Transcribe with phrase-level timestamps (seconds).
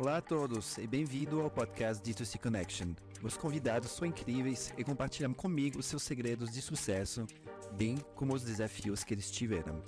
[0.00, 2.94] Olá a todos e bem-vindo ao podcast D2C Connection.
[3.22, 7.26] Os convidados são incríveis e compartilham comigo seus segredos de sucesso,
[7.72, 9.84] bem como os desafios que eles tiveram.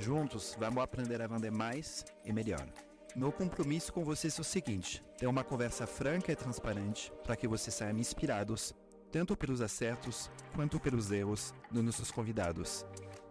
[0.00, 2.66] Juntos, vamos aprender a vender mais e melhor.
[3.14, 7.46] Meu compromisso com vocês é o seguinte: ter uma conversa franca e transparente para que
[7.46, 8.74] vocês saiam inspirados,
[9.12, 12.84] tanto pelos acertos quanto pelos erros dos nossos convidados,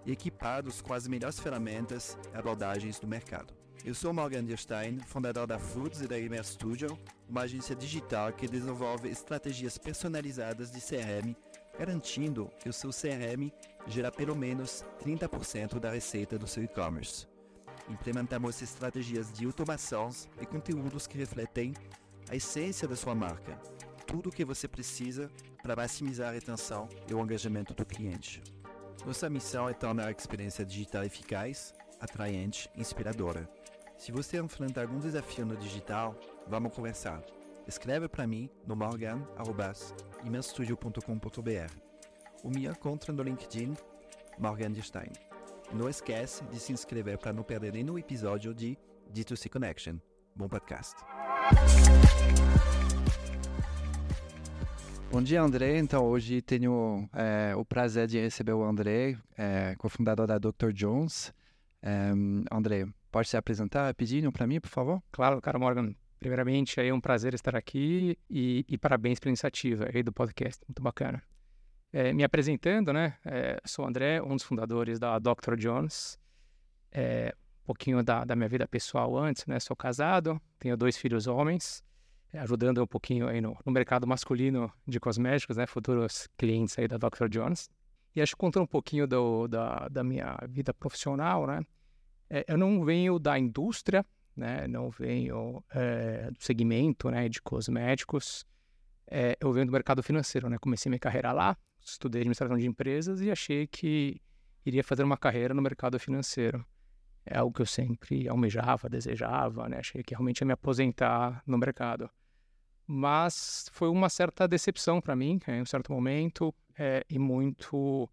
[0.05, 3.61] e equipados com as melhores ferramentas e abordagens do mercado.
[3.84, 6.96] Eu sou Morgan Dierstein, fundador da Foods e da Gamer Studio,
[7.28, 11.36] uma agência digital que desenvolve estratégias personalizadas de CRM,
[11.79, 13.52] garantindo que o seu CRM
[13.88, 17.25] gera pelo menos 30% da receita do seu e-commerce.
[17.89, 21.74] Implementamos estratégias de automações e conteúdos que refletem
[22.29, 23.60] a essência da sua marca,
[24.05, 25.27] tudo o que você precisa
[25.63, 28.43] para maximizar a retenção e o engajamento do cliente.
[29.07, 33.50] Nossa missão é tornar a experiência digital eficaz, atraente e inspiradora
[34.02, 37.22] se você enfrenta algum desafio no digital, vamos conversar.
[37.67, 41.75] Escreve para mim no morgan.imenstudio.com.br
[42.44, 43.75] ou me encontra no LinkedIn
[44.39, 45.11] Morgan Stein.
[45.72, 48.75] Não esquece de se inscrever para não perder nenhum episódio de
[49.13, 49.97] D2C Connection.
[50.35, 50.95] Bom podcast.
[55.11, 55.77] Bom dia, André.
[55.77, 60.72] Então, hoje tenho é, o prazer de receber o André, é, cofundador da Dr.
[60.73, 61.31] Jones.
[61.83, 62.11] É,
[62.52, 65.03] André, Pode se apresentar pedindo para mim, por favor?
[65.11, 65.93] Claro, cara Morgan.
[66.17, 70.81] Primeiramente, é um prazer estar aqui e, e parabéns pela iniciativa aí do podcast, muito
[70.81, 71.21] bacana.
[71.91, 73.17] É, me apresentando, né?
[73.25, 75.55] É, sou o André, um dos fundadores da Dr.
[75.57, 76.17] Jones.
[76.89, 79.59] É, um pouquinho da, da, minha vida pessoal antes, né?
[79.59, 81.83] Sou casado, tenho dois filhos homens,
[82.31, 85.67] é, ajudando um pouquinho aí no, no, mercado masculino de cosméticos, né?
[85.67, 87.27] Futuros clientes aí da Dr.
[87.29, 87.69] Jones.
[88.15, 91.65] E acho que contar um pouquinho do, da, da minha vida profissional, né?
[92.33, 94.65] É, eu não venho da indústria, né?
[94.65, 97.27] Não venho é, do segmento, né?
[97.27, 98.45] De cosméticos.
[99.05, 100.57] É, eu venho do mercado financeiro, né?
[100.57, 104.22] Comecei minha carreira lá, estudei administração de empresas e achei que
[104.66, 106.66] iria fazer uma carreira no mercado financeiro.
[107.25, 109.79] É algo que eu sempre almejava, desejava, né?
[109.79, 112.09] Achei que realmente ia me aposentar no mercado.
[112.88, 118.09] Mas foi uma certa decepção para mim, em um certo momento, é, e muito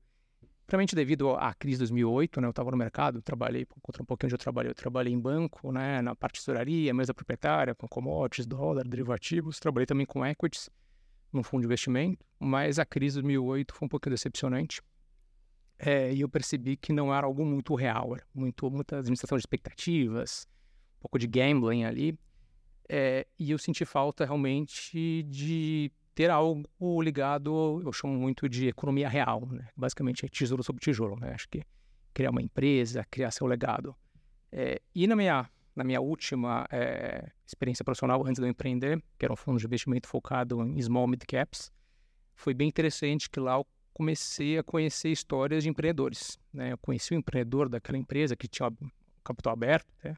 [0.69, 4.29] Primeiramente devido à crise de 2008, né, eu estava no mercado, trabalhei, contra um pouquinho
[4.29, 7.89] onde eu trabalhei, eu trabalhei em banco, né, na parte de tesouraria, mesa proprietária, com
[7.89, 10.69] commodities, dólar, derivativos, trabalhei também com equities,
[11.33, 14.83] num fundo de investimento, mas a crise de 2008 foi um pouco decepcionante,
[15.79, 19.41] é, e eu percebi que não era algo muito real, era muito, muita administração de
[19.41, 20.47] expectativas,
[20.99, 22.15] um pouco de gambling ali,
[22.91, 29.09] é, e eu senti falta realmente de ter algo ligado, eu chamo muito de economia
[29.09, 29.69] real, né?
[29.77, 31.31] basicamente é tijolo sobre tijolo, né?
[31.33, 31.62] acho que
[32.12, 33.95] criar uma empresa, criar seu legado.
[34.51, 39.25] É, e na minha, na minha última é, experiência profissional, antes de eu empreender, que
[39.25, 41.71] era um fundo de investimento focado em small mid caps,
[42.35, 46.37] foi bem interessante que lá eu comecei a conhecer histórias de empreendedores.
[46.53, 46.73] Né?
[46.73, 48.73] Eu conheci o empreendedor daquela empresa que tinha
[49.23, 50.17] capital aberto, né?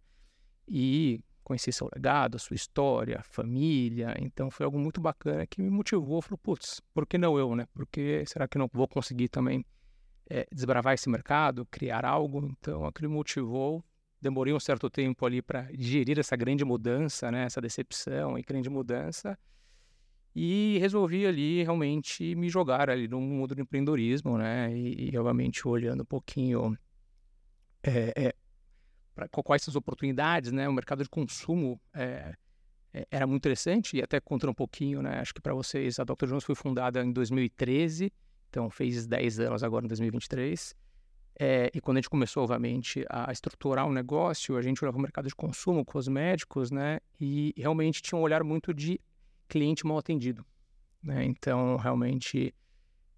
[0.67, 4.15] e conhecer seu legado, sua história, família.
[4.21, 6.22] Então foi algo muito bacana que me motivou.
[6.22, 7.66] Falou, putz, por que não eu, né?
[7.75, 9.65] Porque será que não vou conseguir também
[10.28, 12.47] é, desbravar esse mercado, criar algo?
[12.53, 13.83] Então aquilo me motivou.
[14.22, 17.44] Demorei um certo tempo ali para digerir essa grande mudança, né?
[17.47, 19.37] Essa decepção e grande mudança.
[20.32, 24.72] E resolvi ali realmente me jogar ali no mundo do empreendedorismo, né?
[24.72, 26.78] E, e obviamente olhando um pouquinho
[27.82, 28.34] é, é,
[29.15, 30.69] pra, quais são oportunidades, né?
[30.69, 32.34] O mercado de consumo é,
[32.93, 35.21] é, era muito interessante e até contra um pouquinho, né?
[35.21, 36.26] Acho que para vocês a Dr.
[36.26, 38.12] Jones foi fundada em 2013,
[38.49, 40.75] então fez 10 anos agora em 2023.
[41.43, 44.99] É, e quando a gente começou, obviamente, a estruturar o um negócio, a gente olhava
[44.99, 47.00] o mercado de consumo, cosméticos, né?
[47.19, 49.00] E realmente tinha um olhar muito de
[49.49, 50.44] cliente mal atendido.
[51.03, 51.25] Né?
[51.25, 52.54] Então, realmente,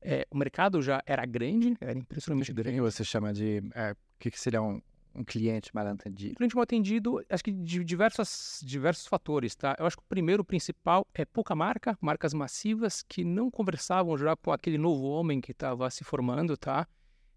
[0.01, 2.81] é, o mercado já era grande, era impressionantemente grande.
[2.81, 3.61] Você chama de.
[3.75, 4.81] É, o que, que seria um,
[5.15, 6.35] um cliente mal atendido?
[6.37, 9.77] Cliente mal atendido, acho que de diversos fatores, tá?
[9.79, 14.35] Eu acho que o primeiro, principal, é pouca marca, marcas massivas que não conversavam já
[14.37, 16.87] com aquele novo homem que estava se formando, tá?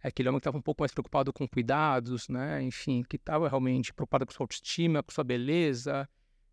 [0.02, 2.62] Aquele homem que estava um pouco mais preocupado com cuidados, né?
[2.62, 6.08] Enfim, que estava realmente preocupado com sua autoestima, com sua beleza,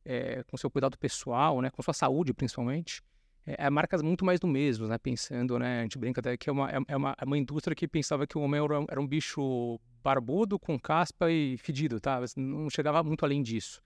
[0.04, 1.70] é, com seu cuidado pessoal, né?
[1.70, 3.02] Com sua saúde, principalmente.
[3.46, 4.98] É, é, marcas muito mais do mesmo, né?
[4.98, 5.80] Pensando, né?
[5.80, 8.26] A gente brinca até que é uma, é, é uma, é uma indústria que pensava
[8.26, 12.20] que o homem era, era um bicho barbudo, com caspa e fedido, tá?
[12.36, 13.82] Não chegava muito além disso.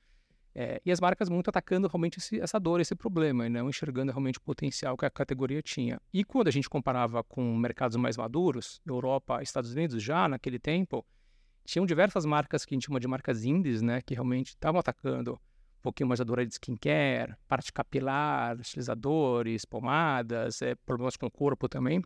[0.59, 4.11] É, e as marcas muito atacando realmente esse, essa dor, esse problema, e não enxergando
[4.11, 6.01] realmente o potencial que a categoria tinha.
[6.15, 11.05] E quando a gente comparava com mercados mais maduros, Europa, Estados Unidos, já naquele tempo,
[11.67, 15.39] tinham diversas marcas que a gente chama de marcas indies, né, que realmente estavam atacando
[15.87, 21.69] pouquinho mais a dor de skincare, parte capilar, estilizadores, pomadas, é, problemas com o corpo
[21.69, 22.03] também.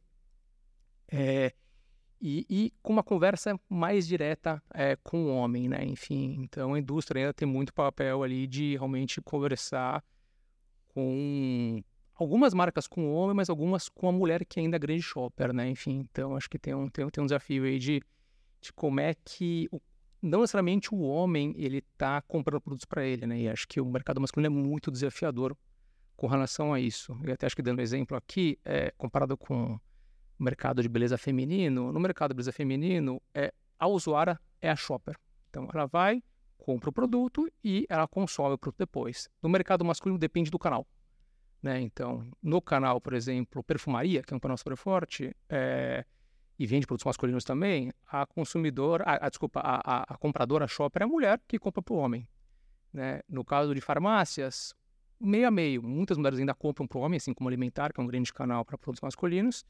[1.10, 1.54] É,
[2.20, 5.82] e, e, com uma conversa mais direta é, com o homem, né?
[5.82, 10.04] Enfim, então a indústria ainda tem muito papel ali de realmente conversar
[10.88, 11.82] com
[12.14, 15.54] algumas marcas com o homem, mas algumas com a mulher que ainda é grande shopper,
[15.54, 15.70] né?
[15.70, 18.02] Enfim, então acho que tem um, tem, tem um desafio aí de,
[18.60, 19.80] de como é que o,
[20.22, 23.40] não necessariamente o homem ele está comprando produtos para ele, né?
[23.40, 25.56] E acho que o mercado masculino é muito desafiador
[26.16, 27.18] com relação a isso.
[27.26, 29.80] E até acho que dando exemplo aqui, é, comparado com o
[30.42, 35.16] mercado de beleza feminino, no mercado de beleza feminino, é, a usuária é a shopper.
[35.48, 36.22] Então, ela vai,
[36.58, 39.28] compra o produto e ela consome o produto depois.
[39.42, 40.86] No mercado masculino, depende do canal.
[41.62, 41.80] Né?
[41.80, 46.04] Então, no canal, por exemplo, perfumaria, que é um canal super forte, é,
[46.60, 51.00] e vende produtos masculinos também, a consumidora, a, a desculpa, a, a, a, compradora shopper
[51.00, 52.28] é a mulher que compra para o homem.
[52.92, 53.22] Né?
[53.26, 54.74] No caso de farmácias,
[55.18, 55.82] meio a meio.
[55.82, 58.62] Muitas mulheres ainda compram para o homem, assim como alimentar, que é um grande canal
[58.62, 59.64] para produtos masculinos.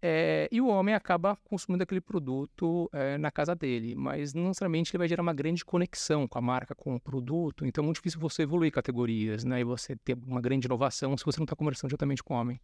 [0.00, 4.92] É, e o homem acaba consumindo aquele produto é, na casa dele, mas não necessariamente
[4.92, 7.66] ele vai gerar uma grande conexão com a marca, com o produto.
[7.66, 9.60] Então é muito difícil você evoluir categorias, né?
[9.60, 12.58] E você ter uma grande inovação se você não está conversando diretamente com o homem.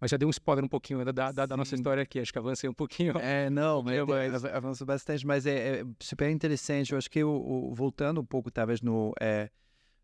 [0.00, 2.38] Mas já dei um spoiler um pouquinho da, da, da nossa história aqui, acho que
[2.38, 3.18] avancei um pouquinho.
[3.18, 4.44] É, não, mas, mas...
[4.44, 6.92] avançou bastante, mas é, é, super interessante.
[6.92, 9.50] Eu acho que, o, o voltando um pouco, talvez, no, é,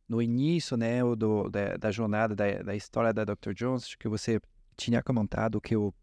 [0.08, 3.52] no início, né, do, da, da jornada, da, da história da Dr.
[3.54, 4.40] Jones, acho que você
[4.76, 5.94] tinha comentado que o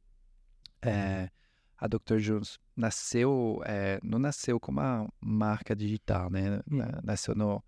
[0.82, 1.30] é,
[1.78, 2.18] a Dr.
[2.18, 6.62] Jones nasceu, é, não nasceu como uma marca digital, né?
[6.72, 6.80] Hum.
[7.04, 7.64] Nasceu no,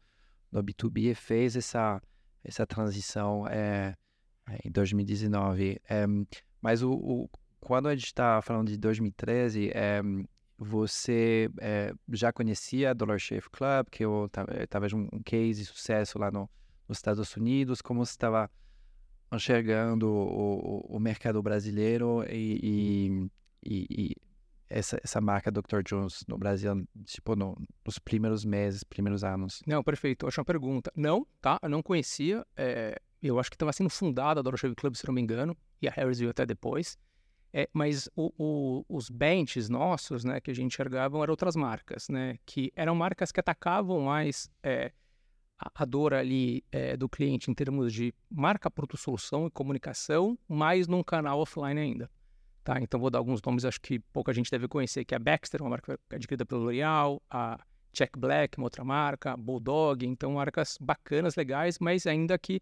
[0.51, 2.01] no B2B e fez essa,
[2.43, 3.95] essa transição é,
[4.63, 5.79] em 2019.
[6.61, 7.29] mas o, o,
[7.59, 9.71] quando a gente está falando de 2013,
[10.57, 11.49] você
[12.11, 14.29] já conhecia a Dollar Shave Club, que eu
[14.69, 16.49] talvez um, um case de sucesso lá no,
[16.87, 18.49] nos Estados Unidos, como você estava
[19.31, 23.29] enxergando o, o, mercado brasileiro e,
[23.63, 24.15] e, e,
[24.69, 25.81] essa, essa marca Dr.
[25.83, 27.55] Jones no Brasil, tipo, no,
[27.85, 29.61] nos primeiros meses, primeiros anos?
[29.65, 30.27] Não, perfeito.
[30.27, 30.91] Acho uma pergunta.
[30.95, 31.59] Não, tá?
[31.61, 32.45] Eu não conhecia.
[32.55, 35.87] É, eu acho que estava sendo fundada a Dollar Club, se não me engano, e
[35.87, 36.97] a Harris veio até depois.
[37.55, 42.09] É, mas o, o, os benches nossos, né, que a gente enxergava eram outras marcas,
[42.09, 44.91] né, que eram marcas que atacavam mais é,
[45.59, 50.87] a dor ali é, do cliente em termos de marca, produto, solução e comunicação, mais
[50.87, 52.09] num canal offline ainda.
[52.63, 52.81] Tá?
[52.81, 55.61] Então vou dar alguns nomes, acho que pouca gente deve conhecer, que é a Baxter,
[55.61, 57.59] uma marca adquirida pelo L'Oreal, a
[57.91, 62.61] Check Black, uma outra marca, Bulldog, então marcas bacanas, legais, mas ainda que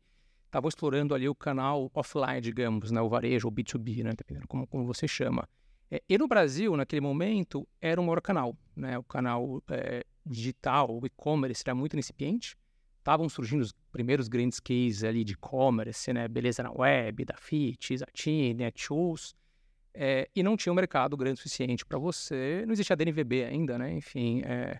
[0.52, 3.02] estavam explorando ali o canal offline, digamos, né?
[3.02, 4.12] o varejo, o B2B, né?
[4.16, 5.48] dependendo como, como você chama.
[5.90, 8.98] É, e no Brasil, naquele momento, era o maior canal, né?
[8.98, 12.58] o canal é, digital, o e-commerce era muito incipiente,
[13.00, 16.28] estavam surgindo os primeiros grandes cases ali de e-commerce, né?
[16.28, 19.34] Beleza na web, da Fit, Zatin, Netshoes,
[19.94, 22.64] é, e não tinha um mercado grande o suficiente para você.
[22.66, 23.92] Não existia DNVB ainda, né?
[23.92, 24.80] Enfim, é,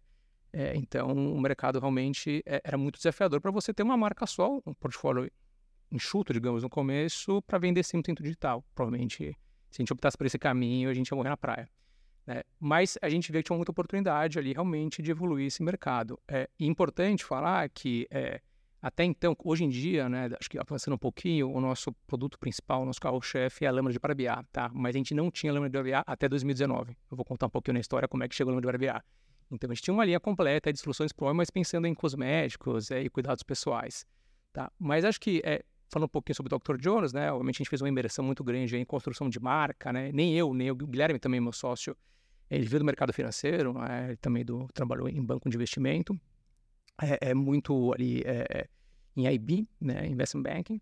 [0.54, 4.62] é, então o mercado realmente é, era muito desafiador para você ter uma marca só,
[4.66, 5.32] um portfólio
[5.92, 8.64] enxuto, digamos, no começo, para vender sem muito digital.
[8.74, 9.38] Provavelmente,
[9.70, 11.70] se a gente optasse por esse caminho, a gente ia morrer na praia.
[12.26, 12.44] Né?
[12.60, 16.20] Mas a gente vê que tinha muita oportunidade ali realmente de evoluir esse mercado.
[16.28, 18.42] É importante falar que é,
[18.82, 22.82] até então, hoje em dia, né, acho que avançando um pouquinho, o nosso produto principal,
[22.82, 24.72] o nosso carro-chefe é a lâmina de barbear, tá?
[24.74, 26.98] Mas a gente não tinha lâmina de barbear até 2019.
[27.10, 29.06] Eu vou contar um pouquinho na história como é que chegou a lâmina de barbear.
[29.52, 33.04] Então a gente tinha uma linha completa de soluções pro mas pensando em cosméticos é,
[33.04, 34.06] e cuidados pessoais,
[34.52, 34.72] tá?
[34.80, 36.78] Mas acho que é, falando um pouquinho sobre o Dr.
[36.78, 37.32] Jones, né?
[37.32, 40.12] Obviamente a gente fez uma imersão muito grande em construção de marca, né?
[40.14, 41.96] Nem eu, nem o Guilherme também, meu sócio,
[42.50, 44.08] ele veio do mercado financeiro, né?
[44.08, 46.20] ele também do, trabalhou em banco de investimento,
[47.02, 48.68] é, é muito ali é, é
[49.16, 50.08] em IB, né?
[50.08, 50.82] Investment Banking,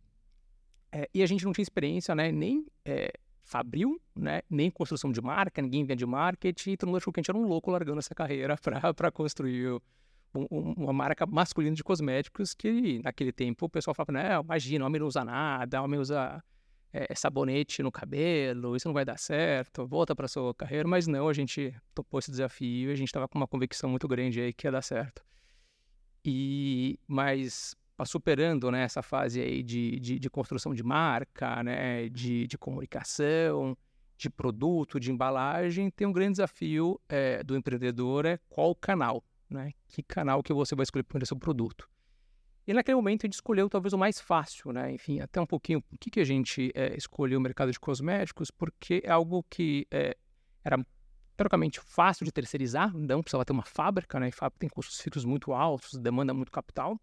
[0.91, 2.31] é, e a gente não tinha experiência, né?
[2.31, 3.11] Nem é,
[3.43, 4.41] fabril, né?
[4.47, 7.37] Nem construção de marca, ninguém vende marketing, e todo mundo achou que a gente era
[7.37, 8.55] um louco largando essa carreira
[8.95, 9.81] para construir
[10.33, 15.07] uma marca masculina de cosméticos que naquele tempo o pessoal falava, não, imagina, homem não
[15.07, 16.43] usa nada, homem usa
[16.93, 21.27] é, sabonete no cabelo, isso não vai dar certo, volta para sua carreira, mas não,
[21.27, 24.67] a gente topou esse desafio, a gente estava com uma convicção muito grande aí que
[24.67, 25.23] ia dar certo.
[26.23, 32.47] E mas superando né, essa fase aí de, de, de construção de marca, né, de,
[32.47, 33.77] de, comunicação,
[34.17, 39.71] de produto, de embalagem, tem um grande desafio é, do empreendedor é qual canal, né?
[39.87, 41.89] Que canal que você vai escolher para o seu produto.
[42.67, 44.91] E naquele momento a gente escolheu talvez o mais fácil, né?
[44.91, 48.51] Enfim, até um pouquinho por que, que a gente é, escolheu o mercado de cosméticos,
[48.51, 50.15] porque é algo que é,
[50.63, 50.77] era
[51.35, 54.27] teoricamente fácil de terceirizar, não precisava ter uma fábrica, né?
[54.27, 56.99] E fábrica tem custos fixos muito altos, demanda muito capital.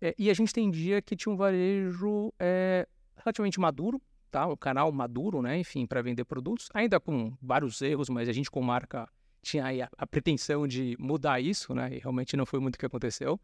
[0.00, 4.46] É, e a gente entendia que tinha um varejo é, relativamente maduro, tá?
[4.46, 5.58] Um canal maduro, né?
[5.58, 9.08] Enfim, para vender produtos, ainda com vários erros, mas a gente com marca
[9.42, 11.90] tinha aí a, a pretensão de mudar isso, né?
[11.92, 13.40] E realmente não foi muito o que aconteceu.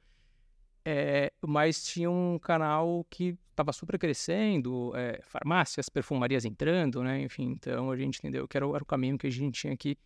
[0.85, 7.23] É, mas tinha um canal que estava super crescendo, é, farmácias, perfumarias entrando, né?
[7.23, 9.97] Enfim, então a gente entendeu que era, era, o caminho que a gente tinha que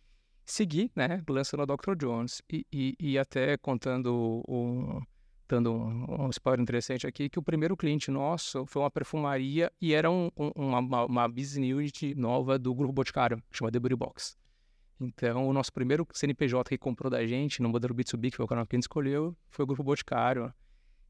[0.45, 1.21] seguir, né?
[1.27, 1.95] Lançando a Dr.
[1.97, 5.01] Jones e, e, e até contando um,
[5.49, 9.93] dando um, um, spoiler interessante aqui, que o primeiro cliente nosso foi uma perfumaria e
[9.93, 14.38] era um, um, uma, uma business unit nova do Grupo Boticário, chamada The Box.
[14.99, 18.47] Então, o nosso primeiro CNPJ que comprou da gente, no modelo B2B, que foi o
[18.47, 20.53] canal que a gente escolheu, foi o Grupo Boticário.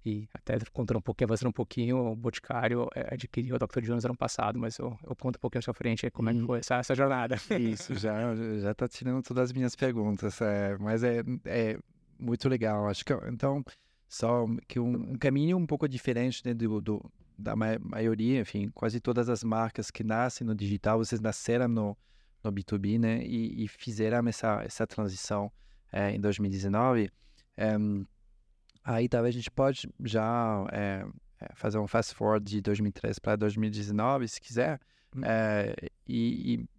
[0.05, 3.81] E até contando um pouquinho, avançando um pouquinho, o Boticário é, adquiriu a Dr.
[3.81, 6.45] Jones ano passado, mas eu, eu conto um pouquinho à sua frente como é que
[6.45, 7.35] foi essa, essa jornada.
[7.59, 11.77] Isso, já, já tá tirando todas as minhas perguntas, é, mas é, é
[12.17, 12.87] muito legal.
[12.87, 13.63] Acho que, então,
[14.07, 19.01] só que um, um caminho um pouco diferente né, do, do, da maioria, enfim, quase
[19.01, 21.97] todas as marcas que nascem no digital, vocês nasceram no,
[22.43, 25.51] no B2B, né, e, e fizeram essa, essa transição
[25.91, 27.11] é, em 2019.
[27.57, 27.75] É,
[28.83, 31.05] Aí talvez a gente pode já é,
[31.53, 34.79] fazer um fast forward de 2013 para 2019, se quiser,
[35.15, 35.21] hum.
[36.07, 36.69] e, e,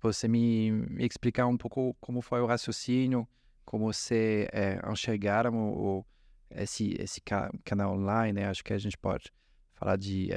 [0.00, 3.28] você me, me, explicar um pouco como foi o raciocínio,
[3.64, 6.06] como você é, enxergaram o, o,
[6.50, 7.20] esse, esse
[7.64, 8.48] canal online, né?
[8.48, 9.30] Acho que a gente pode
[9.74, 10.30] falar de,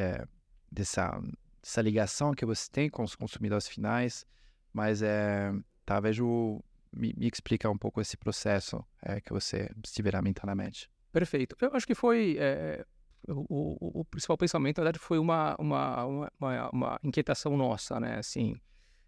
[0.71, 1.19] dessa,
[1.59, 4.27] dessa ligação que você tem com os consumidores finais,
[4.75, 5.53] mas é,
[5.85, 10.91] talvez o, me, me explicar um pouco esse processo é, que você estiver mentalmente.
[11.13, 11.55] Perfeito.
[11.61, 12.35] Eu acho que foi.
[12.37, 12.85] É,
[13.25, 18.17] o, o, o, principal pensamento, na verdade, foi uma, uma, uma, uma inquietação nossa, né?
[18.17, 18.59] Assim,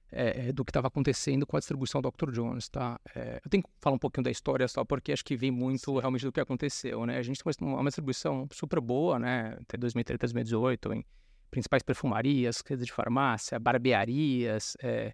[0.10, 2.32] é, do que estava acontecendo com a distribuição do Dr.
[2.32, 2.98] Jones, tá?
[3.14, 6.00] É, eu tenho que falar um pouquinho da história só, porque acho que vem muito
[6.00, 7.18] realmente do que aconteceu, né?
[7.18, 9.58] A gente tem uma, uma distribuição super boa, né?
[9.62, 11.06] Até 2013, 2018, em
[11.52, 15.14] principais perfumarias, redes de farmácia, barbearias, é,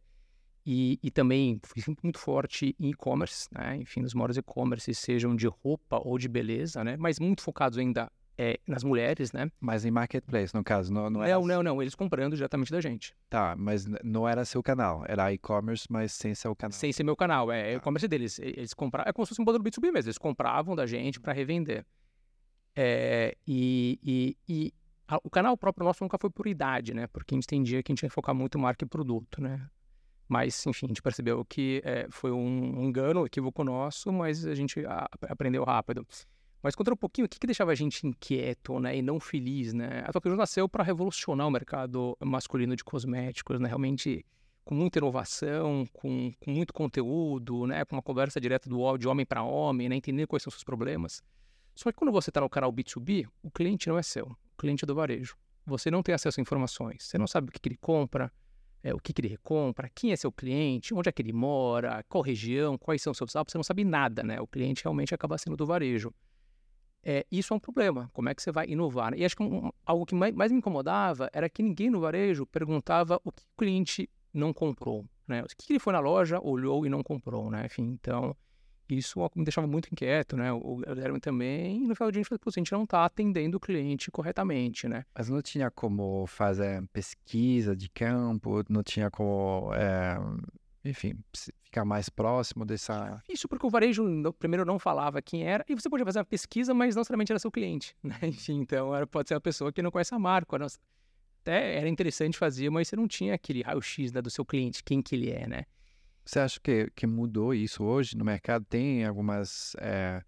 [0.66, 1.60] e, e também
[2.04, 3.78] muito forte em e-commerce, né?
[3.78, 6.96] enfim, nos maiores e-commerce, sejam de roupa ou de beleza, né?
[6.98, 9.52] mas muito focados ainda é, nas mulheres, né?
[9.60, 11.40] Mas em marketplace, no caso, não, não era...
[11.40, 13.16] Não, não, não, eles comprando diretamente da gente.
[13.30, 16.72] Tá, mas não era seu canal, era e-commerce, mas sem ser o canal.
[16.72, 17.78] Sem ser meu canal, é, tá.
[17.78, 18.40] e-commerce deles.
[18.40, 21.32] Eles compravam, é como se fosse um modelo B2B mesmo, eles compravam da gente para
[21.32, 21.86] revender.
[22.76, 24.74] É, e, e, e
[25.08, 27.08] a, o canal próprio nosso nunca foi por idade, né?
[27.08, 29.70] Porque a gente entendia que a gente ia focar muito em marca e produto, né?
[30.28, 34.56] Mas, enfim, a gente percebeu que é, foi um engano, um equívoco nosso, mas a
[34.56, 36.06] gente a, aprendeu rápido.
[36.64, 39.74] Mas contra um pouquinho, o que, que deixava a gente inquieto né, e não feliz?
[39.74, 40.02] Né?
[40.06, 43.68] A Tokyo nasceu para revolucionar o mercado masculino de cosméticos, né?
[43.68, 44.26] realmente
[44.64, 47.84] com muita inovação, com, com muito conteúdo, né?
[47.84, 49.98] com uma conversa direta do, de homem para homem, né?
[49.98, 51.22] entender quais são os seus problemas.
[51.76, 54.86] Só que quando você está no canal B2B, o cliente não é seu, o cliente
[54.86, 55.36] é do varejo.
[55.66, 58.32] Você não tem acesso a informações, você não sabe o que, que ele compra,
[58.84, 62.04] é, o que, que ele recompra, quem é seu cliente, onde é que ele mora,
[62.10, 64.42] qual região, quais são seus dados, você não sabe nada, né?
[64.42, 66.14] O cliente realmente acaba sendo do varejo.
[67.02, 68.10] É, isso é um problema.
[68.14, 69.14] Como é que você vai inovar?
[69.18, 72.46] E acho que um, algo que mais, mais, me incomodava era que ninguém no varejo
[72.46, 75.44] perguntava o que o cliente não comprou, né?
[75.44, 77.66] O que ele foi na loja, olhou e não comprou, né?
[77.66, 78.36] Enfim, então
[78.90, 80.52] isso me deixava muito inquieto, né?
[80.52, 83.06] O Guilherme também, e no final do dia a gente falou, a gente não está
[83.06, 85.06] atendendo o cliente corretamente, né?
[85.16, 90.18] Mas não tinha como fazer pesquisa de campo, não tinha como, é,
[90.84, 91.16] enfim,
[91.64, 93.22] ficar mais próximo dessa...
[93.30, 94.04] Isso porque o varejo,
[94.38, 97.40] primeiro, não falava quem era, e você podia fazer uma pesquisa, mas não necessariamente era
[97.40, 98.18] seu cliente, né?
[98.24, 100.58] Enfim, então era, pode ser uma pessoa que não conhece a marca,
[101.42, 105.02] até era interessante fazer, mas você não tinha aquele raio-x né, do seu cliente, quem
[105.02, 105.66] que ele é, né?
[106.26, 108.66] Você acha que, que mudou isso hoje no mercado?
[108.66, 109.76] Tem algumas.
[109.80, 110.24] É,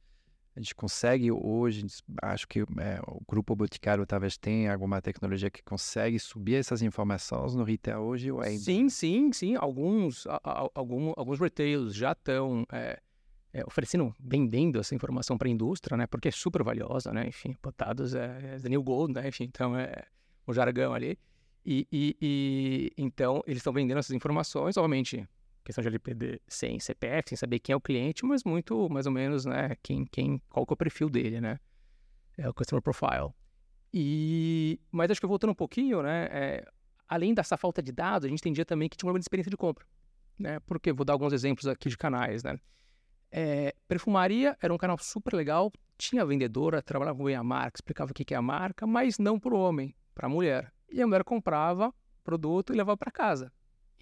[0.55, 1.85] a gente consegue hoje,
[2.21, 7.55] acho que é, o grupo Boticário talvez tenha alguma tecnologia que consegue subir essas informações
[7.55, 8.31] no retail hoje?
[8.31, 8.63] Ou ainda...
[8.63, 9.55] Sim, sim, sim.
[9.55, 13.01] Alguns, a, a, algum, alguns retailers já estão é,
[13.51, 16.07] é, oferecendo, vendendo essa informação para a indústria, né?
[16.07, 17.27] Porque é super valiosa, né?
[17.27, 19.27] Enfim, botados é, é the new gold, né?
[19.27, 20.05] Enfim, então é
[20.47, 21.19] o jargão ali.
[21.65, 25.27] E, e, e então eles estão vendendo essas informações, obviamente
[25.65, 29.12] questão de LPD sem CPF, sem saber quem é o cliente, mas muito, mais ou
[29.12, 31.60] menos, né, quem, quem, qual que é o perfil dele, né,
[32.38, 33.34] é o Customer Profile.
[33.93, 36.65] E, mas acho que voltando um pouquinho, né, é,
[37.07, 39.86] além dessa falta de dados, a gente entendia também que tinha uma experiência de compra,
[40.38, 42.60] né, porque vou dar alguns exemplos aqui de canais, né,
[43.31, 48.13] é, perfumaria era um canal super legal, tinha vendedora, trabalhava com a marca, explicava o
[48.13, 50.72] que é a marca, mas não para o homem, para a mulher.
[50.89, 51.93] E a mulher comprava
[52.24, 53.51] produto e levava para casa.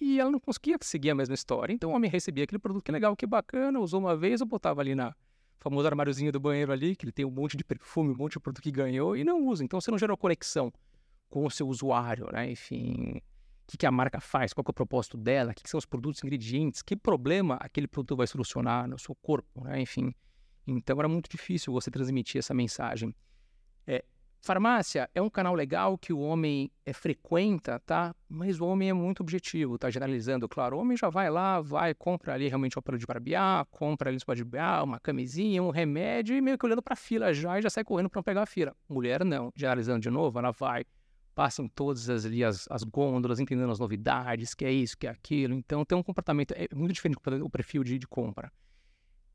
[0.06, 1.72] E ela não conseguia seguir a mesma história.
[1.72, 4.82] Então o homem recebia aquele produto que legal, que bacana, usou uma vez, eu botava
[4.82, 5.16] ali na
[5.58, 8.40] famoso armáriozinho do banheiro ali, que ele tem um monte de perfume, um monte de
[8.40, 9.64] produto que ganhou e não usa.
[9.64, 10.70] Então você não gerou conexão
[11.30, 12.50] com o seu usuário, né?
[12.50, 13.22] Enfim, o
[13.66, 15.86] que, que a marca faz, qual é o propósito dela, o que, que são os
[15.86, 19.80] produtos, ingredientes, que problema aquele produto vai solucionar no seu corpo, né?
[19.80, 20.14] Enfim,
[20.66, 23.14] então era muito difícil você transmitir essa mensagem.
[23.86, 24.04] É,
[24.44, 28.14] Farmácia é um canal legal que o homem é, frequenta, tá?
[28.28, 29.88] Mas o homem é muito objetivo, tá?
[29.88, 30.76] Generalizando, claro.
[30.76, 34.16] O homem já vai lá, vai, compra ali realmente um aparelho de barbear, compra ali
[34.16, 37.58] um de barbear, uma camisinha, um remédio e meio que olhando para a fila já
[37.58, 38.76] e já sai correndo para pegar a fila.
[38.86, 39.50] Mulher não.
[39.56, 40.84] Generalizando de novo, ela vai,
[41.34, 45.06] passa em todas as, ali, as, as gôndolas, entendendo as novidades, que é isso, que
[45.06, 45.54] é aquilo.
[45.54, 48.52] Então tem um comportamento é muito diferente do perfil de, de compra.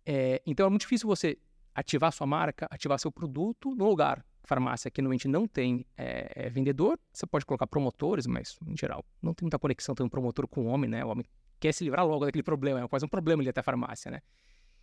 [0.05, 1.35] É, então é muito difícil você
[1.73, 6.49] ativar sua marca, ativar seu produto no lugar farmácia que normalmente não tem é, é,
[6.49, 10.47] vendedor, você pode colocar promotores, mas em geral não tem muita conexão ter um promotor
[10.47, 11.03] com o homem, né?
[11.03, 11.25] O homem
[11.59, 14.21] quer se livrar logo daquele problema, é quase um problema ali até a farmácia, né?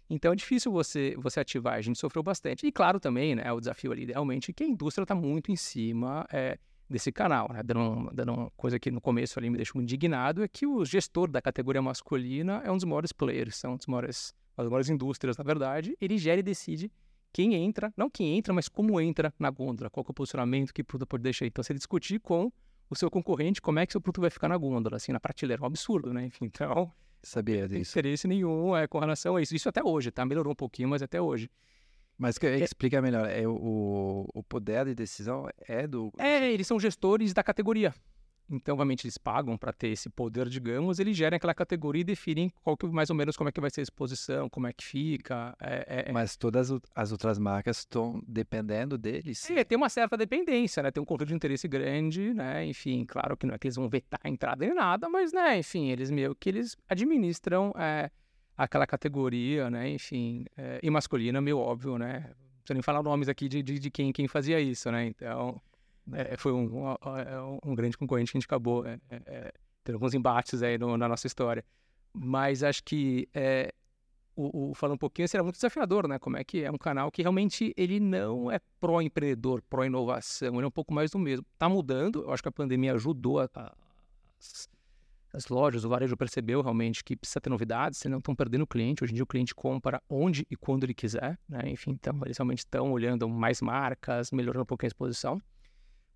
[0.08, 2.66] Então é difícil você você ativar, a gente sofreu bastante.
[2.66, 6.26] E claro também, né, o desafio ali idealmente que a indústria está muito em cima
[6.32, 6.58] é,
[6.88, 7.62] desse canal, né?
[7.62, 11.30] Dando, dando uma coisa que no começo ali me deixou indignado, é que o gestor
[11.30, 14.88] da categoria masculina é um dos maiores players, são um dos maiores, uma das maiores
[14.88, 16.90] indústrias, na verdade, ele gera e decide
[17.36, 20.80] quem entra, não quem entra, mas como entra na gôndola, qual é o posicionamento que
[20.80, 21.44] o produto pode deixar.
[21.44, 22.50] Então, você discutir com
[22.88, 25.60] o seu concorrente como é que seu produto vai ficar na gôndola, assim, na prateleira.
[25.60, 26.24] É um absurdo, né?
[26.24, 26.90] Enfim, então...
[27.22, 27.74] Sabia disso.
[27.74, 29.54] Não interesse nenhum é, com relação a isso.
[29.54, 30.24] Isso até hoje, tá?
[30.24, 31.50] Melhorou um pouquinho, mas até hoje.
[32.16, 36.10] Mas que, é, explica melhor, é o, o poder de decisão é do...
[36.16, 37.94] É, eles são gestores da categoria.
[38.48, 42.50] Então, obviamente, eles pagam para ter esse poder, digamos, eles gerem aquela categoria e definem
[42.62, 44.84] qual que, mais ou menos como é que vai ser a exposição, como é que
[44.84, 45.56] fica.
[45.60, 46.12] É, é, é.
[46.12, 49.50] Mas todas as outras marcas estão dependendo deles?
[49.50, 50.90] É, tem uma certa dependência, né?
[50.90, 52.64] Tem um conflito de interesse grande, né?
[52.64, 55.58] Enfim, claro que não é que eles vão vetar a entrada em nada, mas, né,
[55.58, 58.10] enfim, eles meio que eles administram é,
[58.56, 59.90] aquela categoria, né?
[59.90, 62.26] Enfim, é, e masculina, meio óbvio, né?
[62.28, 65.06] Não precisa nem falar nomes aqui de, de, de quem, quem fazia isso, né?
[65.06, 65.60] Então
[66.12, 69.52] é, foi um, um, é, um, grande concorrente que a gente acabou é, é, é
[69.82, 71.64] tendo alguns embates aí no, na nossa história.
[72.12, 73.72] Mas acho que é,
[74.36, 76.18] o, o falando um pouquinho seria muito desafiador, né?
[76.18, 80.66] Como é que é um canal que realmente ele não é pró-empreendedor, pró-inovação, ele é
[80.66, 81.44] um pouco mais do mesmo.
[81.58, 83.74] Tá mudando, eu acho que a pandemia ajudou a, a,
[84.38, 84.68] as,
[85.32, 89.02] as, lojas, o varejo percebeu realmente que precisa ter novidades, senão estão perdendo o cliente.
[89.02, 91.62] Hoje em dia o cliente compra onde e quando ele quiser, né?
[91.66, 95.42] Enfim, então eles realmente estão olhando mais marcas, melhorando um pouquinho a exposição.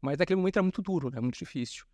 [0.01, 1.21] Mas naquele momento era muito duro, né?
[1.21, 1.85] Muito difícil.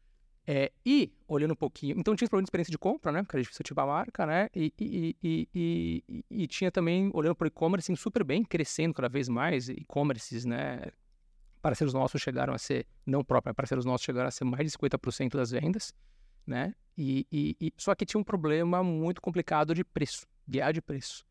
[0.48, 3.22] É, e, olhando um pouquinho, então tinha problema de experiência de compra, né?
[3.22, 4.48] Porque era difícil ativar a marca, né?
[4.54, 9.08] E, e, e, e, e tinha também, olhando para o e-commerce, super bem, crescendo cada
[9.08, 9.68] vez mais.
[9.68, 10.82] E-commerces, né?
[11.60, 15.36] Parceiros nossos chegaram a ser, não próprio, parceiros nossos chegaram a ser mais de 50%
[15.36, 15.92] das vendas,
[16.46, 16.74] né?
[16.96, 17.26] E,
[17.60, 21.26] e, só que tinha um problema muito complicado de preço, guiar de preço.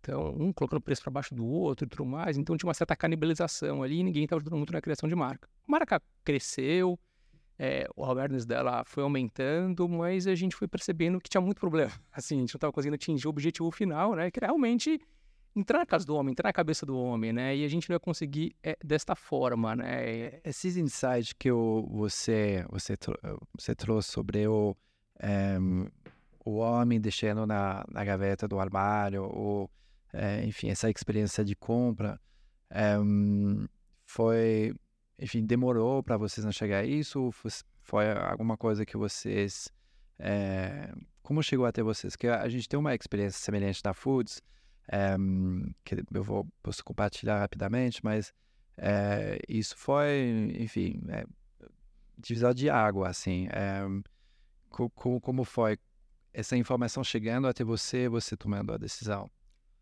[0.00, 2.38] Então, um colocando preço para baixo do outro e tudo mais.
[2.38, 5.48] Então, tinha uma certa canibalização ali e ninguém estava ajudando muito na criação de marca.
[5.68, 6.98] A marca cresceu,
[7.58, 11.92] é, o awareness dela foi aumentando, mas a gente foi percebendo que tinha muito problema.
[12.10, 14.30] Assim, a gente não estava conseguindo atingir o objetivo final, né?
[14.30, 14.98] Que realmente
[15.54, 17.54] entrar na casa do homem, entrar na cabeça do homem, né?
[17.54, 20.40] E a gente não ia conseguir é, desta forma, né?
[20.42, 22.94] Esses insights que o, você, você,
[23.54, 24.74] você trouxe sobre o,
[25.18, 25.58] é,
[26.42, 29.70] o homem deixando na, na gaveta do armário, ou
[30.12, 32.20] é, enfim, essa experiência de compra
[32.70, 32.96] é,
[34.04, 34.74] foi,
[35.18, 37.30] enfim, demorou para vocês não chegar a isso?
[37.82, 39.68] Foi alguma coisa que vocês,
[40.18, 40.92] é,
[41.22, 42.16] como chegou até vocês?
[42.16, 44.42] Que a gente tem uma experiência semelhante na Foods,
[45.84, 48.32] que eu vou posso compartilhar rapidamente, mas
[49.48, 51.00] isso foi, enfim,
[52.18, 53.48] divisão de água, assim.
[54.68, 55.78] como, como foi
[56.32, 59.30] essa informação chegando até você, você tomando a decisão?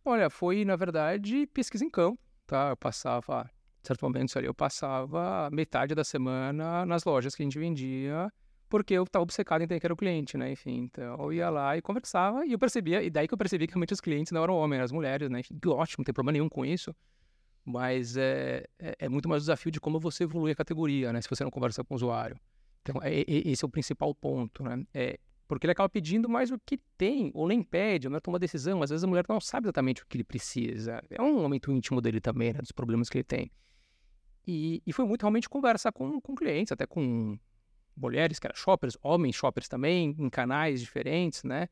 [0.08, 2.70] Olha, foi, na verdade, pesquisa em campo, tá?
[2.70, 7.44] Eu passava, em certos momentos ali, eu passava metade da semana nas lojas que a
[7.44, 8.32] gente vendia,
[8.70, 10.50] porque eu estava obcecado em ter que era o cliente, né?
[10.50, 13.66] Enfim, então eu ia lá e conversava, e eu percebia, e daí que eu percebi
[13.66, 15.42] que realmente os clientes não eram homens, eram mulheres, né?
[15.66, 16.96] Ótimo, não tem problema nenhum com isso,
[17.62, 21.20] mas é, é, é, muito mais o desafio de como você evolui a categoria, né?
[21.20, 22.40] Se você não conversa com o usuário.
[22.80, 24.82] Então, é, é esse é o principal ponto, né?
[24.94, 25.18] É,
[25.48, 28.82] porque ele acaba pedindo mais o que tem, ou nem pede, a mulher toma decisão.
[28.82, 31.02] Às vezes a mulher não sabe exatamente o que ele precisa.
[31.08, 33.50] É um momento íntimo dele também, né, dos problemas que ele tem.
[34.46, 37.38] E, e foi muito realmente conversar com, com clientes, até com
[37.96, 41.68] mulheres que eram shoppers, homens shoppers também, em canais diferentes, né?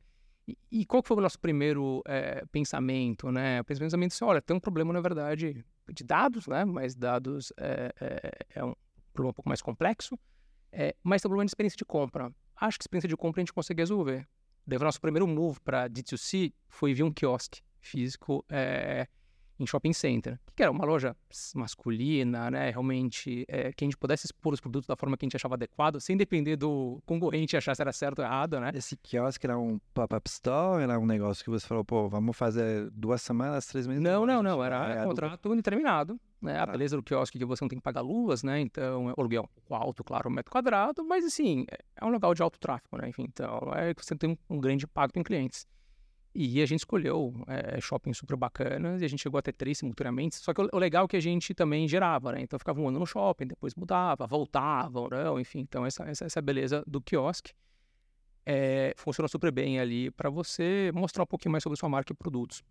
[0.47, 3.61] E, e qual que foi o nosso primeiro é, pensamento, né?
[3.61, 6.65] O pensamento assim, olha, tem um problema, na verdade, de dados, né?
[6.65, 8.73] Mas dados é, é, é um
[9.13, 10.17] problema um pouco mais complexo,
[10.71, 13.43] é, mas tem um problema de experiência de compra acho que experiência de compra a
[13.43, 14.27] gente consegue resolver.
[14.65, 18.43] Daí nosso primeiro move para D2C foi vir um quiosque físico.
[18.49, 19.07] É...
[19.59, 21.15] em shopping center, que era uma loja
[21.55, 25.27] masculina, né, realmente, é, que a gente pudesse expor os produtos da forma que a
[25.27, 28.71] gente achava adequado, sem depender do concorrente achar se era certo ou errado, né?
[28.75, 32.89] Esse quiosque era um pop-up store, era um negócio que você falou, pô, vamos fazer
[32.91, 34.01] duas semanas, três meses?
[34.01, 35.53] Não, não, não, era, era contrato do...
[35.53, 38.59] indeterminado, né, a beleza do quiosque é que você não tem que pagar luvas, né,
[38.59, 42.41] então, é aluguel um alto, claro, um metro quadrado, mas assim, é um lugar de
[42.41, 45.67] alto tráfego, né, enfim, então, é que você tem um, um grande impacto em clientes.
[46.39, 49.79] E a gente escolheu é, shoppings super bacanas e a gente chegou a ter três
[49.79, 50.35] simultaneamente.
[50.35, 52.41] Só que o, o legal é que a gente também gerava, né?
[52.41, 55.61] Então ficava um ano no shopping, depois mudava, voltava ou não, enfim.
[55.61, 57.53] Então essa, essa, essa é a beleza do quiosque.
[58.45, 62.15] É, funciona super bem ali para você mostrar um pouquinho mais sobre sua marca e
[62.15, 62.61] produtos.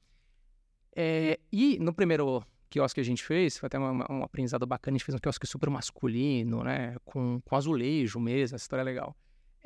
[0.95, 2.45] É, e no primeiro
[2.79, 5.19] quiosque que a gente fez, foi até uma, um aprendizado bacana, a gente fez um
[5.19, 6.97] quiosque super masculino, né?
[7.05, 9.17] Com, com azulejo mesmo, essa história é legal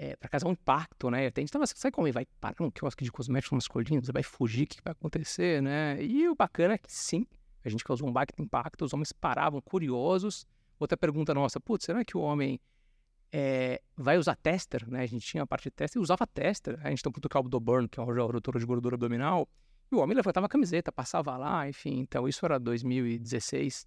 [0.01, 1.27] é, para causar um impacto, né?
[1.27, 4.07] Até a gente tava, sabe como vai parar um quiosque de cosméticos masculinos?
[4.07, 6.03] Você vai fugir, o que vai acontecer, né?
[6.03, 7.27] E o bacana é que sim,
[7.62, 10.46] a gente causou um baita impacto, os homens paravam curiosos.
[10.79, 12.59] Outra pergunta nossa, putz, será que o homem
[13.31, 15.03] é, vai usar tester, né?
[15.03, 16.81] A gente tinha a parte de tester e usava tester.
[16.83, 19.46] A gente tem um protocolo do Burn, que é um redutor de gordura abdominal,
[19.90, 22.00] e o homem levantava a camiseta, passava lá, enfim.
[22.00, 23.87] Então isso era 2016,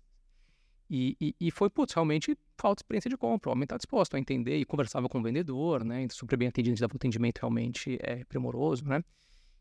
[0.90, 3.50] e, e, e, foi, putz, realmente falta experiência de compra.
[3.50, 6.06] O homem está disposto a entender e conversava com o vendedor, né?
[6.12, 9.04] Super bem atendido, dava um atendimento realmente é, primoroso, né?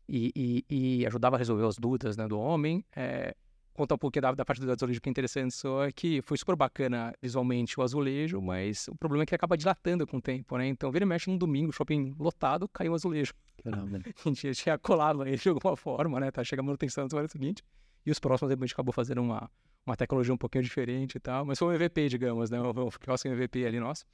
[0.07, 2.85] E, e, e, ajudava a resolver as dúvidas né, do homem.
[2.95, 3.35] É,
[3.73, 6.37] contar um pouquinho da, da parte do azulejo que é interessante só é que foi
[6.37, 10.57] super bacana visualmente o azulejo, mas o problema é que acaba dilatando com o tempo,
[10.57, 10.67] né?
[10.67, 13.33] Então, vira e mexe num domingo, shopping lotado, caiu um azulejo.
[13.63, 13.99] Caramba.
[14.25, 16.31] a gente tinha colado ele de alguma forma, né?
[16.31, 17.63] Tá, chega a manutenção no semana seguinte.
[18.05, 19.49] E os próximos, a gente acabou fazendo uma,
[19.85, 22.61] uma tecnologia um pouquinho diferente e tal, mas foi um MVP, digamos, né?
[22.61, 24.05] Um quiosque MVP ali nosso.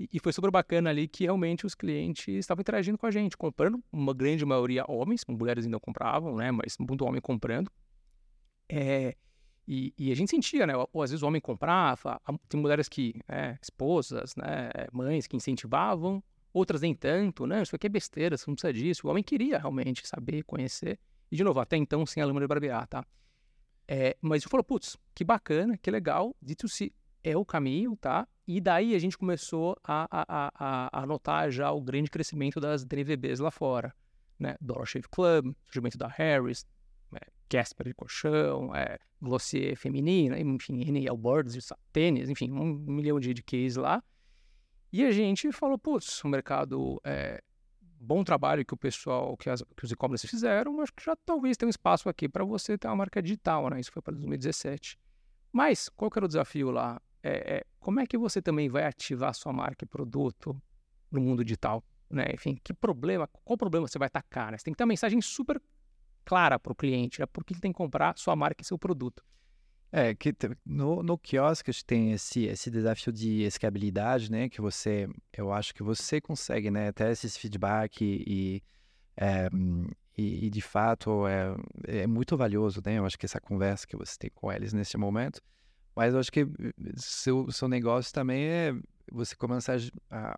[0.00, 3.36] E, e, foi super bacana ali que realmente os clientes estavam interagindo com a gente,
[3.36, 6.50] comprando, uma grande maioria homens, mulheres ainda compravam, né?
[6.50, 7.70] Mas muito homem comprando.
[8.68, 9.16] É,
[9.66, 10.74] e, e, a gente sentia, né?
[10.92, 14.70] Ou às vezes o homem comprava, tem mulheres que, é, esposas, né?
[14.92, 16.22] Mães que incentivavam,
[16.52, 17.62] outras nem tanto, né?
[17.62, 19.06] Isso aqui é besteira, você não precisa disso.
[19.06, 20.98] O homem queria realmente saber, conhecer.
[21.30, 23.04] E, de novo, até então sem a lâmina de barbear, tá?
[23.86, 28.26] É, mas eu falou, putz, que bacana, que legal, dito se é o caminho, tá?
[28.46, 32.84] E daí a gente começou a, a, a, a notar já o grande crescimento das
[32.84, 33.94] DVBs lá fora,
[34.38, 34.56] né?
[34.60, 36.66] Dollar Shave Club, surgimento da Harris,
[37.52, 43.42] Casper de colchão, é, Glossier feminina, enfim, NL Birds, tênis, enfim, um milhão de, de
[43.42, 44.02] cases lá.
[44.90, 47.42] E a gente falou, putz, o mercado é,
[48.00, 51.56] bom trabalho que o pessoal, que, as, que os e-commerce fizeram, acho que já talvez
[51.56, 53.78] tenha um espaço aqui para você ter uma marca digital, né?
[53.78, 54.98] Isso foi para 2017.
[55.52, 57.00] Mas qual que era o desafio lá?
[57.22, 60.60] É, é, como é que você também vai ativar sua marca e produto
[61.10, 61.84] no mundo digital?
[62.08, 62.26] Né?
[62.34, 64.50] Enfim, que problema, qual problema você vai atacar?
[64.50, 64.58] Né?
[64.58, 65.60] Você tem que ter uma mensagem super
[66.24, 67.26] clara para o cliente, né?
[67.26, 69.22] por que ele tem que comprar sua marca e seu produto.
[69.94, 74.48] É, que no, no quiosque tem esse, esse desafio de escalabilidade, né?
[74.48, 75.06] Que você,
[75.36, 76.90] eu acho que você consegue, né?
[76.92, 78.62] Ter esses feedback e,
[79.14, 79.50] é,
[80.16, 81.54] e, e, de fato é,
[81.86, 82.98] é muito valioso, né?
[82.98, 85.42] Eu acho que essa conversa que você tem com eles nesse momento.
[85.94, 86.46] Mas eu acho que
[86.96, 88.74] seu, seu negócio também é
[89.12, 89.76] você começar
[90.10, 90.34] a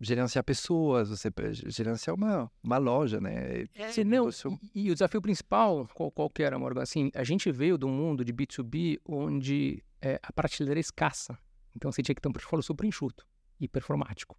[0.00, 1.30] gerenciar pessoas, você
[1.66, 3.66] gerenciar uma, uma loja, né?
[3.74, 4.28] É, não,
[4.74, 6.82] e, e, o desafio principal, qual, qual que era, Morgan?
[6.82, 11.38] Assim, a gente veio um mundo de B2B onde é, a prateleira é escassa.
[11.74, 13.26] Então você tinha que ter um portfólio super enxuto
[13.60, 14.36] e performático.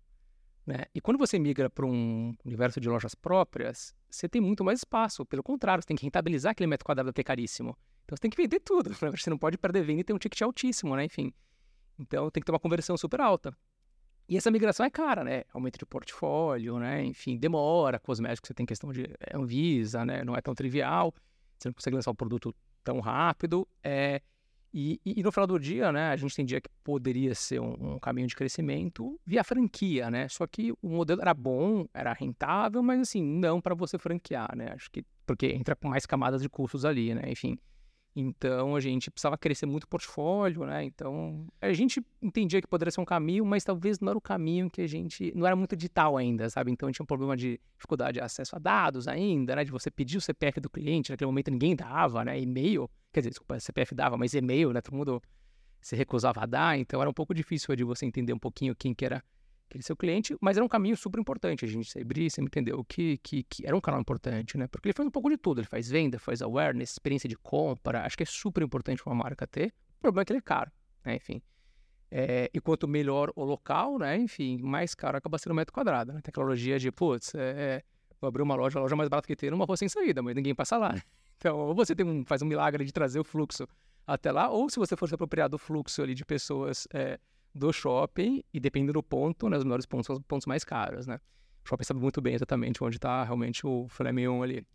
[0.65, 0.83] Né?
[0.93, 5.25] E quando você migra para um universo de lojas próprias, você tem muito mais espaço.
[5.25, 7.77] Pelo contrário, você tem que rentabilizar aquele metro quadrado que é caríssimo.
[8.03, 8.89] Então você tem que vender tudo.
[9.01, 9.11] Né?
[9.15, 11.05] Você não pode perder venda e ter um ticket altíssimo, né?
[11.05, 11.31] Enfim.
[11.97, 13.55] Então tem que ter uma conversão super alta.
[14.29, 15.43] E essa migração é cara, né?
[15.53, 17.03] Aumento de portfólio, né?
[17.03, 17.99] Enfim, demora.
[17.99, 20.23] Cosméticos você tem questão de é, Anvisa, né?
[20.23, 21.13] Não é tão trivial.
[21.57, 23.67] Você não consegue lançar o um produto tão rápido.
[23.81, 24.21] É,
[24.73, 26.09] e, e, no final do dia, né?
[26.09, 30.27] A gente entendia que poderia ser um, um, caminho de crescimento via franquia, né?
[30.27, 34.71] Só que o modelo era bom, era rentável, mas assim, não para você franquear, né?
[34.73, 37.23] Acho que porque entra com mais camadas de custos ali, né?
[37.27, 37.57] Enfim.
[38.19, 40.84] Então a gente precisava crescer muito o portfólio, né?
[40.84, 44.71] Então a gente entendia que poderia ser um caminho, mas talvez não era o caminho
[44.71, 45.32] que a gente.
[45.36, 46.71] não era muito digital ainda, sabe?
[46.71, 49.63] Então tinha um problema de dificuldade de acesso a dados ainda, né?
[49.63, 52.39] De você pedir o CPF do cliente, naquele momento ninguém dava, né?
[52.41, 54.82] E-mail, quer dizer, desculpa, CPF dava, mas e-mail, né?
[54.82, 55.21] Todo mundo
[55.80, 58.95] se recusava a dar, então era um pouco difícil de você entender um pouquinho quem
[58.95, 59.23] que era
[59.69, 61.65] aquele seu cliente, mas era um caminho super importante.
[61.65, 64.67] A gente sempre, sempre entendeu que, que, que era um canal importante, né?
[64.67, 65.60] Porque ele faz um pouco de tudo.
[65.60, 68.06] Ele faz venda, faz awareness, experiência de compra.
[68.06, 69.73] Acho que é super importante uma marca ter.
[69.97, 70.71] O problema é que ele é caro,
[71.06, 71.15] né?
[71.15, 71.41] Enfim.
[72.10, 74.17] É, e quanto melhor o local, né?
[74.17, 76.13] Enfim, mais caro acaba sendo o metro quadrado.
[76.13, 76.21] Né?
[76.21, 77.84] Tecnologia de, putz, é, é,
[78.21, 80.34] vou abrir uma loja, a loja mais barata que tem, uma rua sem saída, mas
[80.36, 80.95] ninguém passa lá.
[81.39, 83.67] Então, ou você tem um, faz um milagre de trazer o fluxo
[84.08, 87.19] até lá, ou se você for se apropriar do fluxo ali de pessoas é,
[87.57, 91.07] do shopping, e dependendo do ponto, né, os melhores pontos são os pontos mais caros,
[91.07, 91.19] né?
[91.65, 94.65] O shopping sabe muito bem exatamente onde está realmente o mignon ali.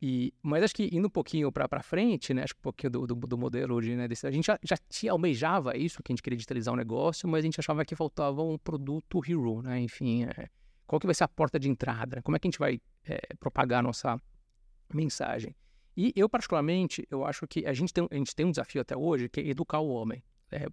[0.00, 3.06] E, mas acho que indo um pouquinho para frente, né, acho que um pouquinho do,
[3.06, 6.14] do, do modelo de, né, desse, a gente já, já tinha, almejava isso, que a
[6.14, 9.60] gente queria digitalizar o um negócio, mas a gente achava que faltava um produto hero,
[9.60, 10.48] né, enfim, é,
[10.86, 13.34] qual que vai ser a porta de entrada, como é que a gente vai é,
[13.40, 14.20] propagar a nossa
[14.94, 15.54] mensagem.
[15.96, 18.96] E eu, particularmente, eu acho que a gente tem, a gente tem um desafio até
[18.96, 20.22] hoje, que é educar o homem.
[20.50, 20.66] É,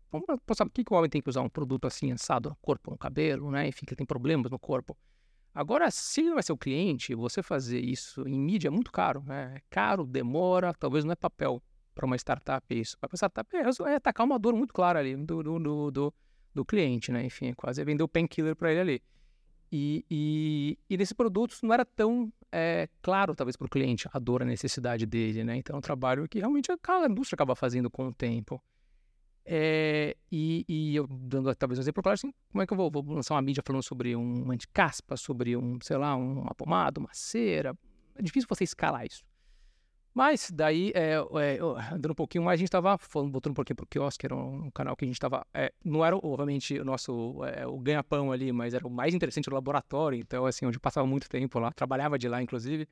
[0.56, 2.92] sabe, por que, que o homem tem que usar um produto assim, assado no corpo,
[2.92, 3.68] no cabelo, né?
[3.68, 4.98] Enfim, que ele tem problemas no corpo.
[5.54, 9.24] Agora, se não vai ser o cliente, você fazer isso em mídia é muito caro.
[9.26, 9.56] Né?
[9.58, 11.62] É caro, demora, talvez não é papel
[11.94, 12.98] para uma startup isso.
[13.00, 16.14] Para uma startup é, é atacar uma dor muito clara ali do, do, do,
[16.54, 17.26] do cliente, né?
[17.26, 19.04] Enfim, é quase vender o painkiller para ele ali.
[19.72, 24.20] E, e, e nesses produtos não era tão é, claro, talvez, para o cliente a
[24.20, 25.58] dor, a necessidade dele, né?
[25.58, 28.64] Então, é um trabalho que realmente a indústria acaba fazendo com o tempo.
[29.48, 32.90] É, e, e, eu dando talvez um exemplo claro, assim, como é que eu vou,
[32.90, 37.14] vou, lançar uma mídia falando sobre um anticaspa, sobre um, sei lá, uma pomada, uma
[37.14, 37.78] cera?
[38.16, 39.24] É difícil você escalar isso.
[40.16, 41.60] Mas daí, é, é,
[41.94, 44.66] andando um pouquinho mais, a gente estava falando, voltando um pouquinho para o era um,
[44.68, 45.46] um, canal que a gente estava.
[45.54, 49.50] É, não era, obviamente, o nosso é, o ganha-pão ali, mas era o mais interessante
[49.50, 52.88] do laboratório, então, assim, onde passava muito tempo lá, trabalhava de lá, inclusive.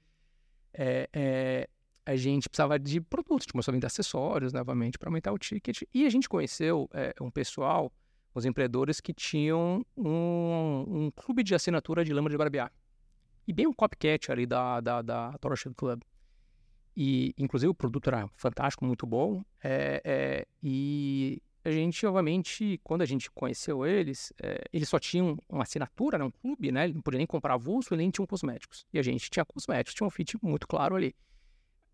[2.05, 5.37] É, é, a gente precisava de produtos, começou a vender acessórios novamente para aumentar o
[5.37, 5.83] ticket.
[5.93, 6.89] E a gente conheceu
[7.21, 7.91] um pessoal,
[8.33, 12.71] os empreendedores, que tinham um, um clube de assinatura de lama de barbear.
[13.47, 16.01] E bem um copycat ali da, da, da Torch Club.
[16.95, 19.43] E, inclusive, o produto era fantástico, muito bom.
[19.63, 25.37] É, é, e a gente, obviamente, quando a gente conheceu eles, é, eles só tinham
[25.49, 26.85] uma assinatura, né, um clube, né?
[26.85, 28.85] Ele não podia nem comprar avulso, nem tinham cosméticos.
[28.93, 31.15] E a gente tinha cosméticos, tinha um fit muito claro ali.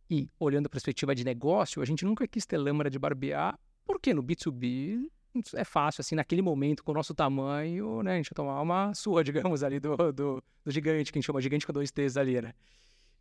[0.09, 4.13] E, olhando a perspectiva de negócio, a gente nunca quis ter lâmpada de barbear, porque
[4.13, 5.09] no B2B
[5.53, 8.13] é fácil, assim, naquele momento, com o nosso tamanho, né?
[8.13, 11.25] A gente ia tomar uma sua, digamos, ali do, do, do gigante, que a gente
[11.25, 12.53] chama gigante com dois T's ali, né?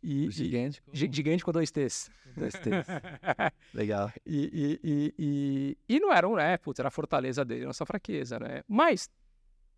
[0.01, 0.81] E, gigante?
[0.93, 2.09] E, gigante com dois T's.
[2.35, 2.87] Dois T's.
[3.73, 4.11] Legal.
[4.25, 6.57] E, e, e, e, não era um, né?
[6.57, 8.63] Putz, era a fortaleza dele, nossa fraqueza, né?
[8.67, 9.09] Mas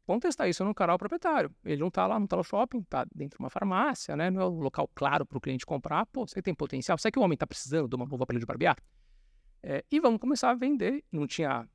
[0.07, 1.53] vamos testar isso no canal proprietário.
[1.63, 4.29] Ele não tá lá, não tá no shopping, tá dentro de uma farmácia, né?
[4.29, 6.05] Não é um local claro para o cliente comprar.
[6.07, 6.97] Pô, você tem potencial.
[6.97, 8.77] Será que o homem tá precisando de uma nova aparelho de barbear?
[9.63, 11.03] É, e vamos começar a vender.
[11.11, 11.67] Não tinha.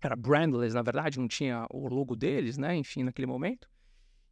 [0.00, 2.76] Era brandless, na verdade, não tinha o logo deles, né?
[2.76, 3.68] Enfim, naquele momento.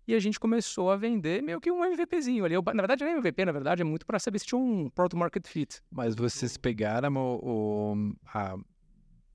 [0.07, 2.55] E a gente começou a vender meio que um MVPzinho ali.
[2.55, 4.91] Eu, na verdade, não é MVP, na verdade, é muito para saber se tinha um
[4.91, 5.81] product market fit.
[5.91, 8.57] Mas vocês pegaram o, o a,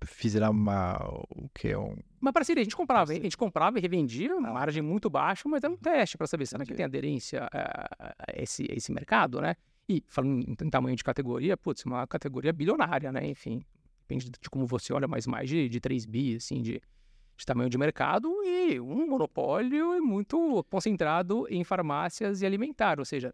[0.06, 0.98] fizeram uma
[1.30, 4.82] o que um uma parceria, a gente comprava, a gente comprava e revendia, uma margem
[4.82, 8.68] muito baixa, mas era um teste para saber será que tem aderência a, a, esse,
[8.70, 9.56] a esse mercado, né?
[9.88, 13.28] E falando em, em, tamanho de categoria, putz, uma categoria bilionária, né?
[13.28, 13.62] Enfim,
[14.02, 16.82] depende de como você olha, mas mais de, de 3 bi, assim, de,
[17.38, 23.34] de tamanho de mercado e um monopólio muito concentrado em farmácias e alimentar, ou seja,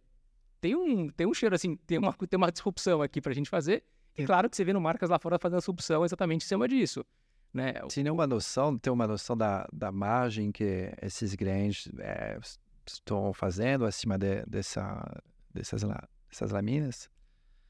[0.59, 3.49] tem um, tem um cheiro assim, tem uma, tem uma disrupção aqui para a gente
[3.49, 3.83] fazer.
[4.17, 6.67] E claro que você vê no marcas lá fora fazendo a disrupção exatamente em cima
[6.67, 7.05] disso.
[7.53, 7.73] Né?
[7.89, 12.39] Tinha uma noção, tem uma noção da, da margem que esses grandes é,
[12.85, 15.21] estão fazendo acima de, dessa,
[15.53, 15.83] dessas,
[16.29, 17.09] dessas laminas?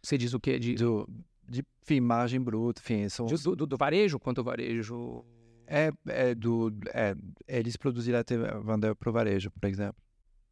[0.04, 0.60] Você diz o quê?
[0.60, 1.10] De, do,
[1.48, 3.10] de enfim, margem bruta, enfim.
[3.10, 3.26] São...
[3.26, 4.20] Do, do, do varejo?
[4.20, 5.26] Quanto varejo
[5.72, 6.70] é, é do.
[6.94, 7.16] É,
[7.48, 9.96] eles produziram até vender para o varejo, por exemplo.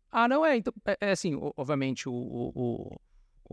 [0.10, 0.56] Ah, não é.
[0.58, 3.02] Então, é, é assim, obviamente, o, o, o,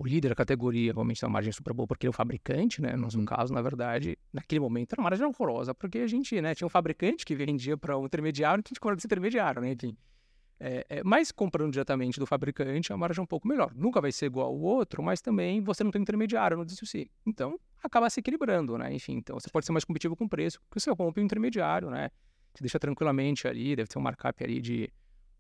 [0.05, 2.95] líder da categoria, obviamente, tem uma margem super boa porque ele é o fabricante, né?
[2.97, 3.25] No uhum.
[3.25, 6.71] caso, na verdade, naquele momento era uma margem horrorosa, porque a gente, né, tinha um
[6.71, 9.73] fabricante que vendia para um intermediário que a gente cobrava desse intermediário, né?
[9.73, 9.97] Enfim.
[10.59, 13.73] É, é, mas comprando diretamente do fabricante, a margem é um pouco melhor.
[13.75, 17.09] Nunca vai ser igual ao outro, mas também você não tem intermediário no D2C.
[17.27, 18.93] Então, acaba se equilibrando, né?
[18.93, 21.91] Enfim, então você pode ser mais competitivo com o preço, porque você rompe o intermediário,
[21.91, 22.11] né?
[22.55, 24.91] Você deixa tranquilamente ali, deve ter um markup ali de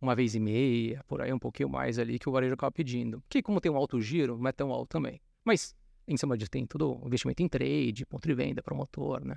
[0.01, 3.23] uma vez e meia, por aí um pouquinho mais ali que o varejo acaba pedindo.
[3.29, 5.21] Que como tem um alto giro, não é tão alto também.
[5.45, 5.75] Mas,
[6.07, 9.37] em cima disso, tem todo o investimento em trade, ponto de venda, promotor, né?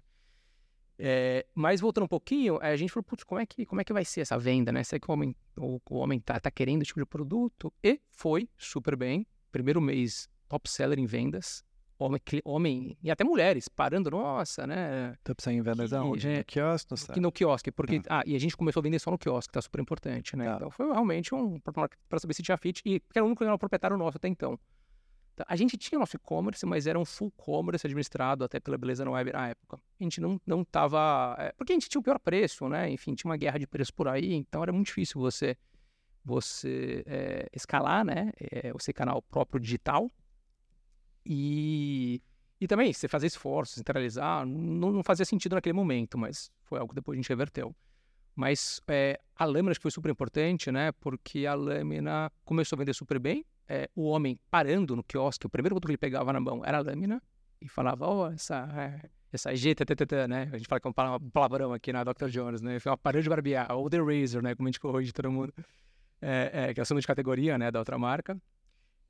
[1.02, 3.93] É, mas voltando um pouquinho, a gente falou, putz, como é que, como é que
[3.93, 4.84] vai ser essa venda, né?
[4.84, 7.74] Será que o homem, o, o homem tá, tá querendo esse tipo de produto?
[7.82, 9.26] E foi super bem.
[9.50, 11.63] Primeiro mês, top seller em vendas.
[12.01, 15.17] Homem, homem e até mulheres parando, nossa, né?
[15.21, 16.38] Top seller em vendas aonde?
[16.38, 16.95] No quiosque?
[17.17, 18.01] No, no quiosque, porque...
[18.07, 18.19] Ah.
[18.19, 18.23] ah.
[18.25, 20.45] e a gente começou a vender só no quiosque, tá super importante, né?
[20.45, 20.55] Tá.
[20.55, 22.81] Então foi realmente um para saber se tinha fit.
[22.85, 24.57] E era o único proprietário nosso até então.
[25.35, 29.03] Tá, a gente tinha nosso e-commerce, mas era um full commerce administrado até pela Beleza
[29.03, 29.77] no Web na época.
[29.99, 31.35] A gente não, não tava...
[31.38, 32.89] É, porque a gente tinha o pior preço, né?
[32.89, 35.57] Enfim, tinha uma guerra de preço por aí, então era muito difícil você
[36.23, 38.31] você é, escalar, né?
[38.39, 40.09] É, você canal próprio digital.
[41.32, 42.24] E,
[42.60, 46.89] e também, você fazer esforços, centralizar, não, não fazia sentido naquele momento, mas foi algo
[46.89, 47.76] que depois a gente reverteu.
[48.36, 50.92] Mas é, a lâmina acho que foi super importante, né?
[50.94, 53.46] Porque a lâmina começou a vender super bem.
[53.68, 56.78] É, o homem parando no quiosque, o primeiro produto que ele pegava na mão era
[56.80, 57.22] a lâmina
[57.62, 60.50] e falava, ó, oh, essa, é, essa GTTT, né?
[60.52, 62.30] A gente fala que é um palavrão aqui na Dr.
[62.30, 62.80] Jones, né?
[62.80, 64.56] Foi uma parede de barbear, ou The Razor, né?
[64.56, 65.54] Como a gente corrige todo mundo.
[66.22, 67.70] É, é, que é a de categoria, né?
[67.70, 68.42] Da outra marca.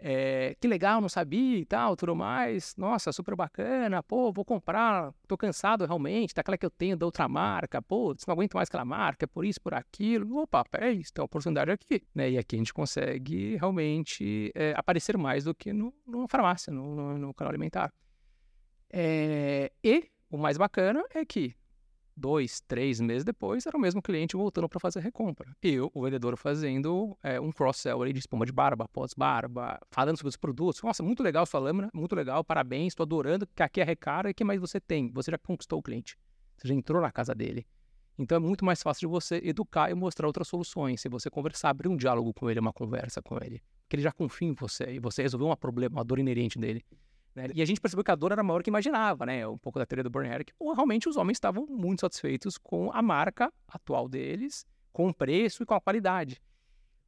[0.01, 2.73] É, que legal, não sabia e tal, tudo mais.
[2.77, 4.01] Nossa, super bacana.
[4.01, 5.13] Pô, vou comprar.
[5.27, 7.81] Tô cansado realmente daquela que eu tenho da outra marca.
[7.81, 10.37] Pô, não aguento mais aquela marca, por isso, por aquilo.
[10.37, 12.01] Opa, peraí, tem uma oportunidade aqui.
[12.15, 12.31] Né?
[12.31, 16.95] E aqui a gente consegue realmente é, aparecer mais do que no, numa farmácia, no,
[16.95, 17.91] no, no canal alimentar.
[18.91, 21.53] É, e o mais bacana é que
[22.19, 25.55] dois, três meses depois, era o mesmo cliente voltando para fazer a recompra.
[25.63, 30.37] Eu, o vendedor, fazendo é, um cross-sell de espuma de barba, pós-barba, falando sobre os
[30.37, 30.81] produtos.
[30.81, 34.33] Nossa, muito legal sua lâmina, muito legal, parabéns, estou adorando, que aqui é recara, e
[34.33, 35.11] que mais você tem?
[35.13, 36.17] Você já conquistou o cliente,
[36.57, 37.65] você já entrou na casa dele.
[38.17, 40.99] Então é muito mais fácil de você educar e mostrar outras soluções.
[40.99, 43.63] Se você conversar, abrir um diálogo com ele, uma conversa com ele.
[43.83, 46.83] Porque ele já confia em você e você resolveu um problema, uma dor inerente dele.
[47.39, 47.49] Né?
[47.53, 49.47] E a gente percebeu que a dor era maior que imaginava, né?
[49.47, 53.01] Um pouco da teoria do Bernard, que realmente os homens estavam muito satisfeitos com a
[53.01, 56.41] marca atual deles, com o preço e com a qualidade.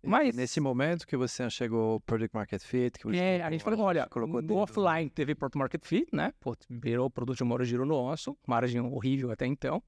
[0.03, 3.81] Mas nesse momento que você chegou ao Product Market Fit, que é, a gente falou,
[3.81, 6.33] olha, colocou no offline teve Product Market Fit, né?
[6.39, 9.83] Pô, virou produto de maior giro nosso, margem horrível até então,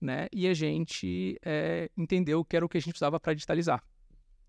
[0.00, 0.26] né?
[0.32, 3.80] E a gente é, entendeu que era o que a gente precisava para digitalizar,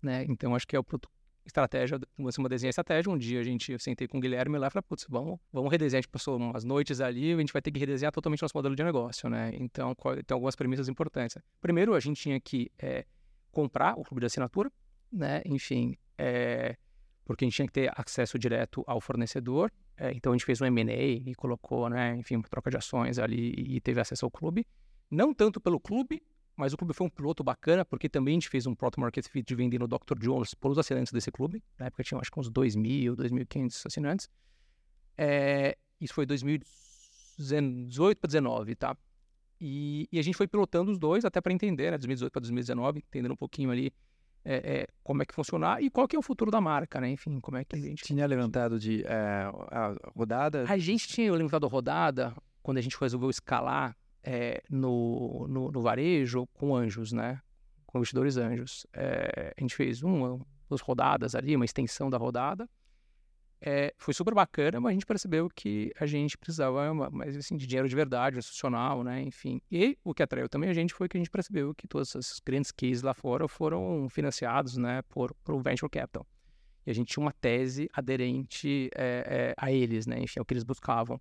[0.02, 0.24] né?
[0.28, 1.13] Então acho que é o produto
[1.46, 3.10] estratégia, você uma desenhar estratégia.
[3.10, 5.98] Um dia a gente, sentei com o Guilherme lá e falei, putz, vamos, vamos redesenhar.
[5.98, 8.74] A gente passou umas noites ali, a gente vai ter que redesenhar totalmente nosso modelo
[8.74, 9.50] de negócio, né?
[9.54, 11.36] Então, tem algumas premissas importantes.
[11.60, 13.04] Primeiro, a gente tinha que é,
[13.50, 14.70] comprar o clube de assinatura,
[15.12, 15.42] né?
[15.44, 16.76] Enfim, é,
[17.24, 19.70] porque a gente tinha que ter acesso direto ao fornecedor.
[19.96, 22.16] É, então, a gente fez um M&A e colocou, né?
[22.16, 24.66] Enfim, uma troca de ações ali e teve acesso ao clube.
[25.10, 26.22] Não tanto pelo clube,
[26.56, 29.26] mas o clube foi um piloto bacana, porque também a gente fez um Proto Market
[29.28, 30.18] Fit vendendo o Dr.
[30.18, 31.62] Jones para os assinantes desse clube.
[31.78, 34.28] Na época tinha acho que uns 2.000, 2.500 assinantes.
[35.18, 38.96] É, isso foi 2018 para 2019, tá?
[39.60, 41.98] E, e, a gente foi pilotando os dois até para entender, né?
[41.98, 43.92] 2018 para 2019, entendendo um pouquinho ali
[44.44, 47.08] é, é, como é que funcionar e qual que é o futuro da marca, né?
[47.10, 48.04] Enfim, como é que a gente...
[48.04, 50.64] Tinha levantado de é, a rodada?
[50.68, 55.80] A gente tinha levantado a rodada quando a gente resolveu escalar é, no, no, no,
[55.82, 57.40] varejo com anjos, né?
[57.86, 58.86] Com investidores anjos.
[58.92, 62.68] É, a gente fez uma, duas rodadas ali, uma extensão da rodada.
[63.66, 67.66] É, foi super bacana, mas a gente percebeu que a gente precisava mais assim, de
[67.66, 69.22] dinheiro de verdade, institucional, né?
[69.22, 69.60] Enfim.
[69.70, 72.40] E o que atraiu também a gente foi que a gente percebeu que todos esses
[72.40, 76.26] grandes cases lá fora foram financiados, né, por, por venture capital.
[76.86, 80.18] E a gente tinha uma tese aderente é, é, a eles, né?
[80.20, 81.18] Enfim, é o que eles buscavam.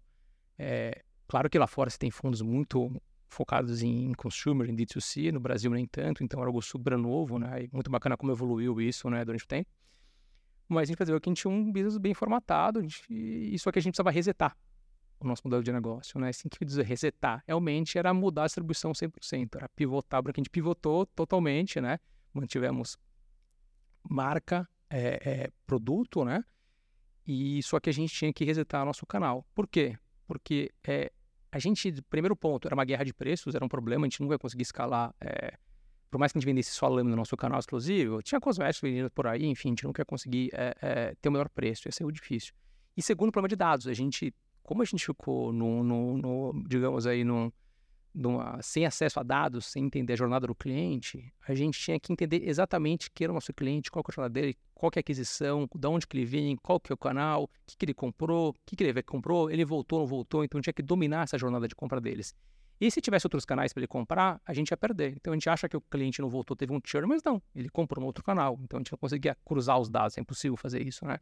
[1.34, 5.40] É, Claro que lá fora você tem fundos muito focados em consumer, em D2C, no
[5.40, 7.64] Brasil nem tanto, então era algo super novo, né?
[7.64, 9.68] E muito bacana como evoluiu isso, né, durante o tempo.
[10.70, 13.80] Mas a gente percebeu que a gente tinha um business bem formatado, e só que
[13.80, 14.56] a gente precisava resetar
[15.20, 16.30] o nosso modelo de negócio, né?
[16.30, 20.52] Assim que dizer resetar, realmente era mudar a distribuição 100%, era pivotar, porque a gente
[20.52, 21.98] pivotou totalmente, né?
[22.32, 22.96] Mantivemos
[24.08, 26.46] marca, é, é, produto, né?
[27.26, 29.44] E só que a gente tinha que resetar nosso canal.
[29.56, 29.98] Por quê?
[30.28, 31.12] Porque é,
[31.54, 34.34] a gente, primeiro ponto, era uma guerra de preços, era um problema, a gente nunca
[34.34, 35.14] ia conseguir escalar.
[35.22, 35.54] É,
[36.10, 39.12] por mais que a gente vendesse só lâmina no nosso canal exclusivo, tinha cosméticos vendidos
[39.14, 41.92] por aí, enfim, a gente nunca ia conseguir é, é, ter o melhor preço, ia
[41.92, 42.56] ser difícil.
[42.98, 47.06] E segundo, problema de dados, a gente, como a gente ficou no, no, no digamos
[47.06, 47.54] aí, no,
[48.14, 52.14] numa, sem acesso a dados, sem entender a jornada do cliente, a gente tinha que
[52.14, 55.02] entender exatamente quem era o nosso cliente, qual é a jornada dele, qual é a
[55.02, 57.94] aquisição, de onde que ele vem, qual que é o canal, o que, que ele
[57.94, 60.84] comprou, o que, que ele comprou, ele voltou, não voltou, então a gente tinha que
[60.84, 62.36] dominar essa jornada de compra deles.
[62.80, 65.14] E se tivesse outros canais para ele comprar, a gente ia perder.
[65.16, 67.70] Então a gente acha que o cliente não voltou, teve um churn, mas não, ele
[67.70, 68.60] comprou no outro canal.
[68.62, 71.20] Então a gente não conseguia cruzar os dados, é impossível fazer isso, né?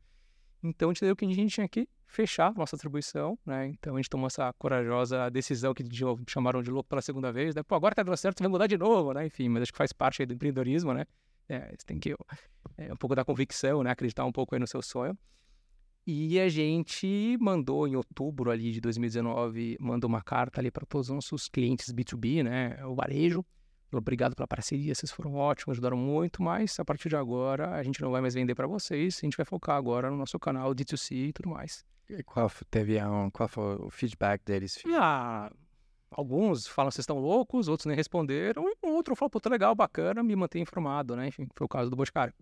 [0.63, 3.67] Então a gente deu que a gente tinha que fechar nossa atribuição, né?
[3.67, 7.55] Então a gente tomou essa corajosa decisão que de chamaram de louco pela segunda vez,
[7.55, 7.63] né?
[7.63, 9.25] Pô, agora tá dando certo, vai mudar de novo, né?
[9.25, 11.05] Enfim, mas acho que faz parte aí do empreendedorismo, né?
[11.47, 12.15] É, você tem que
[12.77, 13.91] é, um pouco da convicção, né?
[13.91, 15.17] Acreditar um pouco aí no seu sonho.
[16.05, 21.09] E a gente mandou em outubro ali de 2019, mandou uma carta ali para todos
[21.09, 22.83] os nossos clientes B2B, né?
[22.85, 23.45] O varejo,
[23.91, 28.01] Obrigado pela parceria, vocês foram ótimos, ajudaram muito, mas a partir de agora a gente
[28.01, 31.29] não vai mais vender para vocês, a gente vai focar agora no nosso canal D2C
[31.29, 31.85] e tudo mais.
[32.09, 34.81] E qual teve um, qual foi o feedback deles?
[34.95, 35.51] Ah,
[36.09, 39.49] alguns falam que vocês estão loucos, outros nem responderam, e um outro falou, pô, tá
[39.49, 41.27] legal, bacana, me manter informado, né?
[41.27, 42.33] Enfim, foi o caso do Boticário.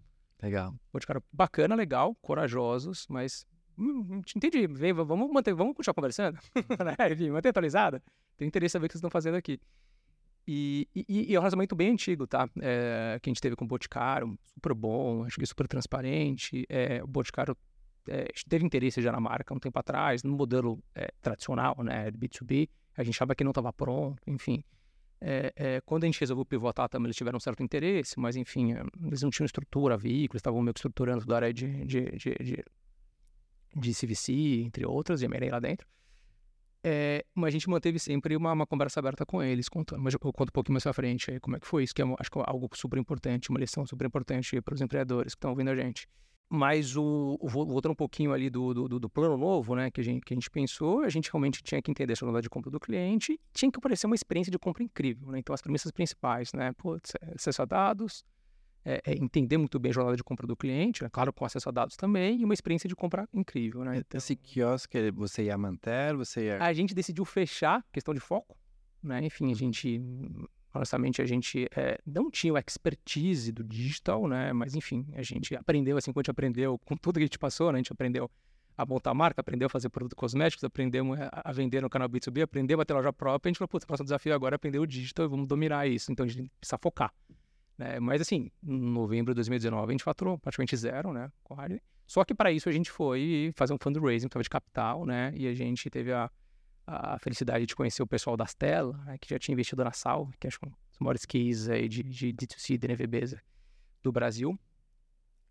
[0.42, 0.74] Legal.
[0.92, 3.46] Boticário bacana, legal, corajosos, mas
[3.78, 6.40] hum, entendi, vem, vamos manter, vamos continuar conversando,
[6.84, 7.12] né?
[7.12, 8.02] Enfim, manter atualizada.
[8.38, 9.60] Tenho interesse em saber o que vocês estão fazendo aqui.
[10.52, 12.50] E, e, e, é um relacionamento bem antigo, tá?
[12.60, 16.66] É, que a gente teve com o Boticário, super bom, acho que super transparente.
[16.68, 17.56] É, o Boticário
[18.08, 22.68] é, teve interesse já na marca um tempo atrás, no modelo é, tradicional, né, B2B.
[22.98, 24.64] A gente achava que não estava pronto, enfim.
[25.22, 28.74] É, é, quando a gente resolveu pivotar também, eles tiveram um certo interesse, mas enfim,
[29.06, 32.36] eles não tinham estrutura, veículos, estavam meio que estruturando toda a área de, de, de,
[32.44, 32.66] de,
[33.76, 35.88] de CVC, entre outras, e M&A lá dentro.
[36.84, 40.02] É, mas a gente manteve sempre uma, uma, conversa aberta com eles, contando.
[40.02, 42.02] Mas eu conto um pouquinho mais à frente aí como é que foi isso, que
[42.02, 45.38] é, acho que é algo super importante, uma lição super importante para os empreendedores que
[45.38, 46.08] estão ouvindo a gente.
[46.52, 50.04] Mas o, o, voltando um pouquinho ali do, do, do, plano novo, né, que a,
[50.04, 52.72] gente, que a gente pensou, a gente realmente tinha que entender a jornada de compra
[52.72, 55.38] do cliente, tinha que aparecer uma experiência de compra incrível, né?
[55.38, 58.24] Então as premissas principais, né, putz, é acesso a dados,
[58.84, 61.10] é, é entender muito bem a jornada de compra do cliente, né?
[61.12, 63.98] claro, com acesso a dados também, e uma experiência de compra incrível, né?
[63.98, 66.64] Então, Esse quiosque você ia manter, você ia...
[66.64, 68.58] A gente decidiu fechar, questão de foco,
[69.02, 69.24] né?
[69.24, 70.02] Enfim, a gente,
[70.74, 74.54] honestamente, a gente é, não tinha o expertise do digital, né?
[74.54, 77.40] Mas, enfim, a gente aprendeu, assim, quando a gente aprendeu, com tudo que a gente
[77.40, 77.78] passou, né?
[77.78, 78.30] A gente aprendeu
[78.78, 82.80] a montar marca, aprendeu a fazer produtos cosméticos, aprendemos a vender no canal B2B, aprendeu
[82.80, 84.86] a ter loja própria, a gente falou, putz, o próximo desafio agora é aprender o
[84.86, 86.10] digital e vamos dominar isso.
[86.14, 87.14] Então, a gente precisa focar.
[87.80, 87.98] Né?
[87.98, 91.82] Mas assim, em novembro de 2019 a gente faturou praticamente zero, né, com Harley.
[92.06, 95.48] Só que para isso a gente foi fazer um fundraising, estava de capital, né, e
[95.48, 96.30] a gente teve a,
[96.86, 100.36] a felicidade de conhecer o pessoal da Stella, né, que já tinha investido na Salve,
[100.38, 103.38] que acho que é um dos maiores cases aí de, de D2C, DNVBs
[104.04, 104.60] do Brasil.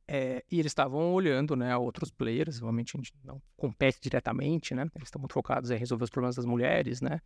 [0.06, 4.82] É, e eles estavam olhando, né, outros players, obviamente a gente não compete diretamente, né,
[4.94, 7.22] eles estão muito focados em resolver os problemas das mulheres, né,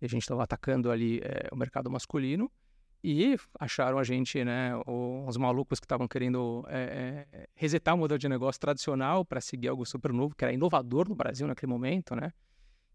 [0.00, 2.50] e a gente estava atacando ali é, o mercado masculino,
[3.02, 8.18] e acharam a gente, né, os malucos que estavam querendo é, é, resetar o modelo
[8.18, 12.14] de negócio tradicional para seguir algo super novo, que era inovador no Brasil naquele momento,
[12.16, 12.32] né?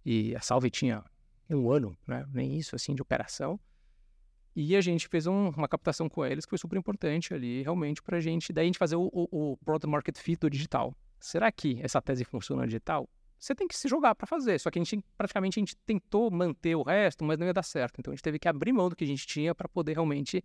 [0.06, 1.04] E a Salve tinha
[1.50, 2.26] um ano, né?
[2.34, 3.60] Nem isso, assim, de operação.
[4.56, 8.02] E a gente fez um, uma captação com eles que foi super importante ali, realmente,
[8.02, 10.94] para a gente, daí a gente fazer o, o, o Product Market Fit do digital.
[11.20, 13.08] Será que essa tese funciona no digital?
[13.42, 14.60] Você tem que se jogar para fazer.
[14.60, 17.64] Só que a gente praticamente a gente tentou manter o resto, mas não ia dar
[17.64, 18.00] certo.
[18.00, 20.44] Então a gente teve que abrir mão do que a gente tinha para poder realmente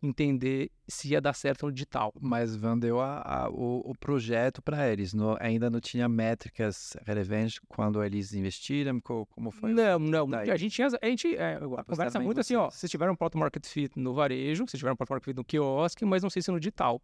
[0.00, 2.14] entender se ia dar certo no digital.
[2.20, 7.58] Mas vendeu a, a, o, o, projeto para eles, não, ainda não tinha métricas relevantes
[7.66, 9.72] quando eles investiram, como, como foi?
[9.72, 10.28] Não, não.
[10.28, 10.52] Daí?
[10.52, 13.40] A gente tinha, a gente é, a conversa muito assim, ó, vocês tiveram um product
[13.40, 16.42] market fit no varejo, vocês tiveram um product market fit no quiosque, mas não sei
[16.42, 17.02] se no digital.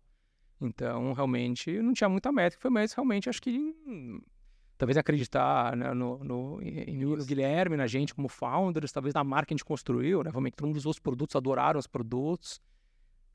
[0.60, 3.74] Então, realmente, não tinha muita métrica, foi mais realmente, acho que
[4.76, 9.54] talvez acreditar né, no, no, no, Guilherme, na gente como founders, talvez na marca que
[9.54, 10.30] a gente construiu, né?
[10.30, 12.60] Realmente todo mundo usou os produtos, adoraram os produtos,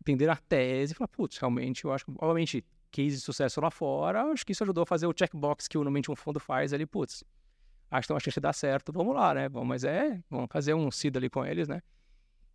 [0.02, 3.72] entenderam a tese e falaram, putz, realmente, eu acho que, obviamente, case de sucesso lá
[3.72, 6.86] fora, acho que isso ajudou a fazer o checkbox que normalmente um fundo faz ali,
[6.86, 7.24] putz,
[7.90, 9.48] acho que tem uma chance de dar certo, vamos lá, né?
[9.48, 11.82] Bom, mas é, vamos fazer um seed ali com eles, né?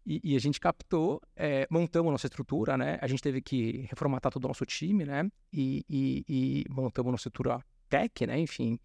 [0.07, 2.99] E, e a gente captou, é, montamos nossa estrutura, né?
[3.01, 5.30] A gente teve que reformatar todo o nosso time, né?
[5.51, 7.64] E, e, e montamos nossa estrutura
[7.95, 8.38] tech, né?
[8.38, 8.78] Enfim,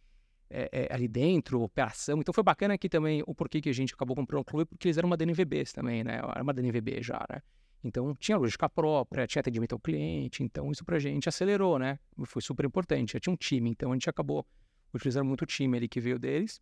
[0.49, 2.19] é, é, ali dentro, operação.
[2.19, 4.87] Então foi bacana aqui também o porquê que a gente acabou comprando o clube, porque
[4.87, 6.17] eles eram uma DNVBs também, né?
[6.17, 7.41] Era uma DNVB já, né?
[7.83, 11.97] Então tinha logística própria, tinha atendimento ao cliente, então isso pra gente acelerou, né?
[12.25, 13.13] Foi super importante.
[13.13, 14.45] Já tinha um time, então a gente acabou
[14.93, 16.61] utilizando muito o time ali que veio deles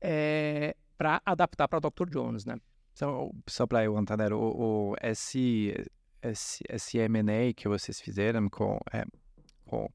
[0.00, 2.08] é, para adaptar para Dr.
[2.10, 2.56] Jones, né?
[2.94, 5.74] Só, só para eu entender, o, o esse,
[6.20, 9.04] esse, esse M&A que vocês fizeram com, é,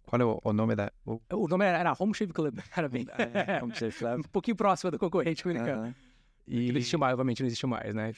[0.06, 0.92] qual é o, o nome da.
[1.06, 1.20] O...
[1.32, 3.06] o nome era, Home Shave Club, era bem.
[3.18, 4.20] É, Home Shave Club.
[4.26, 5.84] um pouquinho próximo do concorrente americano.
[5.84, 6.07] Uh -huh.
[6.48, 6.72] E...
[6.72, 8.14] Não existe mais, obviamente não existe mais, né?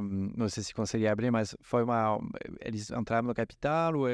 [0.00, 2.18] Um, não sei se conseguia abrir, mas foi uma.
[2.60, 4.08] Eles entraram no capital ou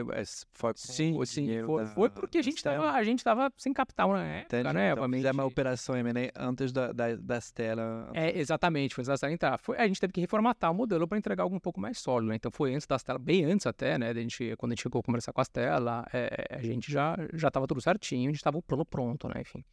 [0.52, 1.48] foi Sim, sim.
[1.64, 4.74] Foi, da, foi porque a gente, estava a gente tava sem capital na época, Entendi.
[4.74, 4.90] né?
[4.90, 5.30] Então, obviamente.
[5.30, 8.08] uma operação M&A antes da, da, das telas.
[8.12, 9.58] É, exatamente, foi antes das telas entrar.
[9.58, 12.28] Foi, a gente teve que reformatar o modelo para entregar algo um pouco mais sólido,
[12.28, 12.36] né?
[12.36, 14.10] Então foi antes das telas, bem antes até, né?
[14.10, 17.16] A gente, quando a gente chegou a conversar com as telas, é, a gente já,
[17.32, 19.40] já tava tudo certinho, a gente tava o plano pronto, né?
[19.40, 19.64] Enfim.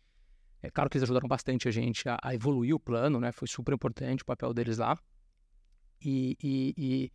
[0.61, 3.31] É claro que eles ajudaram bastante a gente a, a evoluir o plano, né?
[3.31, 4.97] Foi super importante o papel deles lá.
[6.03, 7.11] E, e, e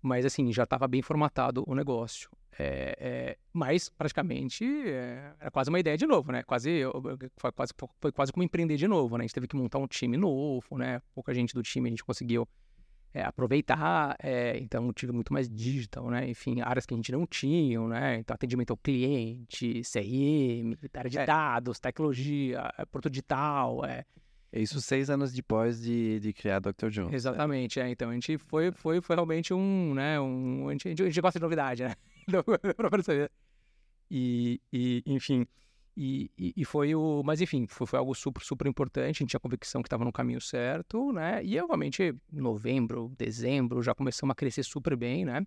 [0.00, 2.28] mas assim, já estava bem formatado o negócio.
[2.58, 6.42] É, é, mas praticamente é, era quase uma ideia de novo, né?
[6.42, 6.82] Quase,
[7.38, 9.24] foi, quase, foi quase como empreender de novo, né?
[9.24, 11.00] A gente teve que montar um time novo, né?
[11.14, 12.46] Pouca gente do time a gente conseguiu
[13.14, 16.28] é, aproveitar, é, então tive muito mais digital, né?
[16.28, 18.16] Enfim, áreas que a gente não tinha, né?
[18.16, 21.26] Então, atendimento ao cliente, CRM, área de é.
[21.26, 24.04] dados, tecnologia, é, produto digital, é...
[24.54, 26.90] Isso seis anos depois de, de criar Dr.
[26.90, 27.14] Jones.
[27.14, 27.88] Exatamente, é.
[27.88, 30.20] Então, a gente foi, foi, foi realmente um, né?
[30.20, 31.94] Um, a, gente, a gente gosta de novidade, né?
[32.76, 33.30] pra perceber.
[34.10, 35.46] E, e, enfim...
[35.96, 37.22] E, e, e, foi o.
[37.24, 39.04] Mas enfim, foi, foi, algo super, super importante.
[39.04, 41.44] A gente tinha convicção que estava no caminho certo, né?
[41.44, 45.46] E obviamente, novembro, dezembro, já começamos a crescer super bem, né?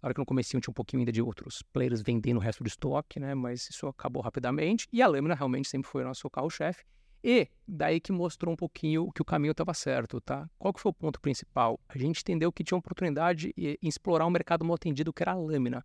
[0.00, 2.68] Claro que no começo tinha um pouquinho ainda de outros players vendendo o resto do
[2.68, 3.34] estoque, né?
[3.34, 4.86] Mas isso acabou rapidamente.
[4.92, 6.84] E a lâmina realmente sempre foi o nosso carro-chefe.
[7.24, 10.48] E daí que mostrou um pouquinho que o caminho estava certo, tá?
[10.58, 11.80] Qual que foi o ponto principal?
[11.88, 15.32] A gente entendeu que tinha uma oportunidade em explorar um mercado mal atendido que era
[15.32, 15.84] a lâmina.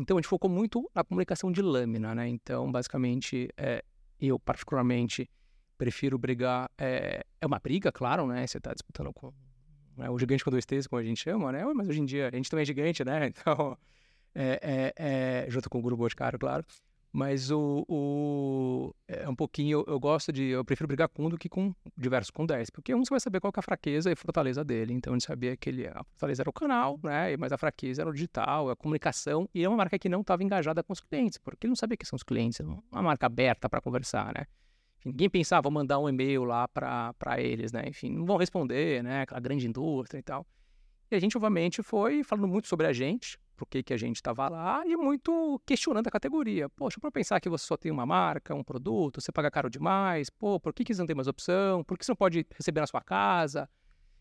[0.00, 2.26] Então a gente focou muito na comunicação de lâmina, né?
[2.26, 3.84] Então, basicamente, é,
[4.18, 5.30] eu particularmente
[5.76, 6.70] prefiro brigar.
[6.78, 8.46] É, é uma briga, claro, né?
[8.46, 9.30] Você está disputando com
[9.98, 11.64] né, o gigante com dois T's, como a gente chama, né?
[11.74, 13.28] Mas hoje em dia a gente também é gigante, né?
[13.36, 13.76] Então,
[14.34, 16.64] é, é, é junto com o Grupo Boticário, claro.
[17.12, 21.28] Mas o, o, é um pouquinho, eu, eu, gosto de, eu prefiro brigar com um
[21.28, 22.70] do que com diversos, com 10.
[22.70, 24.94] Porque um você vai saber qual é a fraqueza e fortaleza dele.
[24.94, 27.36] Então a gente sabia que ele, a fortaleza era o canal, né?
[27.36, 29.48] Mas a fraqueza era o digital, a comunicação.
[29.52, 31.96] E é uma marca que não estava engajada com os clientes, porque ele não sabia
[31.96, 32.60] quem são os clientes.
[32.60, 34.46] É uma marca aberta para conversar, né?
[35.04, 37.84] Ninguém pensava, vou mandar um e-mail lá para eles, né?
[37.88, 39.22] Enfim, não vão responder, né?
[39.22, 40.46] Aquela grande indústria e tal.
[41.10, 44.16] E a gente, obviamente, foi falando muito sobre a gente, por que, que a gente
[44.16, 46.66] estava lá, e muito questionando a categoria.
[46.70, 50.30] Poxa, para pensar que você só tem uma marca, um produto, você paga caro demais,
[50.30, 51.84] pô, por que, que você não tem mais opção?
[51.84, 53.68] Por que você não pode receber na sua casa?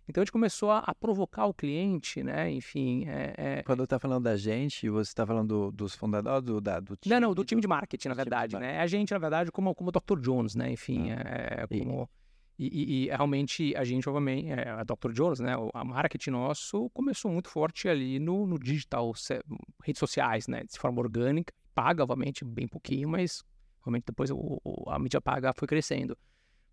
[0.10, 2.52] Então a gente começou a, a provocar o cliente, né?
[2.52, 3.06] Enfim.
[3.08, 3.64] É, é...
[3.64, 7.14] Quando está falando da gente, você está falando do, dos fundadores do, da, do time?
[7.14, 8.80] Não, não, do time de marketing, na verdade, né?
[8.82, 10.20] A gente, na verdade, como, como Dr.
[10.20, 10.70] Jones, né?
[10.72, 11.22] Enfim, ah.
[11.26, 12.10] é, como.
[12.14, 12.19] E,
[12.68, 15.14] e, e, realmente a gente, obviamente, é, a Dr.
[15.14, 19.14] Jones, né, a marketing nosso começou muito forte ali no, no digital,
[19.82, 23.44] redes sociais, né, de forma orgânica, paga, obviamente, bem pouquinho, mas
[23.82, 26.18] realmente depois o, o, a mídia paga foi crescendo.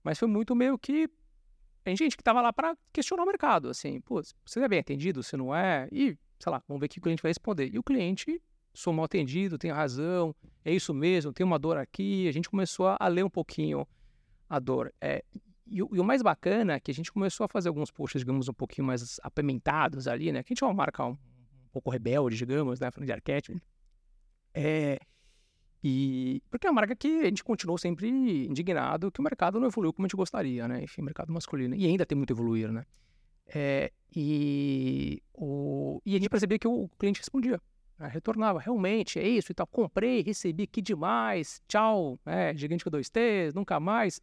[0.03, 1.09] Mas foi muito meio que
[1.85, 5.23] tem gente que estava lá para questionar o mercado, assim, pô, você é bem atendido,
[5.23, 5.89] você não é?
[5.93, 7.73] E, sei lá, vamos ver o que o cliente vai responder.
[7.73, 8.43] E o cliente,
[8.75, 10.35] sou mal atendido, tem razão,
[10.65, 12.27] é isso mesmo, tem uma dor aqui.
[12.27, 13.87] A gente começou a ler um pouquinho
[14.51, 14.93] a dor.
[15.01, 15.25] É,
[15.67, 18.49] e, e, o mais bacana é que a gente começou a fazer alguns posts, digamos,
[18.49, 20.43] um pouquinho mais apimentados ali, né?
[20.43, 22.91] Que a gente é uma marca um, um pouco rebelde, digamos, né?
[22.91, 23.61] Falando de arquétipo.
[24.55, 24.99] É,
[25.83, 28.09] e porque é uma marca que a gente continuou sempre
[28.47, 30.83] indignado que o mercado não evoluiu como a gente gostaria, né?
[30.83, 31.75] Enfim, mercado masculino.
[31.75, 32.85] E ainda tem muito a evoluir, né?
[33.47, 37.61] É, e, o, e a gente percebia que o cliente respondia.
[37.99, 38.09] Né?
[38.09, 39.67] Retornava, realmente, é isso e tal.
[39.67, 44.21] Comprei, recebi, que demais, tchau, é, gigante com dois T's, nunca mais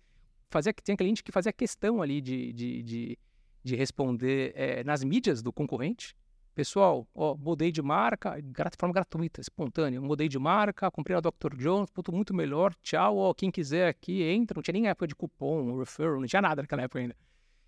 [0.53, 3.19] fazia, tinha cliente que fazia questão ali de, de, de,
[3.63, 6.15] de responder é, nas mídias do concorrente.
[6.53, 9.99] Pessoal, ó, mudei de marca, de forma gratuita, espontânea.
[9.99, 11.55] Mudei de marca, comprei a Dr.
[11.57, 12.75] Jones, ponto muito melhor.
[12.83, 14.55] Tchau, ó, quem quiser aqui, entra.
[14.55, 17.15] Não tinha nem época de cupom, referral, não tinha nada naquela época ainda.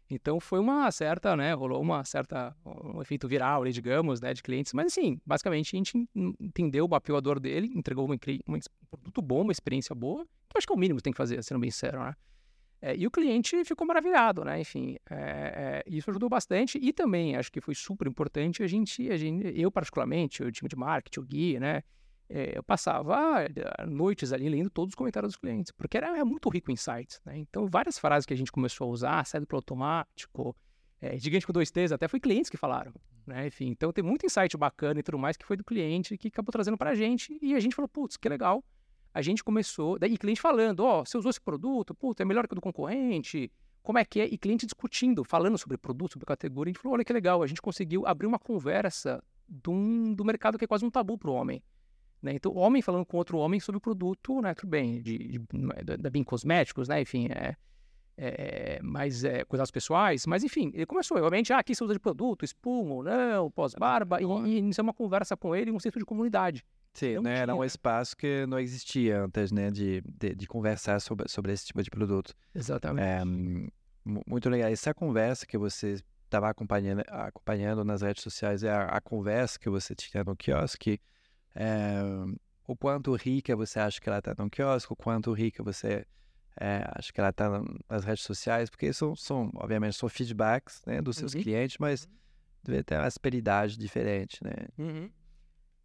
[0.08, 4.44] Então foi uma certa, né, rolou uma certa, um efeito viral ali, digamos, né, de
[4.44, 4.72] clientes.
[4.72, 6.08] Mas assim, basicamente a gente
[6.40, 8.60] entendeu, mapeou a dor dele, entregou um, um
[8.92, 11.18] produto bom, uma experiência boa, que eu acho que é o mínimo que tem que
[11.18, 12.16] fazer, sendo bem sério, né?
[12.86, 14.62] É, e o cliente ficou maravilhado, né?
[14.62, 19.10] Enfim, é, é, isso ajudou bastante e também acho que foi super importante a gente,
[19.10, 21.82] a gente eu particularmente, o time de marketing, o Gui, né?
[22.30, 23.48] É, eu passava
[23.88, 27.20] noites ali lendo todos os comentários dos clientes, porque era, é muito rico em insights,
[27.26, 27.40] né?
[27.40, 30.56] Então, várias frases que a gente começou a usar, saído pelo automático,
[31.02, 32.94] é, gigante com dois T's, até foi clientes que falaram,
[33.26, 33.48] né?
[33.48, 36.52] Enfim, então tem muito insight bacana e tudo mais que foi do cliente que acabou
[36.52, 38.64] trazendo para a gente e a gente falou, putz, que legal,
[39.16, 42.46] a gente começou, daí cliente falando, ó, oh, você usou esse produto, puta, é melhor
[42.46, 43.50] que o do concorrente,
[43.82, 44.26] como é que é?
[44.26, 47.48] E cliente discutindo, falando sobre produto, sobre categoria, a gente falou, olha que legal, a
[47.48, 51.34] gente conseguiu abrir uma conversa do, do mercado que é quase um tabu para o
[51.34, 51.64] homem.
[52.22, 52.34] Né?
[52.34, 55.40] Então, homem falando com outro homem sobre o produto, né, tudo bem, de, de,
[55.98, 57.56] da Bem Cosméticos, né, enfim, é,
[58.18, 62.00] é, mais é, cuidados pessoais, mas enfim, ele começou, realmente, ah, aqui você usa de
[62.02, 66.04] produto, espuma ou não, pós-barba, e, e iniciar uma conversa com ele, um senso de
[66.04, 66.66] comunidade.
[66.96, 67.40] Sim, né?
[67.40, 69.70] era um espaço que não existia antes, né?
[69.70, 72.34] De, de, de conversar sobre, sobre esse tipo de produto.
[72.56, 73.06] Exatamente.
[73.06, 73.22] É,
[74.26, 74.70] muito legal.
[74.70, 79.70] Essa conversa que você estava acompanhando, acompanhando nas redes sociais é a, a, conversa que
[79.70, 81.02] você tinha no quiosque.
[81.54, 82.00] É,
[82.66, 86.06] o quanto rica você acha que ela está no quiosque, o quanto rica você
[86.60, 91.02] é, acha que ela está nas redes sociais, porque são, são, obviamente, são feedbacks né,
[91.02, 91.42] dos seus uhum.
[91.42, 92.12] clientes, mas uhum.
[92.64, 94.54] deve ter uma asperidade diferente, né?
[94.78, 95.10] Uhum.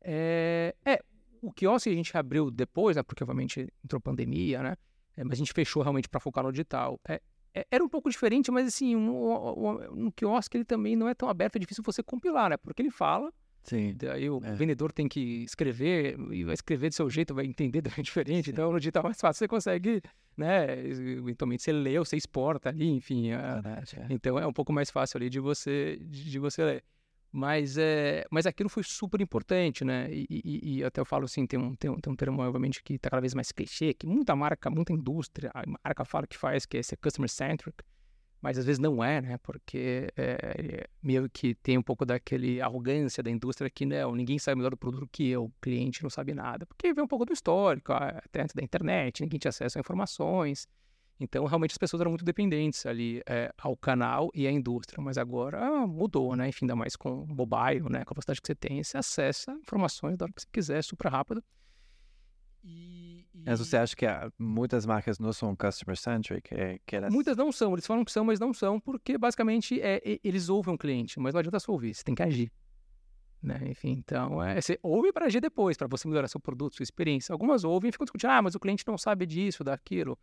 [0.03, 1.01] É, é,
[1.43, 4.77] o quiosque a gente abriu depois, né, porque obviamente entrou pandemia, né?
[5.17, 7.01] É, mas a gente fechou realmente para focar no digital.
[7.09, 7.21] É,
[7.55, 11.15] é, era um pouco diferente, mas assim, um, um, um, quiosque ele também não é
[11.15, 12.57] tão aberto, é difícil você compilar, né?
[12.57, 13.33] Porque ele fala,
[13.63, 13.95] Sim.
[13.97, 14.53] Daí o é.
[14.55, 18.47] vendedor tem que escrever, e vai escrever do seu jeito, vai entender de diferente.
[18.47, 18.51] Sim.
[18.53, 20.03] Então, no digital é mais fácil, você consegue,
[20.37, 20.87] né?
[20.87, 23.31] Eventualmente você lê, você exporta ali, enfim.
[23.33, 24.07] É, é.
[24.11, 26.85] Então é um pouco mais fácil ali de você, de você ler.
[27.33, 30.09] Mas, é, mas aquilo foi super importante, né?
[30.11, 32.83] E, e, e até eu falo assim, tem um, tem um, tem um termo, obviamente,
[32.83, 36.37] que está cada vez mais clichê, que muita marca, muita indústria, a marca fala que
[36.37, 37.85] faz, que é ser customer-centric,
[38.43, 39.39] mas às vezes não é, né?
[39.39, 44.57] Porque é, meio que tem um pouco daquele arrogância da indústria que não, ninguém sabe
[44.57, 46.67] melhor do produto que eu, o cliente não sabe nada.
[46.67, 50.67] Porque vem um pouco do histórico, até antes da internet, ninguém tinha acesso a informações.
[51.21, 55.19] Então, realmente, as pessoas eram muito dependentes ali é, ao canal e à indústria, mas
[55.19, 56.49] agora mudou, né?
[56.49, 57.99] Enfim, ainda mais com o mobile, né?
[57.99, 61.13] Com a capacidade que você tem, você acessa informações da hora que você quiser, super
[61.13, 61.45] rápido.
[62.65, 63.43] E, e...
[63.45, 64.07] Mas você acha que
[64.39, 66.55] muitas marcas não são customer-centric?
[66.55, 67.13] É, elas...
[67.13, 70.75] Muitas não são, eles falam que são, mas não são, porque basicamente é, eles ouvem
[70.75, 72.51] o cliente, mas não adianta só ouvir, você tem que agir.
[73.43, 73.59] Né?
[73.69, 77.33] Enfim, então, é, você ouve para agir depois, para você melhorar seu produto, sua experiência.
[77.33, 80.19] Algumas ouvem e ficam discutindo, ah, mas o cliente não sabe disso, daquilo.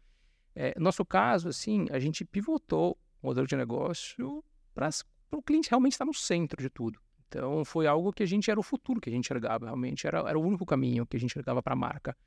[0.59, 4.43] É, nosso caso, assim, a gente pivotou o modelo de negócio
[4.73, 4.89] para
[5.31, 6.99] o cliente realmente estar no centro de tudo.
[7.27, 10.17] Então, foi algo que a gente era o futuro que a gente enxergava, realmente era,
[10.27, 12.17] era o único caminho que a gente enxergava para a marca.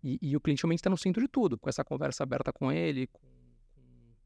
[0.00, 2.70] E, e, o cliente realmente está no centro de tudo, com essa conversa aberta com
[2.70, 3.26] ele, com,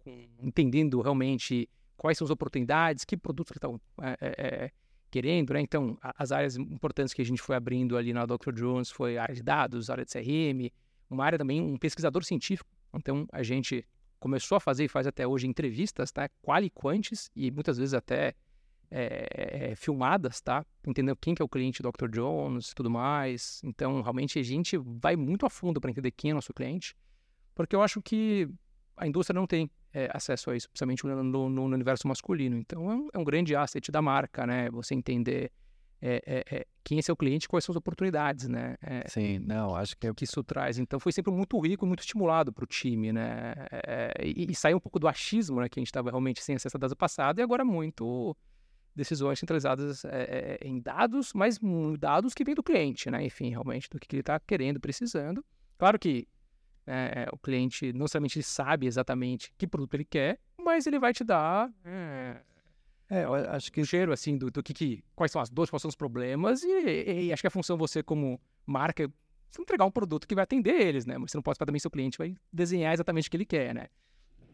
[0.01, 4.71] com, entendendo realmente quais são as oportunidades, que produtos ele está é, é, é,
[5.11, 5.63] querendo, né?
[5.63, 8.53] Então, as áreas importantes que a gente foi abrindo ali na Dr.
[8.53, 10.71] Jones foi a área de dados, a área de CRM,
[11.09, 13.87] uma área também, um pesquisador científico então, a gente
[14.19, 16.29] começou a fazer e faz até hoje entrevistas, tá?
[16.43, 18.35] Qualiquantes e muitas vezes até
[18.91, 20.65] é, é, filmadas, tá?
[20.87, 22.09] Entender quem que é o cliente do Dr.
[22.09, 23.61] Jones e tudo mais.
[23.65, 26.97] Então, realmente, a gente vai muito a fundo para entender quem é nosso cliente,
[27.55, 28.49] porque eu acho que
[28.97, 32.57] a indústria não tem é, acesso a isso, principalmente no, no, no, universo masculino.
[32.57, 34.71] Então, é um, é um grande asset da marca, né?
[34.71, 35.51] Você entender
[36.09, 38.77] é, é, é, quem é seu cliente, quais são as oportunidades, né?
[38.81, 40.13] É, Sim, não, acho que...
[40.15, 40.79] que isso traz.
[40.79, 43.55] Então foi sempre muito rico, muito estimulado para o time, né?
[43.73, 45.69] É, e, e saiu um pouco do achismo, né?
[45.69, 48.37] Que a gente estava realmente sem acesso a dados passado e agora muito
[48.95, 50.05] decisões centralizadas
[50.63, 51.59] em dados, mas
[51.99, 53.25] dados que vêm do cliente, né?
[53.25, 55.45] Enfim, realmente do que ele está querendo, precisando.
[55.77, 56.27] Claro que
[56.87, 61.25] é, o cliente não somente sabe exatamente que produto ele quer, mas ele vai te
[61.25, 62.41] dar é,
[63.09, 63.81] é, acho que...
[63.81, 66.63] O cheiro, assim, do, do que, que, quais são as dores, quais são os problemas,
[66.63, 69.09] e, e, e acho que a função você, como marca, é
[69.59, 71.17] entregar um produto que vai atender eles, né?
[71.17, 73.75] Mas você não pode esperar também seu cliente vai desenhar exatamente o que ele quer,
[73.75, 73.87] né?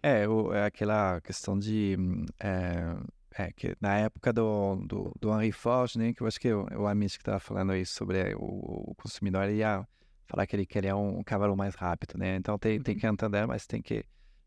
[0.03, 1.97] É, o, é aquela questão de...
[2.39, 2.97] É,
[3.35, 6.65] é, que na época do, do, do Henry Ford, né, que eu acho que o,
[6.65, 9.87] o que estava falando aí sobre o, o consumidor, ele ia
[10.27, 12.37] falar que ele queria um, um cavalo mais rápido, né?
[12.37, 12.83] Então tem, uhum.
[12.83, 14.05] tem que entender, mas tem que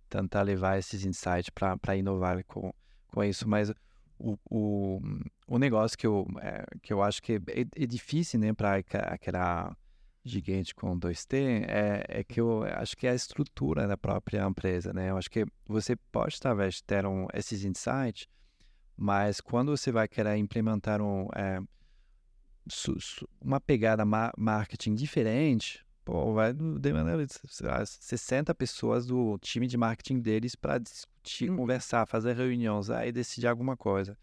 [0.09, 2.73] tentar levar esses insights para inovar com,
[3.07, 3.47] com isso.
[3.47, 3.71] Mas
[4.17, 5.01] o, o,
[5.47, 9.75] o negócio que eu, é, que eu acho que é, é difícil, né, para aquela
[10.23, 14.91] gigante com 2T, é, é que eu acho que é a estrutura da própria empresa,
[14.91, 15.11] né?
[15.11, 18.27] Eu acho que você pode, talvez, ter um, esses insights,
[18.97, 21.61] mas quando você vai querer implementar um, é,
[23.39, 30.55] uma pegada ma marketing diferente, pô, vai demandar 60 pessoas do time de marketing deles
[30.55, 31.57] para discutir, hum.
[31.57, 34.15] conversar, fazer reuniões, aí decidir alguma coisa.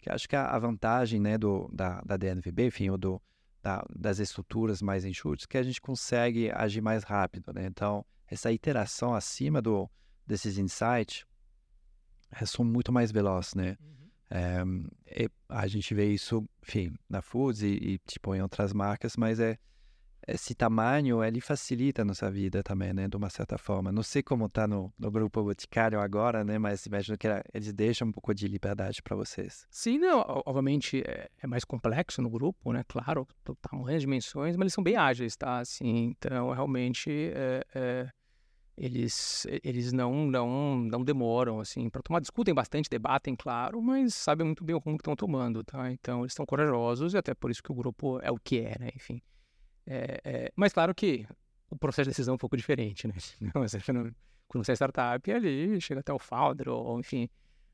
[0.00, 3.22] Que acho que a, vantagem né, do, da, da DNVB, enfim, ou do,
[3.62, 7.52] da, das estruturas mais enxutas, que a gente consegue agir mais rápido.
[7.54, 7.66] Né?
[7.66, 9.88] Então, essa iteração acima do,
[10.26, 11.24] desses insights
[12.32, 13.76] é, são muito mais velozes, né?
[13.80, 14.88] Uhum.
[15.06, 19.38] É, a gente vê isso, enfim, na Foods e, e, tipo, em outras marcas, mas
[19.38, 19.58] é
[20.26, 23.90] esse tamanho ele facilita a nossa vida também, né, de uma certa forma.
[23.90, 28.08] Não sei como está no, no grupo Boticário agora, né, mas imagino que eles deixam
[28.08, 29.66] um pouco de liberdade para vocês.
[29.70, 33.26] Sim, não, obviamente é, é, mais complexo no grupo, né, claro,
[33.60, 38.08] tamanho, dimensões, mas eles são bem ágeis, tá, assim, então realmente é, é,
[38.76, 44.46] eles, eles não, não, não demoram, assim, para tomar, discutem bastante, debatem, claro, mas sabem
[44.46, 47.50] muito bem o rumo que estão tomando, tá, então eles estão corajosos e até por
[47.50, 49.20] isso que o grupo é o que é, né, enfim.
[49.86, 51.26] É, é, mas claro que
[51.70, 53.14] o processo de decisão é um pouco diferente, né?
[54.48, 57.28] Quando você é startup, ali chega até o founder ou, enfim,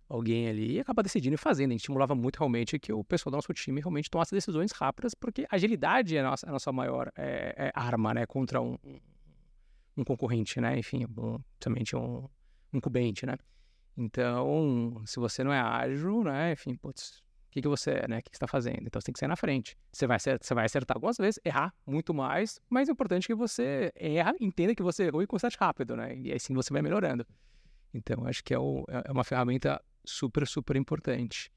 [0.08, 1.70] alguém ali e acaba decidindo e fazendo.
[1.70, 5.14] A gente estimulava muito realmente que o pessoal do nosso time realmente tomasse decisões rápidas,
[5.14, 8.26] porque agilidade é a nossa, a nossa maior é, é arma, né?
[8.26, 8.78] Contra um,
[9.96, 10.78] um concorrente, né?
[10.78, 12.28] Enfim, um, principalmente um,
[12.72, 13.36] um incumbente, né?
[13.96, 16.52] Então, se você não é ágil, né?
[16.52, 17.22] Enfim, putz,
[17.58, 18.18] que, que você é, né?
[18.18, 18.82] O que, você está fazendo?
[18.86, 19.76] Então você tem que sair na frente.
[19.92, 23.34] Você vai, acertar, você vai acertar algumas vezes, errar muito mais, mas é importante que
[23.34, 26.16] você erra, entenda que você errou e constate rápido, né?
[26.16, 27.26] E assim você vai melhorando.
[27.92, 31.50] Então acho que é, o, é, é uma ferramenta super, super importante.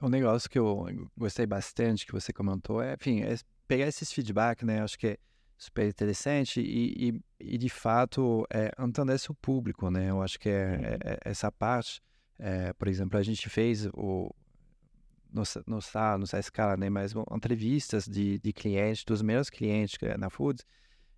[0.00, 3.34] Um negócio que eu gostei bastante que você comentou é, enfim, é
[3.66, 4.82] pegar esses feedback, né?
[4.82, 5.18] Acho que é
[5.56, 10.10] super interessante e, e, e de fato é, entender seu público, né?
[10.10, 12.02] Eu acho que é, é, é essa parte,
[12.38, 14.30] é, por exemplo, a gente fez o
[15.32, 16.88] nossa, nossa, nossa escala, né?
[16.88, 20.64] Mas entrevistas de, de clientes, dos meus clientes na Foods,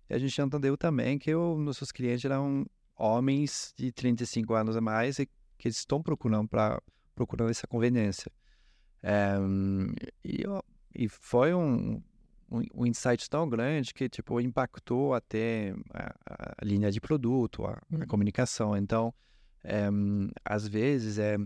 [0.09, 4.81] e a gente entendeu também que os nossos clientes eram homens de 35 anos a
[4.81, 6.81] mais e que estão procurando para
[7.15, 8.31] procurando essa conveniência.
[9.03, 9.35] É,
[10.23, 10.43] e,
[10.95, 12.01] e foi um,
[12.49, 16.15] um, um, insight tão grande que tipo impactou até a,
[16.57, 18.07] a linha de produto, a, a uhum.
[18.07, 18.75] comunicação.
[18.75, 19.13] Então,
[19.63, 19.89] é,
[20.45, 21.37] às vezes é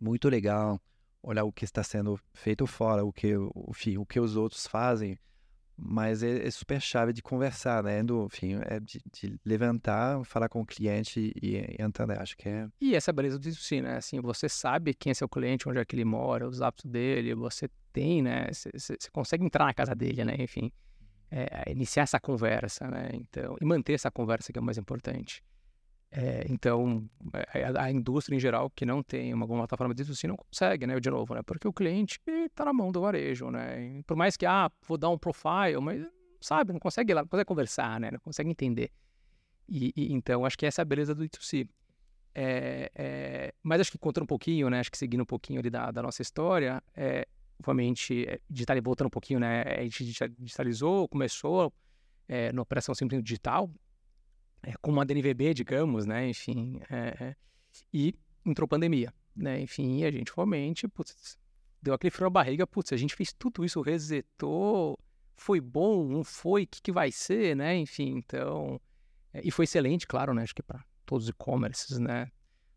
[0.00, 0.80] muito legal
[1.22, 5.18] olhar o que está sendo feito fora, o que, o, o que os outros fazem
[5.80, 8.02] mas é, é, super chave de conversar, né?
[8.02, 12.48] Do, enfim, é de, de levantar, falar com o cliente e, e entender, acho que
[12.48, 12.66] é...
[12.80, 13.96] E essa beleza do sim, né?
[13.96, 17.32] Assim, você sabe quem é seu cliente, onde é que ele mora, os hábitos dele,
[17.34, 18.48] você tem, né?
[18.52, 20.34] Você consegue entrar na casa dele, né?
[20.40, 20.72] Enfim,
[21.30, 23.10] é, iniciar essa conversa, né?
[23.14, 25.44] Então, e manter essa conversa que é o mais importante.
[26.10, 27.08] É, então,
[27.54, 30.36] é, a, a, indústria em geral que não tem uma alguma plataforma de assim não
[30.36, 30.98] consegue, né?
[30.98, 31.42] De novo, né?
[31.42, 33.98] Porque o cliente está na mão do varejo, né?
[33.98, 36.06] E por mais que, ah, vou dar um profile, mas
[36.40, 38.10] sabe, não consegue lá, não consegue conversar, né?
[38.10, 38.90] Não consegue entender.
[39.68, 41.68] E, e então, acho que essa é a beleza do D2C.
[42.34, 44.80] É, é, mas acho que contando um pouquinho, né?
[44.80, 47.26] Acho que seguindo um pouquinho ali da, da nossa história, é,
[47.58, 48.40] obviamente, é,
[48.80, 49.62] voltando um pouquinho, né?
[49.62, 50.04] A gente
[50.38, 51.72] digitalizou, começou
[52.26, 53.70] é, na operação simples digital,
[54.62, 56.28] é, com uma DNVB, digamos, né?
[56.28, 57.36] Enfim, é, é,
[57.92, 59.60] e entrou pandemia, né?
[59.60, 61.38] Enfim, a gente realmente, putz,
[61.80, 64.98] deu aquele frio na barriga, putz, a gente fez tudo isso, resetou,
[65.36, 67.76] foi bom, não foi, o que, que vai ser, né?
[67.76, 68.80] Enfim, então,
[69.32, 70.42] é, e foi excelente, claro, né?
[70.42, 72.30] Acho que para todos os e-commerces, né?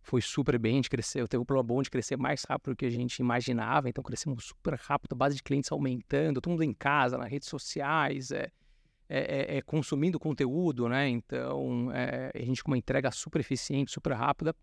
[0.03, 2.75] Foi super bem, a gente cresceu, teve um problema bom de crescer mais rápido do
[2.75, 6.63] que a gente imaginava, então crescemos super rápido, a base de clientes aumentando, todo mundo
[6.63, 8.51] em casa, nas redes sociais, é,
[9.13, 11.09] é, é, é, consumindo conteúdo, né?
[11.09, 14.55] Então, é, a gente com uma entrega super eficiente, super rápida,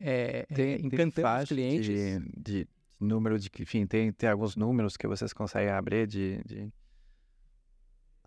[0.00, 1.86] é, tem, encantando os clientes.
[1.86, 2.68] De, de,
[3.00, 6.40] número de, enfim, tem, tem alguns números que vocês conseguem abrir de...
[6.44, 6.72] de...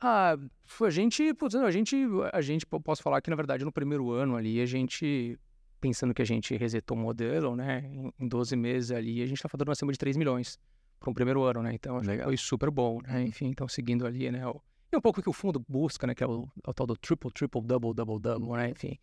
[0.01, 0.35] Ah,
[0.81, 1.95] a gente, putz, a gente,
[2.33, 5.39] a gente, posso falar que na verdade no primeiro ano ali, a gente,
[5.79, 7.89] pensando que a gente resetou o modelo, né,
[8.19, 10.59] em 12 meses ali, a gente tá faturando acima de 3 milhões
[10.99, 13.23] para um primeiro ano, né, então foi super bom, né, uhum.
[13.23, 14.61] enfim, então seguindo ali, né, o,
[14.91, 16.15] e um pouco o que o fundo busca, né?
[16.15, 18.69] Que é o, é o tal do triple, triple, double, double, double, né?
[18.69, 18.97] Enfim.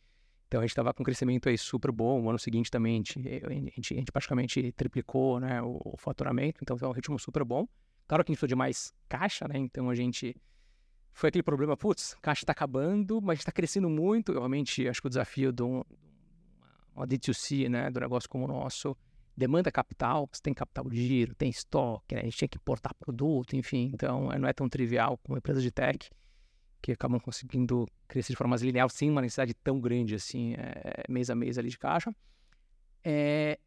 [0.48, 2.22] Então a gente estava com um crescimento aí super bom.
[2.22, 5.96] O ano seguinte também a gente, a gente, a gente praticamente triplicou né, o, o,
[5.96, 7.66] faturamento, então foi um ritmo super bom.
[8.06, 9.58] Claro que a gente precisou de mais caixa, né?
[9.58, 10.36] Então a gente.
[11.12, 14.32] Foi aquele problema, putz, caixa está acabando, mas está crescendo muito.
[14.32, 15.84] Realmente, acho que o desafio de um,
[16.94, 18.96] uma D2C, né, do negócio como o nosso,
[19.36, 22.20] demanda capital, você tem capital de giro, tem estoque, né?
[22.20, 25.62] a gente tinha que importar produto, enfim, então eh, não é tão trivial como empresas
[25.62, 26.10] de tech
[26.80, 31.30] que acabam conseguindo crescer de forma linear sem uma necessidade tão grande assim, é, mês
[31.30, 32.14] a mês ali de caixa.
[33.02, 33.58] É,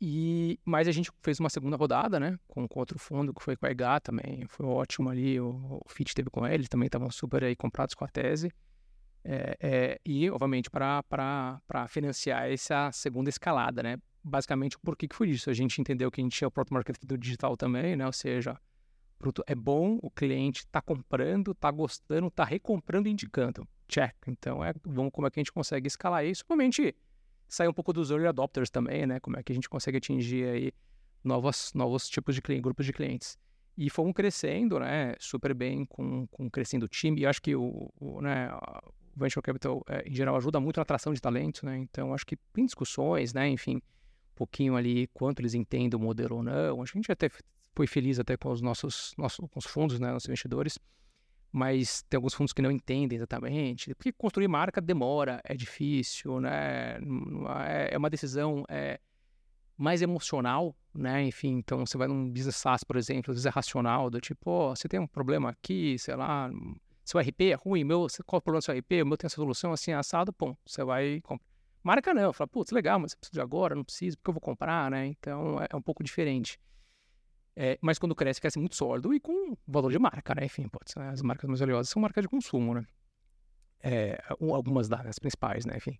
[0.00, 3.56] e, mas a gente fez uma segunda rodada, né, com, com outro fundo que foi
[3.56, 7.10] com a EGA também, foi ótimo ali, o, o FIT teve com eles, também estavam
[7.10, 8.52] super aí comprados com a tese.
[9.24, 13.96] É, é, e, obviamente, para financiar essa segunda escalada, né?
[14.24, 15.50] Basicamente por que, que foi isso.
[15.50, 18.06] A gente entendeu que a gente tinha o produto market do digital também, né?
[18.06, 18.58] Ou seja,
[19.22, 23.66] o é bom, o cliente está comprando, está gostando, está recomprando e indicando.
[23.86, 24.14] Check.
[24.26, 26.42] Então, é, vamos como é que a gente consegue escalar isso.
[26.48, 26.96] Obviamente,
[27.48, 29.20] sair um pouco dos early adopters também, né?
[29.20, 30.72] Como é que a gente consegue atingir aí
[31.22, 33.38] novos, novos tipos de clientes, grupos de clientes.
[33.76, 35.14] E fomos crescendo, né?
[35.18, 37.22] Super bem com, com crescendo o time.
[37.22, 40.82] E acho que o, o né, o Venture Capital, é, em geral, ajuda muito na
[40.82, 41.76] atração de talentos, né?
[41.78, 43.48] Então, acho que tem discussões, né?
[43.48, 43.80] Enfim,
[44.34, 46.82] pouquinho ali quanto eles entendem o modelo ou não.
[46.82, 47.30] A gente até
[47.74, 50.78] foi feliz até com os nossos, nossos com os fundos, né, nossos investidores,
[51.50, 56.98] mas tem alguns fundos que não entendem exatamente, porque construir marca demora, é difícil, né,
[57.66, 59.00] é, é uma decisão é,
[59.76, 63.50] mais emocional, né, enfim, então você vai num business SaaS, por exemplo, às vezes é
[63.50, 66.50] racional, do tipo, oh, você tem um problema aqui, sei lá,
[67.04, 69.26] seu RP é ruim, meu, qual é o problema do seu RP, o meu tem
[69.26, 71.53] essa solução assim, assado, pum, você vai comprar
[71.84, 74.40] Marca não, fala, putz, legal, mas eu preciso de agora, não preciso, porque eu vou
[74.40, 75.06] comprar, né?
[75.06, 76.58] Então é, é um pouco diferente.
[77.54, 80.46] É, mas quando cresce, cresce muito sólido e com valor de marca, né?
[80.46, 81.10] Enfim, putz, né?
[81.10, 82.86] as marcas mais valiosas são marcas de consumo, né?
[83.80, 85.76] É, algumas das principais, né?
[85.76, 85.98] Enfim.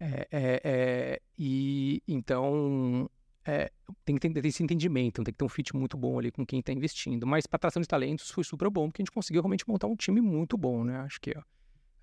[0.00, 3.10] É, é, é e então
[3.44, 3.70] é,
[4.04, 6.60] tem que ter esse entendimento, tem que ter um fit muito bom ali com quem
[6.60, 7.26] está investindo.
[7.26, 9.96] Mas para atração de talentos foi super bom, porque a gente conseguiu realmente montar um
[9.96, 10.96] time muito bom, né?
[11.00, 11.42] Acho que ó,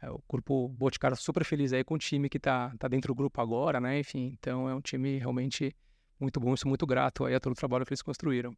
[0.10, 3.42] o grupo Boticário super feliz aí com o time que está tá dentro do grupo
[3.42, 4.00] agora, né?
[4.00, 5.76] Enfim, então é um time realmente
[6.20, 8.56] muito bom, sou muito grato aí a todo o trabalho que eles construíram.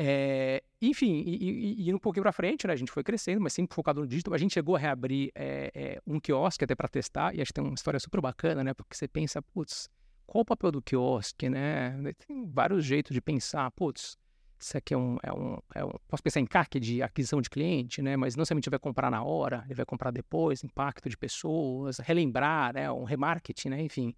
[0.00, 2.72] É, enfim, e, e, e um pouquinho para frente, né?
[2.72, 4.32] A gente foi crescendo, mas sempre focado no digital.
[4.32, 7.54] A gente chegou a reabrir é, é, um quiosque até para testar, e acho que
[7.54, 8.72] tem uma história super bacana, né?
[8.74, 9.90] Porque você pensa, putz,
[10.24, 11.96] qual o papel do quiosque, né?
[12.26, 14.16] Tem vários jeitos de pensar, putz,
[14.60, 17.48] isso aqui é um, é um, é um, Posso pensar em CAC de aquisição de
[17.48, 18.16] cliente, né?
[18.16, 22.74] Mas não somente vai comprar na hora, ele vai comprar depois, impacto de pessoas, relembrar,
[22.74, 22.90] né?
[22.90, 23.82] Um remarketing, né?
[23.82, 24.14] Enfim.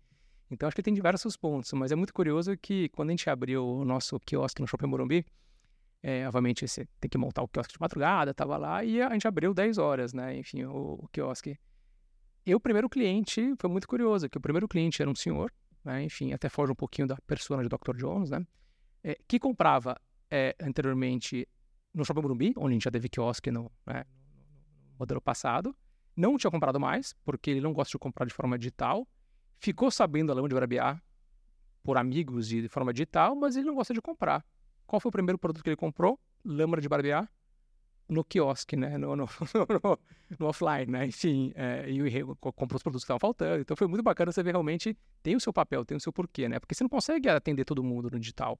[0.51, 3.64] Então acho que tem diversos pontos, mas é muito curioso que quando a gente abriu
[3.64, 5.24] o nosso quiosque no Shopping Morumbi,
[6.03, 9.28] é, obviamente você tem que montar o quiosque de madrugada, tava lá, e a gente
[9.28, 10.36] abriu 10 horas, né?
[10.36, 11.59] Enfim, o, o quiosque.
[12.45, 15.53] E o primeiro cliente foi muito curioso, que o primeiro cliente era um senhor,
[15.84, 16.03] né?
[16.03, 17.97] Enfim, até foge um pouquinho da persona de Dr.
[17.97, 18.45] Jones, né?
[19.05, 19.97] É, que comprava
[20.31, 21.47] é, anteriormente
[21.93, 24.05] no Shopping Morumbi, onde a gente já teve quiosque no, né,
[24.93, 25.76] no modelo passado.
[26.16, 29.07] Não tinha comprado mais, porque ele não gosta de comprar de forma digital.
[29.59, 31.03] Ficou sabendo a lama de barbear
[31.83, 34.45] por amigos de, de forma digital, mas ele não gosta de comprar.
[34.87, 36.18] Qual foi o primeiro produto que ele comprou?
[36.45, 37.31] Lâmina de barbear
[38.09, 38.99] no quiosque, né?
[38.99, 39.26] No, no,
[39.85, 39.99] no,
[40.39, 41.07] no offline, né?
[41.07, 43.61] Enfim, é, e comprou os produtos que estavam faltando.
[43.61, 46.49] Então foi muito bacana você ver realmente tem o seu papel, tem o seu porquê,
[46.49, 46.59] né?
[46.59, 48.59] Porque você não consegue atender todo mundo no digital.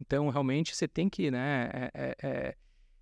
[0.00, 2.56] Então, realmente, você tem que, né, é, é, é,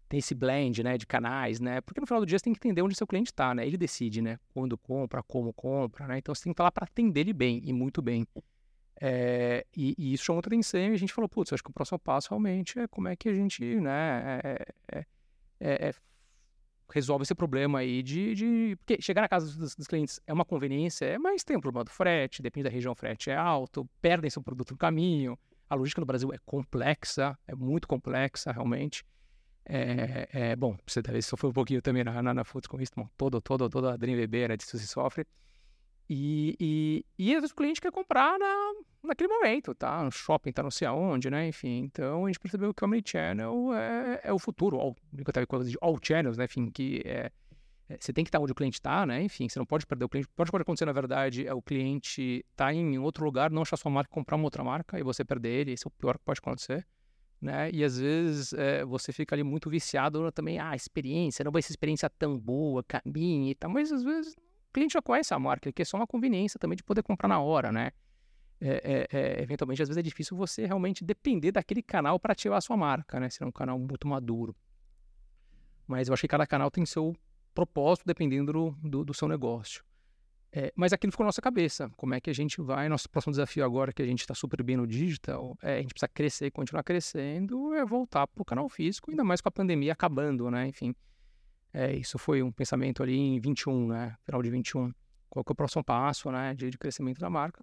[0.08, 2.58] tem esse blend, né, de canais, né, porque no final do dia você tem que
[2.58, 6.34] entender onde seu cliente está, né, ele decide, né, quando compra, como compra, né, então
[6.34, 8.26] você tem que lá para atender ele bem, e muito bem.
[9.00, 12.00] É, e, e, isso chamou atenção e a gente falou, putz, acho que o próximo
[12.00, 14.40] passo realmente é como é que a gente, né,
[14.90, 15.06] é,
[15.60, 15.94] é,
[16.90, 18.76] resolve esse problema aí de, de...
[18.76, 21.90] Porque chegar na casa dos, dos, clientes é uma conveniência, mas tem um problema do
[21.90, 25.38] frete, depende da região, o frete é alto, perdem seu produto no caminho,
[25.68, 29.04] a logística no Brasil é complexa, é muito complexa, realmente.
[29.64, 32.92] É, é bom, você deve sofrer um pouquinho também na, na, na Foods com isso,
[33.16, 35.26] todo, todo, toda a Dream BB, né, disso se sofre.
[36.08, 38.72] E, e, e às vezes o cliente quer comprar na,
[39.04, 40.02] naquele momento, tá?
[40.02, 41.46] No shopping, tá não sei aonde, né?
[41.46, 45.46] Enfim, então a gente percebeu que o Omnichannel é, é o futuro, all, eu estava
[45.46, 46.44] coisa de all channels, né?
[46.44, 47.30] Enfim, que é,
[47.98, 49.22] você tem que estar onde o cliente está, né?
[49.22, 50.28] Enfim, você não pode perder o cliente.
[50.36, 53.76] Pode, pode acontecer, na verdade, é o cliente estar tá em outro lugar, não achar
[53.78, 55.72] sua marca, comprar uma outra marca e você perder ele.
[55.72, 56.86] Esse é o pior que pode acontecer.
[57.40, 57.70] Né?
[57.72, 61.72] E às vezes é, você fica ali muito viciado também, ah, experiência, não vai ser
[61.72, 65.68] experiência tão boa, caminho e tal, mas às vezes o cliente já conhece a marca,
[65.68, 67.92] ele quer só uma conveniência também de poder comprar na hora, né?
[68.60, 72.58] É, é, é, eventualmente, às vezes é difícil você realmente depender daquele canal para ativar
[72.58, 73.30] a sua marca, né?
[73.30, 74.54] Se é um canal muito maduro.
[75.86, 77.14] Mas eu acho que cada canal tem seu
[77.54, 79.82] propósito dependendo do, do, do seu negócio.
[80.50, 81.90] É, mas aquilo ficou na nossa cabeça.
[81.96, 82.88] Como é que a gente vai?
[82.88, 85.92] Nosso próximo desafio agora, que a gente está super bem no digital, é, a gente
[85.92, 89.52] precisa crescer e continuar crescendo, é voltar para o canal físico, ainda mais com a
[89.52, 90.68] pandemia acabando, né?
[90.68, 90.94] Enfim,
[91.72, 94.16] é, isso foi um pensamento ali em 21, né?
[94.24, 94.92] Final de 21.
[95.28, 96.54] Qual que é o próximo passo, né?
[96.54, 97.62] De, de crescimento da marca.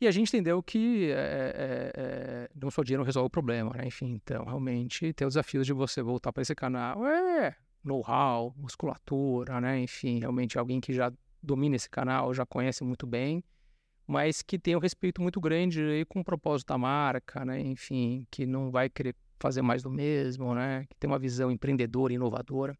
[0.00, 3.86] E a gente entendeu que é, é, é não só dinheiro resolve o problema, né?
[3.86, 9.60] Enfim, então, realmente, ter os desafios de você voltar para esse canal é know-how, musculatura,
[9.60, 9.80] né?
[9.80, 11.12] Enfim, realmente alguém que já
[11.42, 13.42] domina esse canal, já conhece muito bem,
[14.06, 17.60] mas que tem um respeito muito grande aí com o propósito da marca, né?
[17.60, 20.86] Enfim, que não vai querer fazer mais do mesmo, né?
[20.88, 22.76] Que tem uma visão empreendedora, inovadora.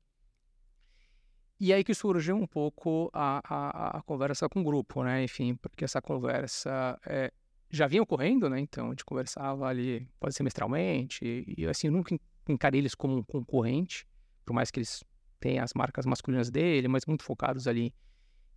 [1.60, 5.24] E aí que surgiu um pouco a, a, a conversa com o grupo, né?
[5.24, 7.32] Enfim, porque essa conversa é,
[7.70, 8.60] já vinha ocorrendo, né?
[8.60, 12.16] Então, a gente conversava ali, ser semestralmente, e, e assim, eu nunca
[12.48, 14.06] encarei eles como um concorrente,
[14.48, 15.04] por mais que eles
[15.38, 17.94] tenham as marcas masculinas dele, mas muito focados ali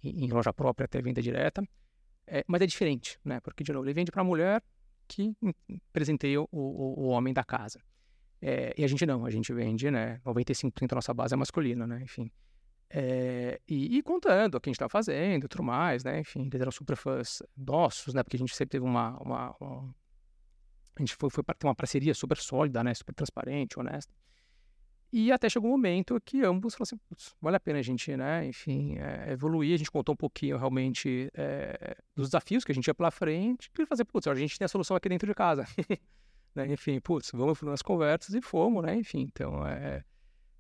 [0.02, 1.62] em, em loja própria até venda direta.
[2.26, 3.42] É, mas é diferente, né?
[3.42, 4.64] Porque, de novo, ele vende para a mulher
[5.06, 5.36] que
[5.92, 7.82] presenteia o, o, o homem da casa.
[8.42, 10.22] É, e a gente não, a gente vende, né?
[10.26, 12.02] 95% da nossa base é masculina, né?
[12.04, 12.32] Enfim.
[12.90, 16.22] É, e, e, contando o que a gente está fazendo tudo mais, né?
[16.22, 18.24] Enfim, eles eram super fãs nossos, né?
[18.24, 19.22] Porque a gente sempre teve uma.
[19.22, 19.96] uma, uma
[20.96, 22.94] a gente foi, foi para ter uma parceria super sólida, né?
[22.94, 24.14] Super transparente, honesta.
[25.14, 28.46] E até chegou um momento que ambos falaram assim, vale a pena a gente, né,
[28.46, 29.74] enfim, é, evoluir.
[29.74, 33.70] A gente contou um pouquinho realmente é, dos desafios que a gente tinha pela frente
[33.78, 35.66] e fazer, putz, a gente tem a solução aqui dentro de casa.
[36.56, 36.72] né?
[36.72, 38.96] Enfim, putz, vamos nas conversas e fomos, né?
[38.96, 40.02] Enfim, então, é,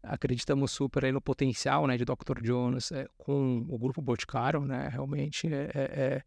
[0.03, 2.41] acreditamos super aí no potencial, né, de Dr.
[2.41, 4.89] Jones é, com o grupo Boticário, né?
[4.91, 6.23] Realmente é, é,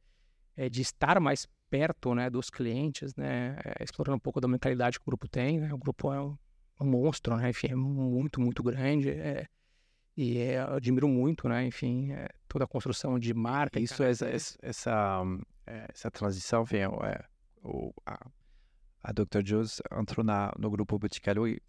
[0.56, 3.56] é, de estar mais perto, né, dos clientes, né?
[3.80, 5.74] explorando um pouco da mentalidade que o grupo tem, né?
[5.74, 6.38] O grupo é um
[6.80, 7.50] um monstro, né?
[7.50, 9.10] Enfim, é muito, muito grande.
[9.10, 9.46] É,
[10.16, 11.66] e é, eu admiro muito, né?
[11.66, 13.80] Enfim, é, toda a construção de marca.
[13.80, 14.26] Isso, essa,
[14.62, 15.22] essa,
[15.66, 17.24] é, essa transição vem, é,
[17.62, 18.26] o, a,
[19.02, 19.42] a Dr.
[19.42, 21.60] Jones entrou na, no grupo Boticário e.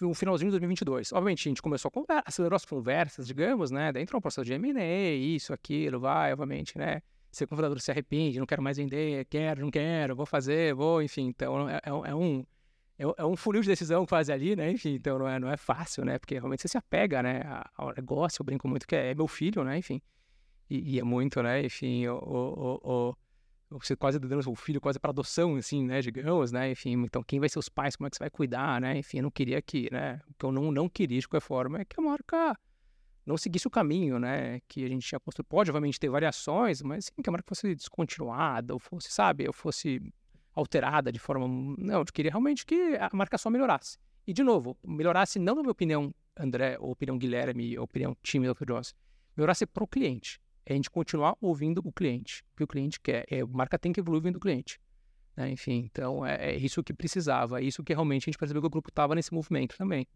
[0.00, 1.12] No finalzinho de 2022.
[1.12, 3.90] Obviamente, a gente começou a conversa, acelerou as conversas, digamos, né?
[3.90, 7.02] Daí entrou um processo de M&A, isso, aquilo, vai, obviamente, né?
[7.32, 11.26] Ser fundador se arrepende, não quero mais vender, quero, não quero, vou fazer, vou, enfim.
[11.26, 12.44] Então, é, é um
[12.98, 14.70] é, é, um funil de decisão faz ali, né?
[14.72, 16.18] Enfim, então não é, não é fácil, né?
[16.18, 17.42] Porque realmente você se apega, né?
[17.76, 19.78] Ao negócio, eu brinco muito que é, é meu filho, né?
[19.78, 20.02] Enfim,
[20.68, 21.64] e, e, é muito, né?
[21.64, 23.16] Enfim, o, o, o,
[23.70, 27.38] você quase dando o filho quase para adoção, assim, né, digamos, né, enfim, então quem
[27.38, 29.60] vai ser os pais, como é que você vai cuidar, né, enfim, eu não queria
[29.60, 32.58] que, né, o que eu não, não queria de qualquer forma é que a marca
[33.26, 35.46] não seguisse o caminho, né, que a gente tinha construído.
[35.48, 39.52] Pode, obviamente, ter variações, mas sim, que a marca fosse descontinuada, ou fosse, sabe, ou
[39.52, 40.00] fosse
[40.58, 41.46] alterada de forma,
[41.78, 43.98] não, eu queria realmente que a marca só melhorasse.
[44.26, 48.46] E, de novo, melhorasse não na minha opinião, André, ou opinião Guilherme, ou opinião time
[48.52, 48.66] Dr.
[48.66, 48.94] Jones,
[49.36, 53.00] melhorasse para o cliente é a gente continuar ouvindo o cliente, o que o cliente
[53.00, 53.24] quer.
[53.30, 54.78] É, a marca tem que evoluir ouvindo o cliente.
[55.34, 55.50] Né?
[55.50, 58.66] Enfim, então é, é, isso que precisava, é isso que realmente a gente percebeu que
[58.66, 60.06] o grupo estava nesse movimento também.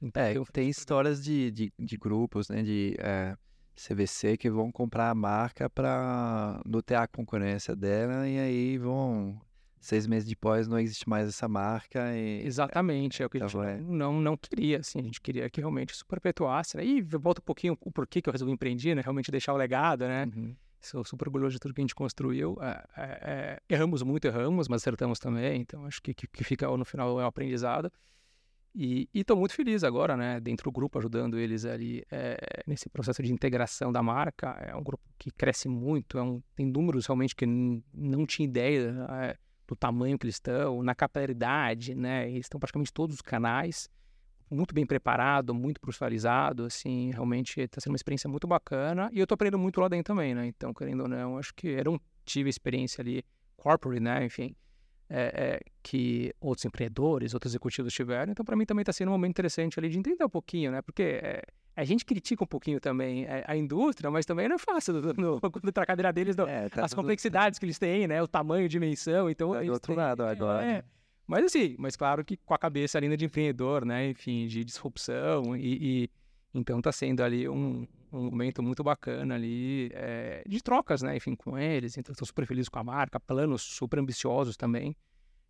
[0.00, 3.36] Então, é, tem histórias de, de, de, grupos, né, de é,
[3.76, 9.38] CVC que vão comprar a marca para lutar a concorrência dela e aí vão
[9.80, 12.14] seis meses depois não existe mais essa marca.
[12.14, 12.46] E...
[12.46, 13.78] Exatamente, é, é o que a gente é.
[13.78, 16.84] não, não queria, assim, a gente queria que realmente isso perpetuasse, né?
[16.84, 19.02] E volta um pouquinho o porquê que eu resolvi empreender, né?
[19.02, 20.30] Realmente deixar o legado, né?
[20.36, 20.54] Uhum.
[20.80, 22.56] Sou super orgulhoso de tudo que a gente construiu.
[22.60, 26.66] É, é, é, erramos muito, erramos, mas acertamos também, então acho que, que, que fica
[26.76, 27.90] no final é um aprendizado.
[28.74, 33.20] E estou muito feliz agora, né, dentro do grupo, ajudando eles ali é, nesse processo
[33.20, 34.50] de integração da marca.
[34.60, 38.94] É um grupo que cresce muito, é um, tem números realmente que não tinha ideia.
[39.10, 39.36] É,
[39.70, 42.28] do tamanho que eles estão, na capilaridade, né?
[42.28, 43.88] Eles estão praticamente todos os canais,
[44.50, 49.22] muito bem preparado, muito profissionalizado, assim, realmente está sendo uma experiência muito bacana e eu
[49.22, 50.46] estou aprendendo muito lá dentro também, né?
[50.46, 53.24] Então, querendo ou não, acho que eu não tive experiência ali
[53.56, 54.24] corporate, né?
[54.24, 54.56] Enfim,
[55.08, 58.32] é, é, que outros empreendedores, outros executivos tiveram.
[58.32, 60.82] Então, para mim também está sendo um momento interessante ali de entender um pouquinho, né?
[60.82, 61.42] Porque é,
[61.80, 64.94] a gente critica um pouquinho também a, é, a, indústria, mas também não é fácil
[65.16, 66.98] no, quando tá a cadeira deles, no, é, tá as tudo...
[67.00, 68.22] complexidades que eles têm, né?
[68.22, 69.52] O tamanho, dimensão, então...
[69.54, 70.64] Tá do outro têm, lado agora.
[70.64, 70.84] É,
[71.26, 74.10] mas assim, mas claro que com a cabeça ainda de empreendedor, né?
[74.10, 76.10] Enfim, de disrupção e, e
[76.52, 81.16] então tá sendo ali um, um momento muito bacana ali é, de trocas, né?
[81.16, 81.96] Enfim, com eles.
[81.96, 84.94] Então estou super feliz com a marca, planos super ambiciosos também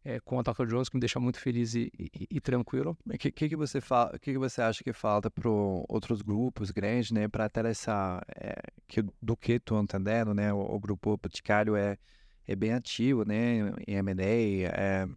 [0.04, 0.66] é, com a Dr.
[0.66, 2.96] Jones, que me deixa muito feliz e, e, e tranquilo.
[3.06, 6.70] O que, que, que, você fala, que, que você acha que falta para outros grupos
[6.70, 8.54] grandes, né, para ter essa, é,
[8.88, 11.98] que, do que estou entendendo, né, o, o, grupo Boticário é,
[12.46, 15.14] é bem ativo, né, em M&A, é, uhum.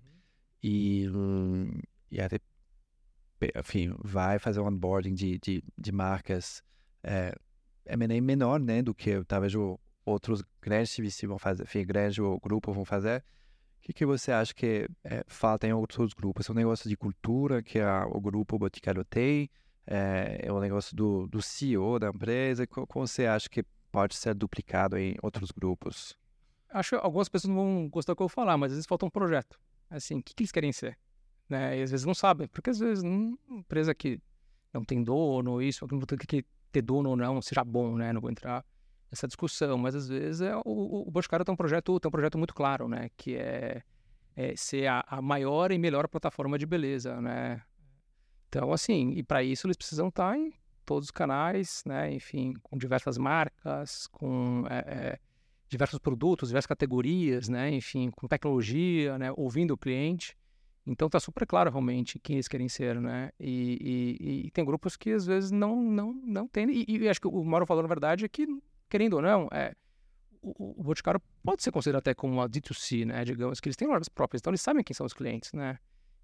[0.62, 1.08] e,
[2.12, 2.40] e até,
[3.58, 6.62] enfim, vai fazer um onboarding de, de, de marcas
[7.02, 7.34] é,
[7.86, 9.54] M&A menor, né, do que talvez
[10.06, 13.24] outros grandes CVC vão fazer, enfim, grandes o grupo vão fazer,
[13.84, 16.48] o que, que você acha que é, falta em outros grupos?
[16.48, 19.50] É um negócio de cultura que a, o grupo Boticário tem?
[19.86, 22.66] É, é um negócio do, do CEO da empresa?
[22.66, 23.62] Como você acha que
[23.92, 26.18] pode ser duplicado em outros grupos?
[26.70, 29.06] Acho que algumas pessoas não vão gostar do que eu falar, mas às vezes falta
[29.06, 29.60] um projeto.
[29.90, 30.98] Assim, o que, que eles querem ser?
[31.50, 31.78] Né?
[31.78, 34.18] E às vezes não sabem, porque às vezes uma empresa que
[34.74, 38.14] não tem dono, isso, aquilo, que ter dono ou não seja bom, né?
[38.14, 38.64] Não vou entrar
[39.14, 42.38] essa discussão, mas às vezes é, o, o Boticário tem um projeto, tem um projeto
[42.38, 43.10] muito claro, né?
[43.16, 43.84] Que é,
[44.36, 47.62] é ser a, a, maior e melhor plataforma de beleza, né?
[48.50, 50.52] Então, assim, e para isso eles precisam estar em
[50.84, 52.12] todos os canais, né?
[52.12, 55.20] Enfim, com diversas marcas, com é, é,
[55.70, 57.70] diversos produtos, diversas categorias, né?
[57.72, 59.32] Enfim, com tecnologia, né?
[59.38, 60.36] Ouvindo o cliente.
[60.86, 63.30] Então tá super claro realmente quem eles querem ser, né?
[63.40, 66.68] E, e, e tem grupos que às vezes não não não tem.
[66.72, 68.48] E, e acho que o maior valor na verdade é que
[68.94, 69.74] querendo ou não, é,
[70.40, 73.26] o, o Boticário pode ser considerado até como uma D2C, né?
[73.26, 75.80] Digamos que eles têm lojas próprias, então eles sabem quem são os clientes, né?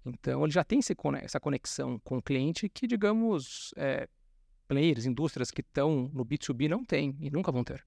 [0.06, 0.78] Então ele já tem
[1.24, 4.08] essa conexão com o cliente que, digamos, é,
[4.68, 7.84] players, indústrias que estão no B2B não têm e nunca vão ter.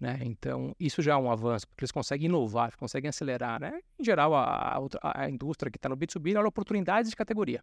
[0.00, 0.18] Né?
[0.22, 3.60] Então, isso já é um avanço, porque eles conseguem inovar, conseguem acelerar.
[3.60, 3.80] Né?
[4.00, 7.62] Em geral, a, a, a indústria que está no B2B olha oportunidades de categoria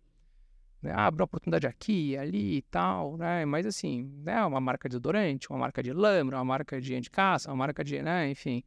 [0.81, 0.93] né?
[0.95, 3.45] abre uma oportunidade aqui, ali e tal, né?
[3.45, 4.43] Mas assim, né?
[4.45, 8.01] Uma marca de desodorante, uma marca de lâmina, uma marca de anticaça, uma marca de,
[8.01, 8.29] né?
[8.29, 8.63] Enfim.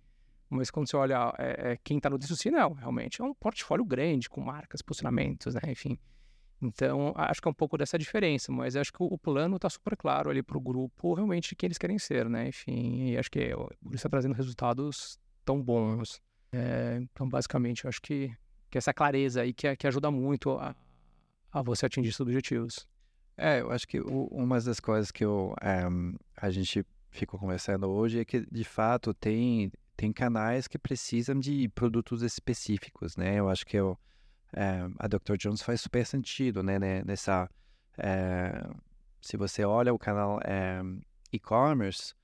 [0.51, 3.85] Mas quando você olha é, é, quem está no D2C, não, realmente é um portfólio
[3.85, 5.63] grande, com marcas, posicionamentos, né?
[5.69, 5.99] Enfim.
[6.61, 9.97] Então, acho que é um pouco dessa diferença, mas acho que o, plano está super
[9.97, 12.49] claro ali para o grupo, realmente, de quem eles querem ser, né?
[12.49, 16.23] Enfim, e acho que é, por isso está trazendo resultados tão bons.
[16.53, 18.31] É, então, basicamente, acho que,
[18.71, 20.77] que essa clareza aí que, que ajuda muito a,
[21.53, 22.87] a você atingir seus objetivos.
[23.37, 25.55] É, eu acho que o, uma das coisas que eu,
[25.91, 31.39] um, a gente ficou conversando hoje é que, de fato, tem, tem canais que precisam
[31.39, 33.39] de produtos específicos, né?
[33.39, 33.99] Eu acho que eu,
[34.55, 35.37] é, a Dr.
[35.39, 36.79] Jones faz super sentido, né?
[37.05, 37.49] Nessa,
[37.99, 38.67] é,
[39.21, 40.41] se você olha o canal
[41.33, 42.15] e-commerce,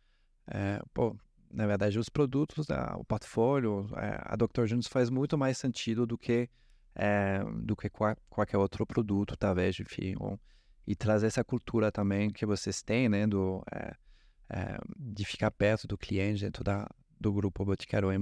[0.92, 1.16] pô,
[1.50, 2.66] na verdade, os produtos,
[2.96, 4.66] o portfólio, a Dr.
[4.66, 6.48] Jones faz muito mais sentido do que
[6.98, 10.14] é, do que qualquer outro produto, talvez, enfim.
[10.18, 10.38] Ou,
[10.86, 13.94] e trazer essa cultura também que vocês têm, né, do, é,
[14.50, 16.88] é, de ficar perto do cliente dentro da,
[17.20, 18.16] do grupo Boticário é,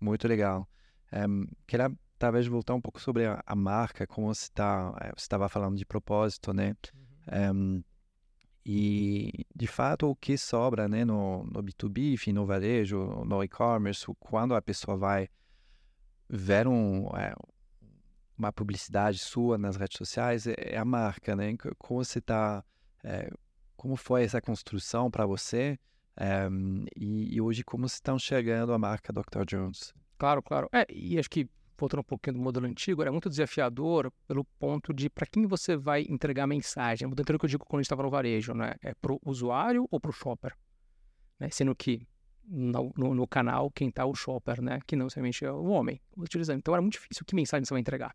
[0.00, 0.68] muito legal.
[1.12, 4.50] Um, queria talvez voltar um pouco sobre a, a marca, como você
[5.00, 6.74] é, você estava falando de propósito, né?
[7.32, 7.78] Uhum.
[7.78, 7.84] Um,
[8.64, 14.04] e, de fato, o que sobra né, no, no B2B, enfim, no varejo, no e-commerce,
[14.18, 15.28] quando a pessoa vai
[16.28, 17.34] ver um, é,
[18.40, 21.54] uma publicidade sua nas redes sociais, é, é a marca, né?
[21.78, 22.64] Como você está...
[23.04, 23.30] É,
[23.76, 25.78] como foi essa construção para você?
[26.16, 26.48] É,
[26.96, 29.44] e, e, hoje, como vocês estão chegando a marca Dr.
[29.46, 29.94] Jones?
[30.18, 30.68] Claro, claro.
[30.72, 34.92] É, e acho que voltando um pouquinho do modelo antigo, era muito desafiador pelo ponto
[34.92, 37.08] de para quem você vai entregar a mensagem.
[37.08, 38.74] Mudando aquilo que eu digo quando a gente estava no varejo, né?
[38.82, 40.54] É para o usuário ou para o shopper?
[41.38, 41.48] Né?
[41.50, 42.06] Sendo que
[42.44, 44.80] no, no, no canal quem está o shopper, né?
[44.86, 46.58] Que não necessariamente é o homem utilizando.
[46.58, 47.24] Então era muito difícil.
[47.24, 48.14] Que mensagem você vai entregar?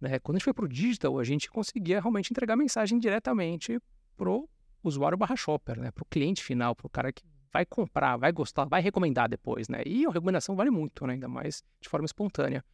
[0.00, 0.18] Né?
[0.18, 3.78] Quando a gente foi para o digital, a gente conseguia realmente entregar mensagem diretamente
[4.16, 4.48] para o
[4.82, 5.90] usuário barra shopper, né?
[5.90, 7.22] Para o cliente final, para o cara que
[7.52, 9.82] vai comprar, vai gostar, vai recomendar depois, né?
[9.86, 11.14] E a recomendação vale muito, né?
[11.14, 12.64] Ainda mais de forma espontânea.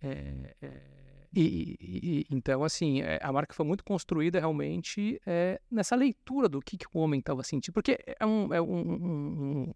[0.00, 0.96] É, é,
[1.34, 6.60] e, e, então, assim, é, a marca foi muito construída realmente é, nessa leitura do
[6.60, 7.74] que, que o homem estava sentindo.
[7.74, 9.74] Porque é um, é um, um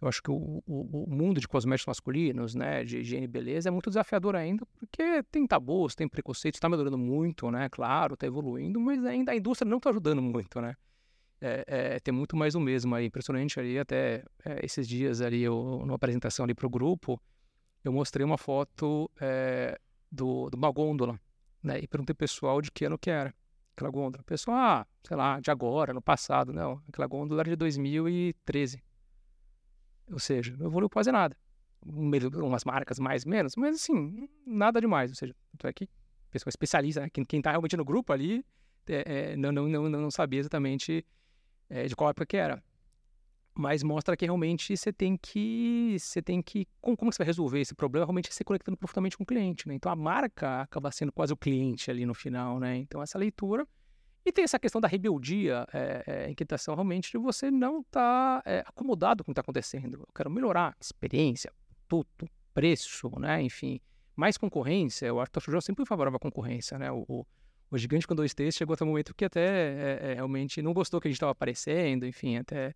[0.00, 3.68] eu acho que o, o, o, mundo de cosméticos masculinos, né, de higiene e beleza,
[3.68, 8.26] é muito desafiador ainda, porque tem tabus, tem preconceitos, está melhorando muito, né, claro, está
[8.26, 10.74] evoluindo, mas ainda a indústria não está ajudando muito, né.
[11.40, 15.42] É, é, tem muito mais o mesmo aí, impressionante ali, até é, esses dias ali,
[15.42, 17.20] eu, numa apresentação ali para o grupo,
[17.84, 19.78] eu mostrei uma foto é,
[20.10, 21.20] do, de uma gôndola,
[21.62, 21.78] né?
[21.80, 23.34] E perguntei pessoal de que ano que era
[23.76, 24.24] aquela gôndola.
[24.24, 26.52] Pessoal, ah, sei lá, de agora, no passado.
[26.52, 28.82] Não, aquela gôndola era de 2013.
[30.10, 31.36] Ou seja, não evoluiu quase nada.
[31.84, 35.10] Umas marcas mais, menos, mas assim, nada demais.
[35.10, 35.88] Ou seja, tanto é que
[36.30, 37.08] pessoa especialista, né?
[37.10, 38.44] quem está realmente no grupo ali,
[38.88, 41.04] é, é, não, não, não, não sabia exatamente
[41.68, 42.62] é, de qual época que era
[43.58, 47.60] mas mostra que realmente você tem que você tem que como, como você vai resolver
[47.60, 51.10] esse problema realmente se conectando profundamente com o cliente né então a marca acaba sendo
[51.10, 53.66] quase o cliente ali no final né então essa leitura
[54.26, 58.50] e tem essa questão da rebeldia é, é, inquietação realmente de você não estar tá,
[58.50, 60.00] é, acomodado com o que está acontecendo.
[60.00, 61.52] Eu quero melhorar experiência
[61.86, 63.80] tudo preço né enfim
[64.16, 65.14] mais concorrência.
[65.14, 66.90] O Arthur João sempre favorável à concorrência né.
[66.90, 67.26] O, o,
[67.70, 71.00] o gigante com dois T's chegou até um momento que até é, realmente não gostou
[71.00, 72.74] que a gente estava aparecendo enfim até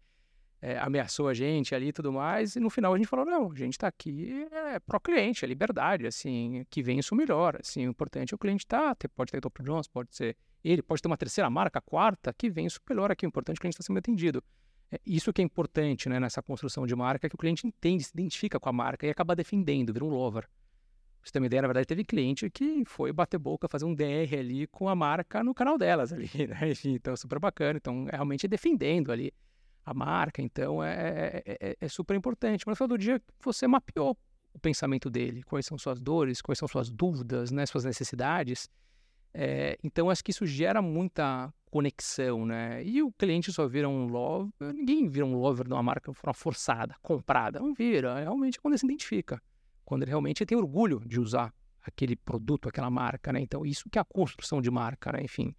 [0.63, 3.51] é, ameaçou a gente ali e tudo mais, e no final a gente falou, não,
[3.51, 7.91] a gente está aqui é pró-cliente, é liberdade, assim, que vem isso melhor, assim, o
[7.91, 11.17] importante é o cliente tá, pode ter Top Jones, pode ser ele, pode ter uma
[11.17, 13.87] terceira marca, quarta, que vem isso melhor aqui, o importante é que o cliente está
[13.87, 14.45] sendo atendido.
[14.93, 18.05] É, isso que é importante, né, nessa construção de marca, é que o cliente entende,
[18.05, 20.43] se identifica com a marca e acaba defendendo, vira um lover.
[20.43, 23.95] Pra você ter uma ideia, na verdade, teve cliente que foi bater boca, fazer um
[23.95, 26.73] DR ali com a marca no canal delas ali, né?
[26.85, 27.77] Então, super bacana.
[27.77, 29.33] Então, é realmente defendendo ali
[29.85, 30.43] a marca.
[30.43, 32.65] Então é, é, é, é super importante.
[32.67, 34.17] Mas no final do dia, você mapeou
[34.53, 38.69] o pensamento dele, quais são suas dores, quais são suas dúvidas, né, suas necessidades.
[39.33, 42.83] É, então acho que isso gera muita conexão, né?
[42.85, 46.97] E o cliente só vira um lover, ninguém vira um lover de uma marca forçada,
[47.01, 48.19] comprada, não vira.
[48.19, 49.41] É realmente quando ele se identifica,
[49.85, 53.41] quando ele realmente tem orgulho de usar aquele produto, aquela marca, né?
[53.41, 55.21] Então isso que é a construção de marca, né?
[55.23, 55.55] Enfim,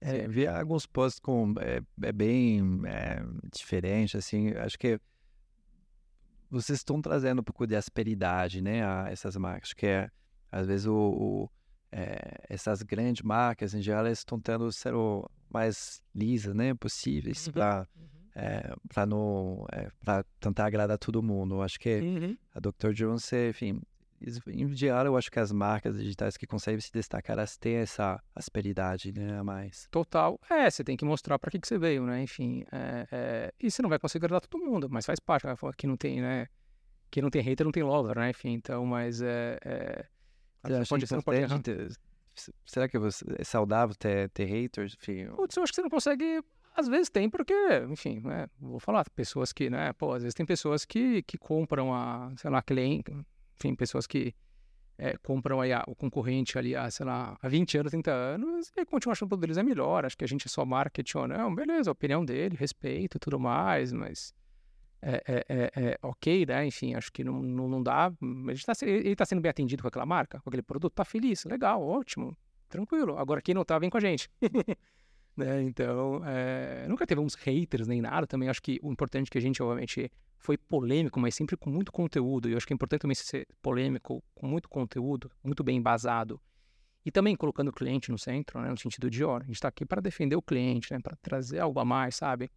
[0.00, 3.22] é, vi alguns posts com é, é bem é,
[3.52, 4.98] diferente, assim, acho que
[6.50, 10.10] vocês estão trazendo um pouco de asperidade, né, a essas marcas, que é,
[10.50, 11.50] às vezes, o, o
[11.92, 17.52] é, essas grandes marcas, em geral, estão tentando ser o mais lisas, né, possíveis uhum.
[17.52, 18.76] para uhum.
[18.88, 21.60] para não é, para tentar agradar todo mundo.
[21.62, 22.36] Acho que uhum.
[22.54, 22.92] a Dr.
[22.92, 23.80] Jones, enfim,
[24.48, 28.22] em geral, eu acho que as marcas digitais que conseguem se destacar, elas têm essa
[28.34, 29.88] asperidade, né, a mais.
[29.90, 30.38] Total.
[30.50, 32.64] É, você tem que mostrar para que, que você veio, né, enfim.
[32.70, 33.54] É, é...
[33.58, 35.46] E você não vai conseguir agradar todo mundo, mas faz parte.
[35.46, 36.48] Aqui não tem, né,
[37.10, 38.52] quem não tem hater não tem lover, né, enfim.
[38.52, 39.58] Então, mas é...
[39.64, 40.06] é...
[40.62, 41.88] Você pode, você não pode ter...
[42.66, 44.96] Será que é saudável ter, ter haters?
[45.00, 46.42] Enfim, Putz, eu acho que você não consegue
[46.74, 47.54] às vezes tem porque,
[47.90, 51.92] enfim, né, vou falar, pessoas que, né, pô, às vezes tem pessoas que, que compram
[51.92, 53.12] a, sei lá, cliente,
[53.60, 54.34] enfim, pessoas que
[54.96, 58.72] é, compram aí a, o concorrente ali há, sei lá, há 20 anos, 30 anos,
[58.76, 60.64] e continuam achando que o produto deles é melhor, acho que a gente é só
[60.64, 64.34] marketing ou não, beleza, a opinião dele, respeito e tudo mais, mas
[65.02, 68.72] é, é, é, é ok, né, enfim, acho que não, não, não dá, ele está
[68.82, 72.36] ele tá sendo bem atendido com aquela marca, com aquele produto, tá feliz, legal, ótimo,
[72.68, 74.30] tranquilo, agora quem não tá, vem com a gente.
[75.36, 79.30] né, então, é, nunca teve uns haters nem nada, também acho que o importante é
[79.30, 82.48] que a gente, obviamente, foi polêmico, mas sempre com muito conteúdo.
[82.48, 86.40] E eu acho que é importante também ser polêmico, com muito conteúdo, muito bem embasado.
[87.04, 89.68] E também colocando o cliente no centro, né, no sentido de, ó, a gente está
[89.68, 92.50] aqui para defender o cliente, né, para trazer algo a mais, sabe?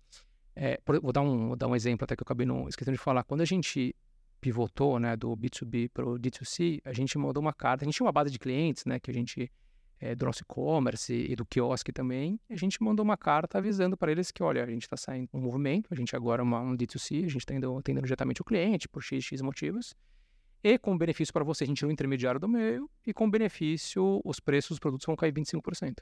[0.55, 3.03] É, vou, dar um, vou dar um exemplo até que eu acabei não esquecendo de
[3.03, 3.23] falar.
[3.23, 3.95] Quando a gente
[4.39, 8.05] pivotou, né, do B2B para o D2C, a gente mandou uma carta, a gente tinha
[8.05, 9.49] uma base de clientes, né, que a gente
[10.03, 14.11] é, do nosso e-commerce e do quiosque também, a gente mandou uma carta avisando para
[14.11, 16.75] eles que, olha, a gente está saindo um movimento, a gente agora é uma, um
[16.75, 19.95] D2C, a gente está atendendo diretamente o cliente por X, X motivos,
[20.61, 24.21] e com benefício para você, a gente é um intermediário do meio, e com benefício,
[24.25, 26.01] os preços dos produtos vão cair 25%.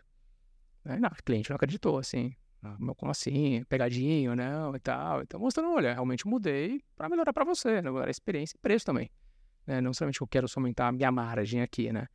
[0.84, 0.98] Né?
[1.00, 2.34] Não, o cliente não acreditou, assim,
[2.64, 5.22] ah, como assim, pegadinho, não, e tal.
[5.22, 7.92] Então, mostrando, olha, realmente mudei para melhorar para você, né?
[7.92, 9.12] melhorar a experiência e preço também.
[9.68, 9.80] Né?
[9.80, 12.08] Não somente eu quero só aumentar a minha margem aqui, né?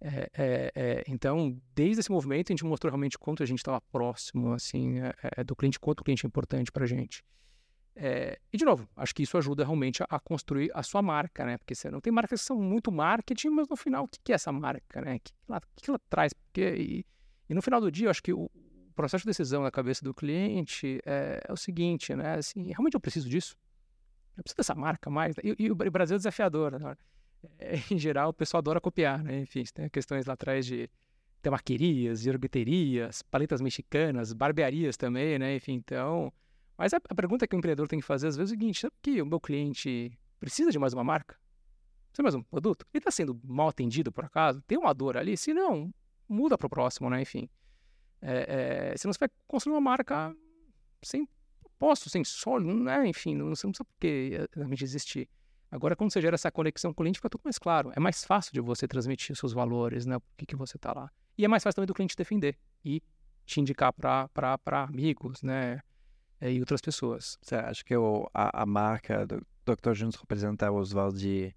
[0.00, 3.80] É, é, é, então, desde esse movimento, a gente mostrou realmente quanto a gente estava
[3.80, 7.24] próximo assim, é, é, do cliente, quanto o cliente é importante para a gente.
[7.96, 11.44] É, e, de novo, acho que isso ajuda realmente a, a, construir a sua marca,
[11.44, 11.58] né?
[11.58, 14.30] Porque você não tem marcas que são muito marketing, mas no final, o que, que
[14.30, 15.16] é essa marca, né?
[15.16, 16.32] O que, que, ela, que ela traz?
[16.32, 17.06] Porque, e,
[17.50, 20.04] e, no final do dia, eu acho que o, o processo de decisão na cabeça
[20.04, 22.34] do cliente é, o seguinte, né?
[22.34, 23.56] Assim, realmente eu preciso disso?
[24.36, 25.34] Eu preciso dessa marca mais?
[25.42, 26.96] E, e o Brasil é desafiador, né?
[27.90, 29.40] em geral, o pessoal adora copiar, né?
[29.40, 30.88] Enfim, tem questões lá atrás de
[31.40, 35.56] temaquerias, iorgueterias, paletas mexicanas, barbearias também, né?
[35.56, 36.32] Enfim, então...
[36.76, 38.94] Mas a, pergunta que o empreendedor tem que fazer às vezes é o seguinte, sabe
[39.02, 41.36] que o meu cliente precisa de mais uma marca?
[42.10, 42.86] Precisa de mais um produto?
[42.94, 44.62] Ele está sendo mal atendido, por acaso?
[44.62, 45.36] Tem uma dor ali?
[45.36, 45.92] Se não,
[46.28, 47.20] muda para o próximo, né?
[47.20, 47.48] Enfim,
[48.22, 50.34] é, é, senão você vai construir uma marca
[51.02, 51.28] sem
[51.60, 53.06] propósito, sem solo, né?
[53.08, 55.28] Enfim, não, não sabe por que realmente existir.
[55.70, 57.92] Agora, quando você gera essa conexão com o cliente, fica tudo mais claro.
[57.94, 60.18] É mais fácil de você transmitir os seus valores, né?
[60.18, 61.10] Por que, que você está lá.
[61.36, 63.02] E é mais fácil também do cliente defender e
[63.44, 65.80] te indicar para amigos, né?
[66.40, 67.38] É, e outras pessoas.
[67.42, 69.92] Você acha que o, a, a marca do Dr.
[69.92, 71.54] Juntos representa os valores de,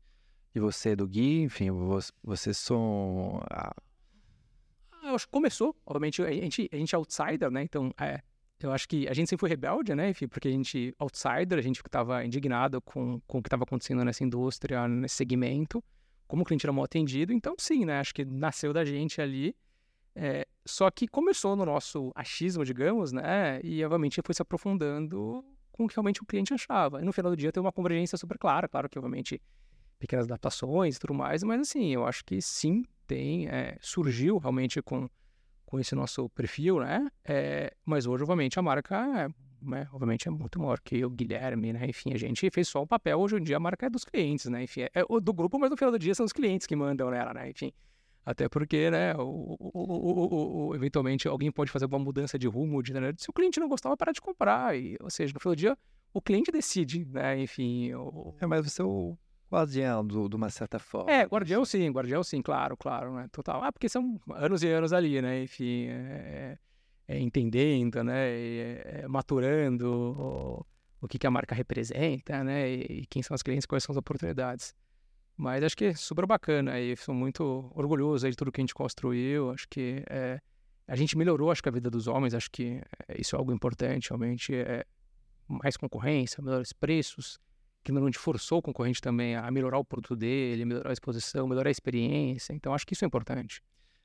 [0.53, 1.43] de você, do Gui?
[1.43, 3.41] Enfim, você, vocês são...
[3.49, 3.73] A...
[4.91, 5.75] Ah, eu acho que começou.
[5.85, 7.63] Obviamente, a gente, a gente é outsider, né?
[7.63, 8.21] Então, é,
[8.65, 10.09] eu acho que a gente sempre foi rebelde, né?
[10.09, 14.03] Enfim, porque a gente, outsider, a gente estava indignado com, com o que estava acontecendo
[14.03, 15.83] nessa indústria, nesse segmento,
[16.27, 17.33] como o cliente era mal atendido.
[17.33, 17.99] Então, sim, né?
[17.99, 19.55] Acho que nasceu da gente ali.
[20.15, 23.59] É, só que começou no nosso achismo, digamos, né?
[23.63, 27.01] E, obviamente, foi se aprofundando com o que realmente o cliente achava.
[27.01, 28.67] E no final do dia tem uma convergência super clara.
[28.67, 29.41] Claro que, obviamente,
[29.97, 34.81] pequenas adaptações e tudo mais, mas, assim, eu acho que sim, tem, é, surgiu realmente
[34.81, 35.07] com
[35.72, 37.10] com esse nosso perfil, né?
[37.23, 38.93] É, mas hoje, obviamente, a marca
[39.23, 39.30] é,
[39.61, 39.88] né?
[39.93, 41.85] obviamente, é muito maior que o Guilherme, né?
[41.88, 43.18] Enfim, a gente fez só um papel.
[43.18, 44.64] Hoje em dia, a marca é dos clientes, né?
[44.64, 47.34] Enfim, é, do grupo, mas no final do dia são os clientes que mandam nela,
[47.34, 47.49] né?
[47.52, 47.72] Enfim,
[48.26, 49.15] até porque, né?
[49.15, 53.14] O, o, o, eventualmente, alguém pode fazer alguma mudança de rumo, de, né?
[53.18, 54.77] se o cliente não gostar, parar de comprar.
[54.77, 55.77] E, ou seja, no final do dia,
[56.14, 57.41] o cliente decide, né?
[57.41, 57.93] Enfim.
[57.93, 58.35] O...
[58.41, 59.18] É, mas você é o
[59.52, 61.11] guardião do, de uma certa forma.
[61.11, 63.28] É, guardião sim, guardião sim, claro, claro, né?
[63.32, 63.61] Total.
[63.61, 65.44] Ah, porque são anos e anos ali, né?
[65.44, 66.57] Enfim, é,
[67.07, 68.30] é, é entendendo, né?
[68.30, 70.65] É, maturando o,
[71.02, 72.69] o que, que a marca representa, né?
[72.69, 74.73] E, e, quem são os clientes, quais são as oportunidades.
[75.36, 78.76] Mas acho que é super bacana e sou muito orgulhoso de tudo que a gente
[78.76, 79.52] construiu.
[79.52, 80.40] Acho que é,
[80.88, 83.52] a gente melhorou, acho que a vida dos homens, acho que é, isso é algo
[83.52, 84.56] importante, realmente.
[84.56, 84.86] É
[85.48, 87.38] mais concorrência, melhores preços,
[87.83, 91.69] que normalmente forçou o concorrente também a melhorar o produto dele, melhorar a exposição, melhorar
[91.69, 92.53] a experiência.
[92.53, 93.61] Então, acho que isso é importante.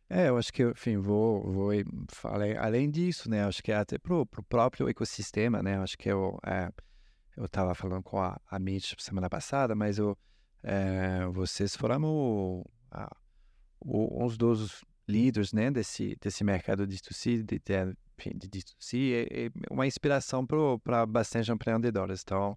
[0.08, 1.70] É, eu acho que, enfim, vou, vou
[2.08, 6.38] falar, além disso, né, acho que até pro, pro próprio ecossistema, né, acho que eu,
[6.46, 6.70] é,
[7.36, 10.16] eu estava falando com a, a Mitch semana passada, mas eu,
[10.62, 13.14] é, vocês foram o, a,
[13.80, 19.46] o, uns dos líderes, né, desse, desse mercado de D2C, de, de, de D2C, é,
[19.46, 20.46] é uma inspiração
[20.84, 22.56] para bastante empreendedores, então,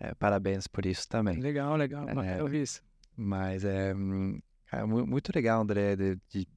[0.00, 1.38] é, parabéns por isso também.
[1.38, 2.08] Legal, legal.
[2.08, 2.82] É, eu vi isso.
[3.14, 3.90] Mas é,
[4.72, 6.48] é, muito legal, André, de, de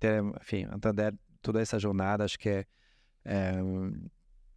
[0.00, 2.24] ter, enfim, entender toda essa jornada.
[2.24, 2.66] Acho que é,
[3.24, 3.52] é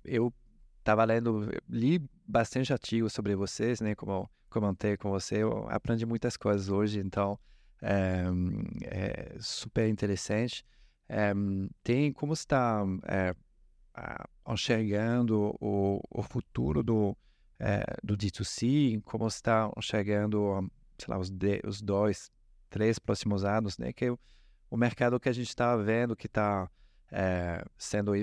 [0.05, 0.33] eu
[0.79, 3.93] estava lendo, li bastante artigos sobre vocês, né?
[3.93, 7.37] Como comentei com você, eu aprendi muitas coisas hoje, então
[7.81, 8.23] é,
[8.83, 10.65] é super interessante.
[11.09, 11.33] É,
[11.83, 13.35] tem como está é,
[14.47, 17.17] enxergando o, o futuro do
[17.59, 22.31] é, do D2C, como está chegando, sei lá, os, de, os dois,
[22.69, 23.91] três próximos anos, né?
[23.91, 24.11] Que é
[24.69, 26.69] o, mercado que a gente está vendo que está
[27.11, 28.13] é, sendo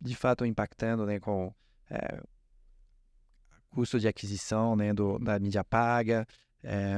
[0.00, 1.20] de fato impactando, né?
[1.20, 1.54] Com
[1.88, 2.20] é,
[3.70, 4.92] custo de aquisição, né?
[4.92, 6.26] Do, da mídia paga,
[6.62, 6.96] é,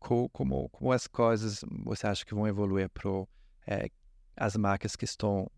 [0.00, 3.10] co, como, como as coisas você acha que vão evoluir para
[4.36, 5.48] as marcas que estão,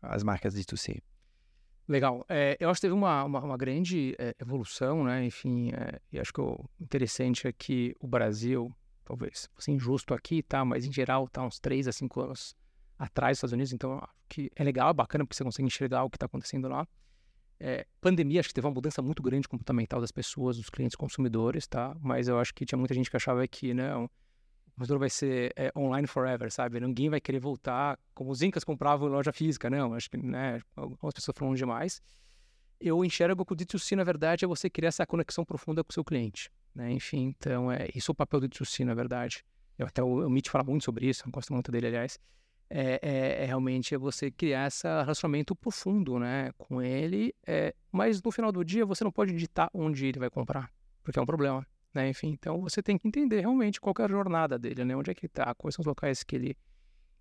[0.00, 1.02] as marcas D2C?
[1.90, 2.24] Legal.
[2.28, 5.24] É, eu acho que teve uma, uma, uma grande é, evolução, né?
[5.24, 8.72] Enfim, é, e acho que o interessante é que o Brasil,
[9.04, 10.64] talvez fosse injusto aqui, tá?
[10.64, 12.54] Mas em geral tá uns 3 a 5 anos
[12.96, 16.10] atrás dos Estados Unidos, então que é legal, é bacana, porque você consegue enxergar o
[16.10, 16.86] que está acontecendo lá.
[17.58, 21.66] É, pandemia, acho que teve uma mudança muito grande comportamental das pessoas, dos clientes consumidores,
[21.66, 21.96] tá?
[22.00, 24.08] Mas eu acho que tinha muita gente que achava que, não,
[24.80, 26.80] o consumidor vai ser é, online forever, sabe?
[26.80, 29.94] Ninguém vai querer voltar como os incas compravam em loja física, não.
[29.94, 32.00] Acho que, né, algumas pessoas falam demais.
[32.80, 35.92] Eu enxergo que o D2C, na verdade, é você criar essa conexão profunda com o
[35.92, 36.90] seu cliente, né?
[36.90, 39.44] Enfim, então, é, isso é o papel do D2C, na verdade.
[39.78, 42.18] Eu até o, o Mitch fala muito sobre isso, eu gosto muito dele, aliás
[42.70, 47.34] é, é, é, realmente é você criar esse relacionamento profundo, né, com ele.
[47.44, 51.18] É, mas no final do dia você não pode ditar onde ele vai comprar, porque
[51.18, 52.08] é um problema, né?
[52.08, 54.96] Enfim, então você tem que entender realmente qual é a jornada dele, né?
[54.96, 56.56] Onde é que ele está, quais são os locais que ele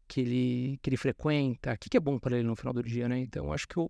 [0.08, 2.84] que ele que ele frequenta, o que, que é bom para ele no final do
[2.84, 3.20] dia, né?
[3.20, 3.90] Então acho que o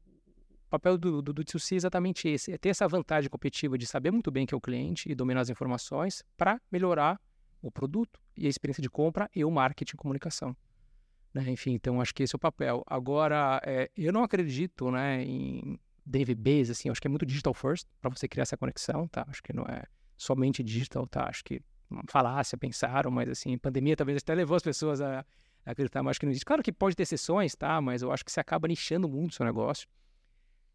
[0.69, 4.30] papel do, do, do é exatamente esse, é ter essa vantagem competitiva de saber muito
[4.30, 7.19] bem que é o cliente e dominar as informações para melhorar
[7.61, 10.56] o produto e a experiência de compra e o marketing e comunicação.
[11.34, 11.49] Né?
[11.49, 12.84] Enfim, então acho que esse é o papel.
[12.88, 17.88] Agora, é, eu não acredito né, em database, assim, acho que é muito digital first
[18.01, 19.26] para você criar essa conexão, tá?
[19.27, 19.84] Acho que não é
[20.20, 21.28] somente digital, tá?
[21.28, 21.62] Acho que
[22.08, 25.26] falácia, pensaram, mas assim, pandemia talvez até levou as pessoas a,
[25.66, 26.46] a acreditar, acho que não existe.
[26.46, 27.82] Claro que pode ter exceções, tá?
[27.82, 29.88] Mas eu acho que você acaba nichando muito o seu negócio.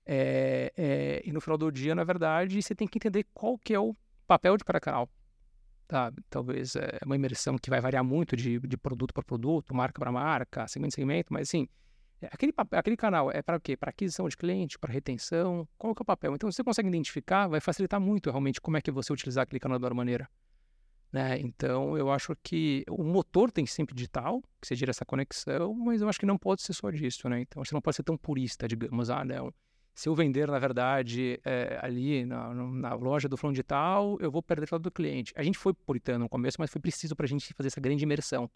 [0.07, 3.73] É, é, e no final do dia, na verdade, você tem que entender qual que
[3.73, 3.95] é o
[4.27, 5.09] papel de cada canal
[5.87, 6.13] tá?
[6.31, 10.11] Talvez é uma imersão que vai variar muito de, de produto para produto, marca para
[10.11, 11.69] marca, segmento a segmento, mas assim,
[12.25, 13.77] é, aquele, aquele canal é para quê?
[13.77, 16.35] Para aquisição de cliente, para retenção, qual que é o papel?
[16.35, 19.61] Então, se você consegue identificar, vai facilitar muito realmente como é que você utilizar aquele
[19.61, 20.29] canal da maneira.
[21.13, 21.39] Né?
[21.41, 26.01] Então, eu acho que o motor tem sempre digital, que você gira essa conexão, mas
[26.01, 27.41] eu acho que não pode ser só disso, né?
[27.41, 29.53] Então, você não pode ser tão purista, digamos, ah, não,
[29.95, 34.29] se eu vender, na verdade, é, ali na, na, loja do fulano de tal, eu
[34.29, 35.33] vou perder o lado do cliente.
[35.37, 38.03] A gente foi puritano no começo, mas foi preciso para a gente fazer essa grande
[38.03, 38.51] imersão.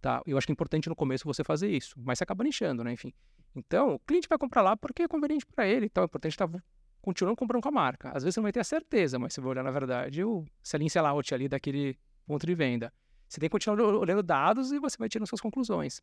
[0.00, 0.22] Tá?
[0.26, 2.92] Eu acho que é importante no começo você fazer isso, mas você acaba nichando, né?
[2.92, 3.12] Enfim.
[3.54, 6.46] Então, o cliente vai comprar lá porque é conveniente para ele, então é importante estar
[6.46, 6.62] tá
[7.00, 8.08] continuando comprando com a marca.
[8.08, 10.44] Às vezes você não vai ter a certeza, mas você vai olhar, na verdade, o
[10.62, 11.96] selling sellout ali daquele
[12.26, 12.92] ponto de venda.
[13.28, 16.00] Você tem que continuar olhando dados e você vai tirando suas conclusões.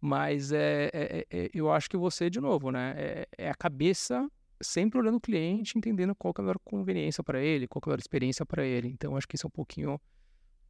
[0.00, 2.94] Mas é, é, é, eu acho que você, de novo, né?
[2.96, 4.28] É, é, a cabeça
[4.60, 7.88] sempre olhando o cliente, entendendo qual é a melhor conveniência para ele, qual é a
[7.90, 8.88] melhor experiência para ele.
[8.88, 10.00] Então, acho que isso é um pouquinho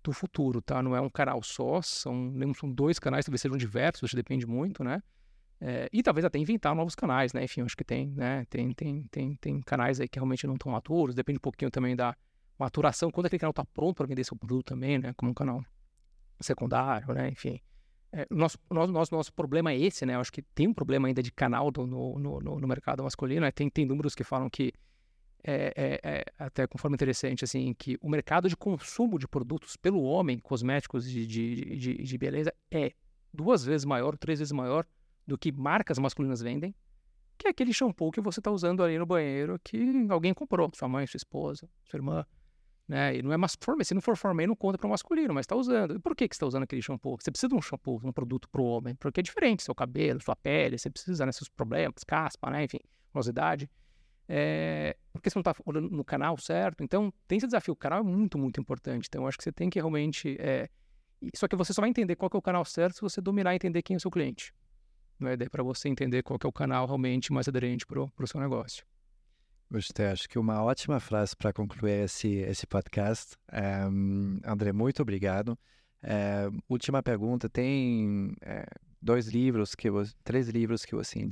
[0.05, 0.83] do futuro, tá?
[0.83, 5.03] Não é um canal só, são, são dois canais, talvez sejam diversos, depende muito, né?
[5.61, 7.45] É, e talvez até inventar novos canais, né?
[7.45, 8.45] Enfim, acho que tem, né?
[8.51, 11.97] Tem, tem, tem, tem canais aí que realmente não estão maturos, depende um pouquinho também
[11.97, 12.15] da
[12.59, 15.15] maturação, quando aquele canal está pronto para vender seu produto também, né?
[15.17, 15.65] Como um canal
[16.41, 17.29] secundário, né?
[17.29, 17.61] Enfim.
[18.13, 20.17] É, nosso, nosso, nosso, nosso problema é esse, né?
[20.17, 23.41] Acho que tem um problema ainda de canal do, no, no, no, mercado masculino.
[23.41, 23.51] Né?
[23.51, 24.73] Tem, tem números que falam que,
[25.47, 30.03] é, é, é, até conforme interessante, assim, que o mercado de consumo de produtos pelo
[30.03, 32.93] homem, cosméticos de, de, de, de beleza, é
[33.33, 34.87] duas vezes maior, três vezes maior
[35.27, 36.75] do que marcas masculinas vendem,
[37.37, 40.89] que é aquele shampoo que você está usando ali no banheiro que alguém comprou, sua
[40.89, 42.25] mãe, sua esposa, sua irmã.
[42.87, 43.17] Né?
[43.17, 45.57] E não é masculino, se não for formei, não conta para o masculino, mas está
[45.57, 45.97] usando.
[45.97, 47.17] E por que, que você está usando aquele shampoo?
[47.19, 50.23] Você precisa de um shampoo, um produto para o homem, porque é diferente, seu cabelo,
[50.23, 52.81] sua pele, você precisa, né, seus problemas, caspa, né, enfim,
[53.13, 53.71] velocidade.
[54.29, 56.83] É, porque você não está olhando no canal certo.
[56.83, 57.75] Então, tem esse desafio.
[57.75, 59.07] O canal é muito, muito importante.
[59.09, 60.37] Então, eu acho que você tem que realmente.
[60.39, 60.69] É...
[61.35, 63.57] Só que você só vai entender qual é o canal certo se você dominar e
[63.57, 64.55] entender quem é o seu cliente.
[65.19, 65.37] Não é?
[65.37, 68.85] Daí para você entender qual é o canal realmente mais aderente para o seu negócio.
[69.71, 73.37] Gostei, acho que uma ótima frase para concluir esse, esse podcast.
[73.91, 75.59] Um, André, muito obrigado.
[76.03, 78.67] É, última pergunta, tem é,
[79.01, 81.27] dois livros, que você, três livros que você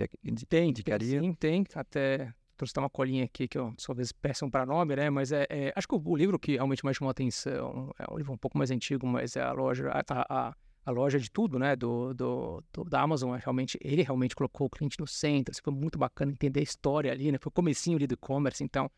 [0.49, 1.21] tem, indicaria?
[1.21, 1.65] Sim, tem.
[1.75, 2.33] Até
[2.63, 5.11] trouxe uma colinha aqui que eu, talvez peçam para nome, né?
[5.11, 8.13] Mas é, é, acho que o, o, livro que realmente mais chamou a atenção é
[8.13, 10.03] um livro um pouco mais antigo, mas é a loja, a,
[10.49, 14.37] a, a loja de tudo, né, do, do, do, da Amazon, é realmente, ele realmente
[14.37, 17.51] colocou o cliente no centro, assim, foi muito bacana entender a história ali, né, foi
[17.51, 18.91] o comecinho ali do e-commerce, então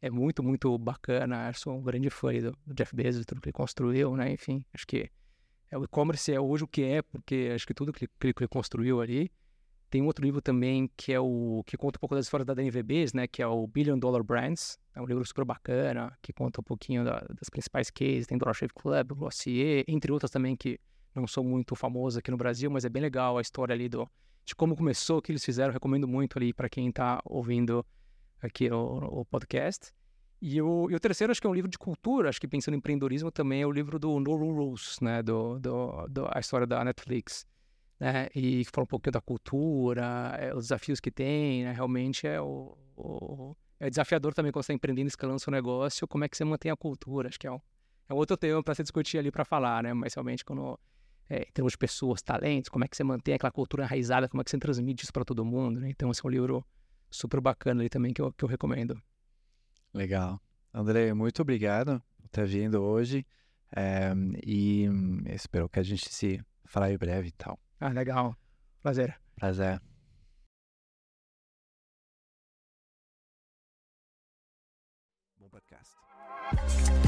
[0.00, 3.48] é muito, muito bacana, eu sou um grande fã do, do Jeff Bezos, tudo que
[3.48, 5.10] ele construiu, né, enfim, acho que
[5.70, 8.42] é, o e-commerce é hoje o que é, porque acho que tudo que, que, que
[8.42, 9.30] ele construiu ali,
[9.88, 12.54] tem um outro livro também que é o que conta um pouco das histórias da
[12.54, 16.60] DNVBs, né, que é o Billion Dollar Brands, é um livro super bacana, que conta
[16.60, 20.80] um pouquinho da, das principais cases, tem Shave Club, Glossier, entre outras também que
[21.14, 24.08] não sou muito famoso aqui no Brasil, mas é bem legal a história ali do,
[24.44, 25.72] de como começou, o que eles fizeram.
[25.72, 27.84] Recomendo muito ali para quem está ouvindo
[28.40, 29.92] aqui o, o podcast.
[30.40, 32.74] E o, e o, terceiro, acho que é um livro de cultura, acho que pensando
[32.74, 36.66] em empreendedorismo também, é o livro do No Rules, né, do, do, do, a história
[36.66, 37.46] da Netflix,
[37.98, 42.40] né, e fala um pouquinho da cultura, é, os desafios que tem, né, realmente é
[42.40, 46.36] o, o, é desafiador também quando você está empreendendo, escalando seu negócio, como é que
[46.36, 47.60] você mantém a cultura, acho que é um,
[48.08, 50.78] é um outro tema para se discutir ali para falar, né, mas realmente quando
[51.28, 54.40] é, em termos de pessoas, talentos, como é que você mantém aquela cultura enraizada, como
[54.40, 55.90] é que você transmite isso para todo mundo, né?
[55.90, 56.64] Então, esse é um livro
[57.10, 59.00] super bacana ali também que eu, que eu recomendo.
[59.92, 60.40] Legal.
[60.72, 63.26] André, muito obrigado por ter vindo hoje.
[63.74, 64.12] É,
[64.46, 64.86] e
[65.26, 67.58] espero que a gente se fale em breve e tal.
[67.80, 68.36] Ah, legal.
[68.82, 69.18] Prazer.
[69.36, 69.80] Prazer.
[75.38, 77.05] Bom podcast.